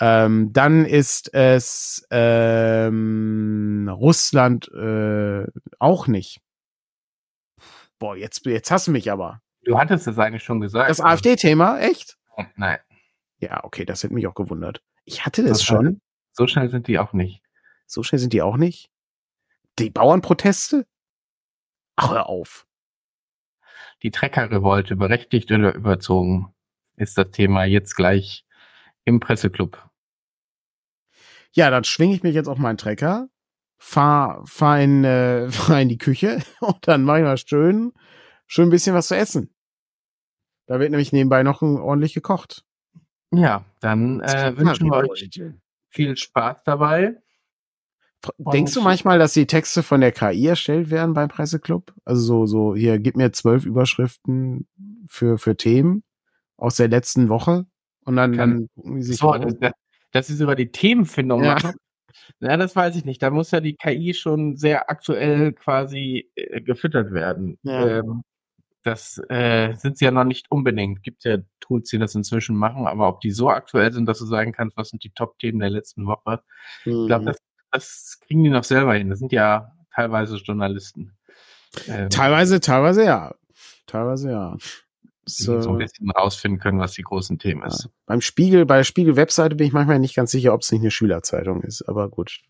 Ähm, 0.00 0.52
dann 0.52 0.84
ist 0.84 1.34
es 1.34 2.06
ähm, 2.10 3.90
Russland 3.92 4.68
äh, 4.72 5.44
auch 5.80 6.06
nicht. 6.06 6.40
Boah, 7.98 8.16
jetzt, 8.16 8.46
jetzt 8.46 8.70
hast 8.70 8.86
du 8.86 8.92
mich 8.92 9.10
aber. 9.10 9.42
Du 9.64 9.76
hattest 9.76 10.06
es 10.06 10.18
eigentlich 10.20 10.44
schon 10.44 10.60
gesagt. 10.60 10.88
Das 10.88 11.00
AfD-Thema, 11.00 11.80
echt? 11.80 12.16
Nein. 12.54 12.78
Ja, 13.40 13.64
okay, 13.64 13.84
das 13.84 14.04
hätte 14.04 14.14
mich 14.14 14.28
auch 14.28 14.34
gewundert. 14.34 14.82
Ich 15.04 15.26
hatte 15.26 15.42
das 15.42 15.58
so 15.58 15.64
schon. 15.64 16.00
So 16.32 16.46
schnell 16.46 16.70
sind 16.70 16.86
die 16.86 17.00
auch 17.00 17.12
nicht. 17.12 17.42
So 17.86 18.04
schnell 18.04 18.20
sind 18.20 18.32
die 18.32 18.42
auch 18.42 18.56
nicht? 18.56 18.90
Die 19.78 19.90
Bauernproteste? 19.90 20.86
Ach, 21.96 22.10
hör 22.10 22.28
auf. 22.28 22.66
Die 24.02 24.10
Treckerrevolte, 24.10 24.96
berechtigt 24.96 25.50
oder 25.50 25.74
überzogen, 25.74 26.54
ist 26.96 27.18
das 27.18 27.30
Thema 27.30 27.64
jetzt 27.64 27.94
gleich 27.94 28.44
im 29.04 29.20
Presseclub. 29.20 29.88
Ja, 31.52 31.70
dann 31.70 31.84
schwinge 31.84 32.14
ich 32.14 32.22
mich 32.22 32.34
jetzt 32.34 32.48
auf 32.48 32.58
meinen 32.58 32.78
Trecker, 32.78 33.28
fahr, 33.78 34.44
fahr, 34.46 34.80
in, 34.80 35.04
äh, 35.04 35.50
fahr 35.50 35.80
in 35.80 35.88
die 35.88 35.98
Küche 35.98 36.42
und 36.60 36.86
dann 36.86 37.04
mache 37.04 37.18
ich 37.18 37.24
mal 37.24 37.38
schön, 37.38 37.92
schön 38.46 38.68
ein 38.68 38.70
bisschen 38.70 38.94
was 38.94 39.08
zu 39.08 39.16
essen. 39.16 39.54
Da 40.66 40.78
wird 40.80 40.90
nämlich 40.90 41.12
nebenbei 41.12 41.42
noch 41.42 41.62
ordentlich 41.62 42.14
gekocht. 42.14 42.64
Ja, 43.30 43.64
dann 43.80 44.20
äh, 44.20 44.56
wünschen 44.56 44.86
wir 44.90 45.08
euch 45.08 45.30
viel 45.88 46.16
Spaß 46.16 46.62
dabei. 46.64 47.16
Denkst 48.38 48.74
du 48.74 48.80
manchmal, 48.80 49.18
dass 49.18 49.32
die 49.32 49.46
Texte 49.46 49.82
von 49.82 50.00
der 50.00 50.12
KI 50.12 50.46
erstellt 50.46 50.90
werden 50.90 51.14
beim 51.14 51.28
Presseclub? 51.28 51.94
Also 52.04 52.20
so, 52.20 52.46
so, 52.46 52.74
hier, 52.74 52.98
gib 52.98 53.16
mir 53.16 53.32
zwölf 53.32 53.64
Überschriften 53.64 54.66
für, 55.06 55.38
für 55.38 55.56
Themen 55.56 56.02
aus 56.56 56.76
der 56.76 56.88
letzten 56.88 57.28
Woche 57.28 57.66
und 58.04 58.16
dann, 58.16 58.32
dann 58.32 58.68
gucken 58.74 58.96
die 58.96 59.02
sich 59.02 59.18
so, 59.18 59.32
das, 59.32 59.72
das 60.12 60.30
ist 60.30 60.40
über 60.40 60.56
die 60.56 60.72
Themenfindung 60.72 61.44
ja. 61.44 61.54
machen. 61.54 61.74
Ja, 62.40 62.56
das 62.56 62.74
weiß 62.74 62.96
ich 62.96 63.04
nicht. 63.04 63.22
Da 63.22 63.30
muss 63.30 63.50
ja 63.50 63.60
die 63.60 63.74
KI 63.74 64.14
schon 64.14 64.56
sehr 64.56 64.90
aktuell 64.90 65.52
quasi 65.52 66.30
äh, 66.34 66.60
gefüttert 66.60 67.12
werden. 67.12 67.58
Ja. 67.62 67.98
Ähm, 67.98 68.22
das 68.82 69.20
äh, 69.28 69.74
sind 69.74 69.98
sie 69.98 70.06
ja 70.06 70.10
noch 70.10 70.24
nicht 70.24 70.50
unbedingt. 70.50 71.02
Gibt 71.02 71.24
ja 71.24 71.38
Tools, 71.60 71.90
die 71.90 71.98
das 71.98 72.14
inzwischen 72.14 72.56
machen, 72.56 72.86
aber 72.86 73.08
ob 73.08 73.20
die 73.20 73.30
so 73.30 73.50
aktuell 73.50 73.92
sind, 73.92 74.06
dass 74.06 74.18
du 74.18 74.24
sagen 74.24 74.52
kannst, 74.52 74.76
was 74.76 74.88
sind 74.88 75.04
die 75.04 75.10
Top-Themen 75.10 75.58
der 75.60 75.70
letzten 75.70 76.06
Woche, 76.06 76.42
mhm. 76.84 77.02
ich 77.02 77.06
glaube, 77.06 77.26
das 77.26 77.38
das 77.70 78.18
kriegen 78.26 78.44
die 78.44 78.50
noch 78.50 78.64
selber 78.64 78.94
hin. 78.94 79.10
Das 79.10 79.18
sind 79.18 79.32
ja 79.32 79.72
teilweise 79.94 80.36
Journalisten. 80.36 81.16
Ähm, 81.86 82.10
teilweise, 82.10 82.60
teilweise 82.60 83.04
ja. 83.04 83.34
Teilweise 83.86 84.30
ja. 84.30 84.56
So, 85.24 85.60
so 85.60 85.72
ein 85.72 85.78
bisschen 85.78 86.10
rausfinden 86.10 86.58
können, 86.58 86.78
was 86.78 86.92
die 86.92 87.02
großen 87.02 87.38
Themen 87.38 87.60
ja. 87.60 87.66
ist. 87.66 87.90
Beim 88.06 88.22
Spiegel, 88.22 88.64
bei 88.64 88.78
der 88.78 88.84
Spiegel-Webseite 88.84 89.56
bin 89.56 89.66
ich 89.66 89.72
manchmal 89.74 89.98
nicht 89.98 90.16
ganz 90.16 90.30
sicher, 90.30 90.54
ob 90.54 90.62
es 90.62 90.72
nicht 90.72 90.80
eine 90.80 90.90
Schülerzeitung 90.90 91.62
ist, 91.62 91.86
aber 91.86 92.08
gut. 92.08 92.40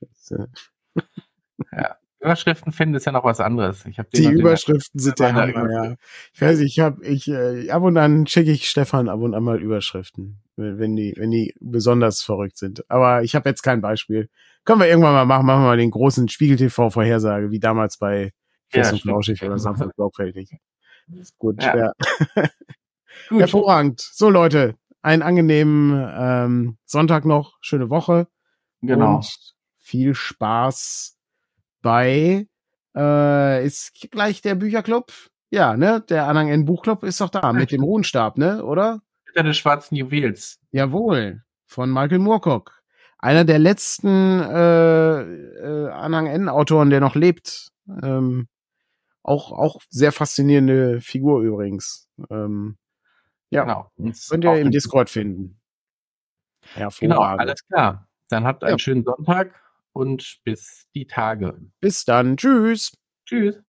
ja. 1.73 1.97
Überschriften 2.21 2.73
finden 2.73 2.95
ist 2.97 3.07
ja 3.07 3.12
noch 3.12 3.25
was 3.25 3.41
anderes. 3.41 3.85
Ich 3.87 4.01
die 4.14 4.27
Überschriften 4.27 5.01
sind 5.01 5.19
der 5.19 5.35
Hammer, 5.35 5.71
ja. 5.71 5.97
Ich 6.33 6.41
weiß, 6.41 6.61
ich 6.61 6.81
habe, 6.81 7.05
ich 7.05 7.29
äh, 7.29 7.71
ab 7.71 7.83
und 7.83 7.97
an 7.97 8.27
schicke 8.27 8.51
ich 8.51 8.69
Stefan 8.69 9.09
ab 9.09 9.21
und 9.21 9.35
an 9.35 9.45
mal 9.45 9.61
Überschriften, 9.61 10.41
wenn 10.59 10.97
die, 10.97 11.15
wenn 11.17 11.31
die 11.31 11.55
besonders 11.61 12.23
verrückt 12.23 12.59
sind. 12.59 12.89
Aber 12.91 13.23
ich 13.23 13.35
habe 13.35 13.49
jetzt 13.49 13.63
kein 13.63 13.81
Beispiel. 13.81 14.29
Können 14.65 14.81
wir 14.81 14.89
irgendwann 14.89 15.15
mal 15.15 15.25
machen, 15.25 15.47
machen 15.47 15.63
wir 15.63 15.69
mal 15.69 15.77
den 15.77 15.91
großen 15.91 16.29
Spiegel-TV-Vorhersage, 16.29 17.51
wie 17.51 17.61
damals 17.61 17.97
bei 17.97 18.33
Fest 18.69 18.91
ja, 18.91 18.95
und 18.95 19.03
Flauschig 19.03 19.43
oder 19.43 19.59
Samstag 19.59 19.93
Sorgfältig. 19.97 20.59
Gut, 21.39 21.63
ja. 21.63 21.77
ja. 21.77 21.93
Gut. 23.29 23.41
Hervorragend. 23.41 24.01
So, 24.01 24.29
Leute, 24.29 24.75
einen 25.01 25.23
angenehmen 25.23 26.07
ähm, 26.19 26.79
Sonntag 26.85 27.25
noch, 27.25 27.57
schöne 27.61 27.89
Woche. 27.89 28.29
Genau. 28.83 29.17
Und 29.17 29.55
viel 29.79 30.15
Spaß 30.15 31.17
bei 31.81 32.47
äh, 32.95 33.65
ist 33.65 33.93
gleich 34.11 34.43
der 34.43 34.55
Bücherclub. 34.55 35.13
Ja, 35.51 35.77
ne? 35.77 36.05
Der 36.09 36.27
Anhang 36.27 36.49
N 36.49 36.67
Buchclub 36.67 37.05
ist 37.05 37.21
doch 37.21 37.31
da 37.31 37.53
mit 37.53 37.73
dem 37.73 37.83
Ruhenstab, 37.83 38.37
ne? 38.37 38.63
Oder? 38.63 39.01
Der 39.39 39.45
des 39.45 39.57
schwarzen 39.57 39.95
Juwels. 39.95 40.59
Jawohl. 40.72 41.45
Von 41.66 41.93
Michael 41.93 42.18
Moorcock 42.18 42.78
einer 43.18 43.45
der 43.45 43.59
letzten 43.59 44.41
äh, 44.41 45.20
äh, 45.20 45.91
Anhang 45.91 46.26
N-Autoren, 46.26 46.91
der 46.91 47.01
noch 47.01 47.14
lebt. 47.14 47.72
Ähm, 48.03 48.49
auch, 49.22 49.53
auch 49.53 49.80
sehr 49.91 50.12
faszinierende 50.12 51.01
Figur 51.01 51.43
übrigens. 51.43 52.09
Ähm, 52.30 52.78
ja, 53.51 53.62
genau. 53.62 53.91
könnt 54.28 54.45
ihr 54.45 54.61
im 54.61 54.70
Discord 54.70 55.11
finden. 55.11 55.61
Genau, 57.01 57.20
alles 57.20 57.66
klar. 57.66 58.09
Dann 58.28 58.45
habt 58.45 58.62
einen 58.62 58.74
ja. 58.74 58.78
schönen 58.78 59.05
Sonntag 59.05 59.55
und 59.93 60.39
bis 60.45 60.86
die 60.95 61.07
Tage. 61.07 61.59
Bis 61.80 62.05
dann. 62.05 62.36
Tschüss. 62.36 62.93
Tschüss. 63.24 63.61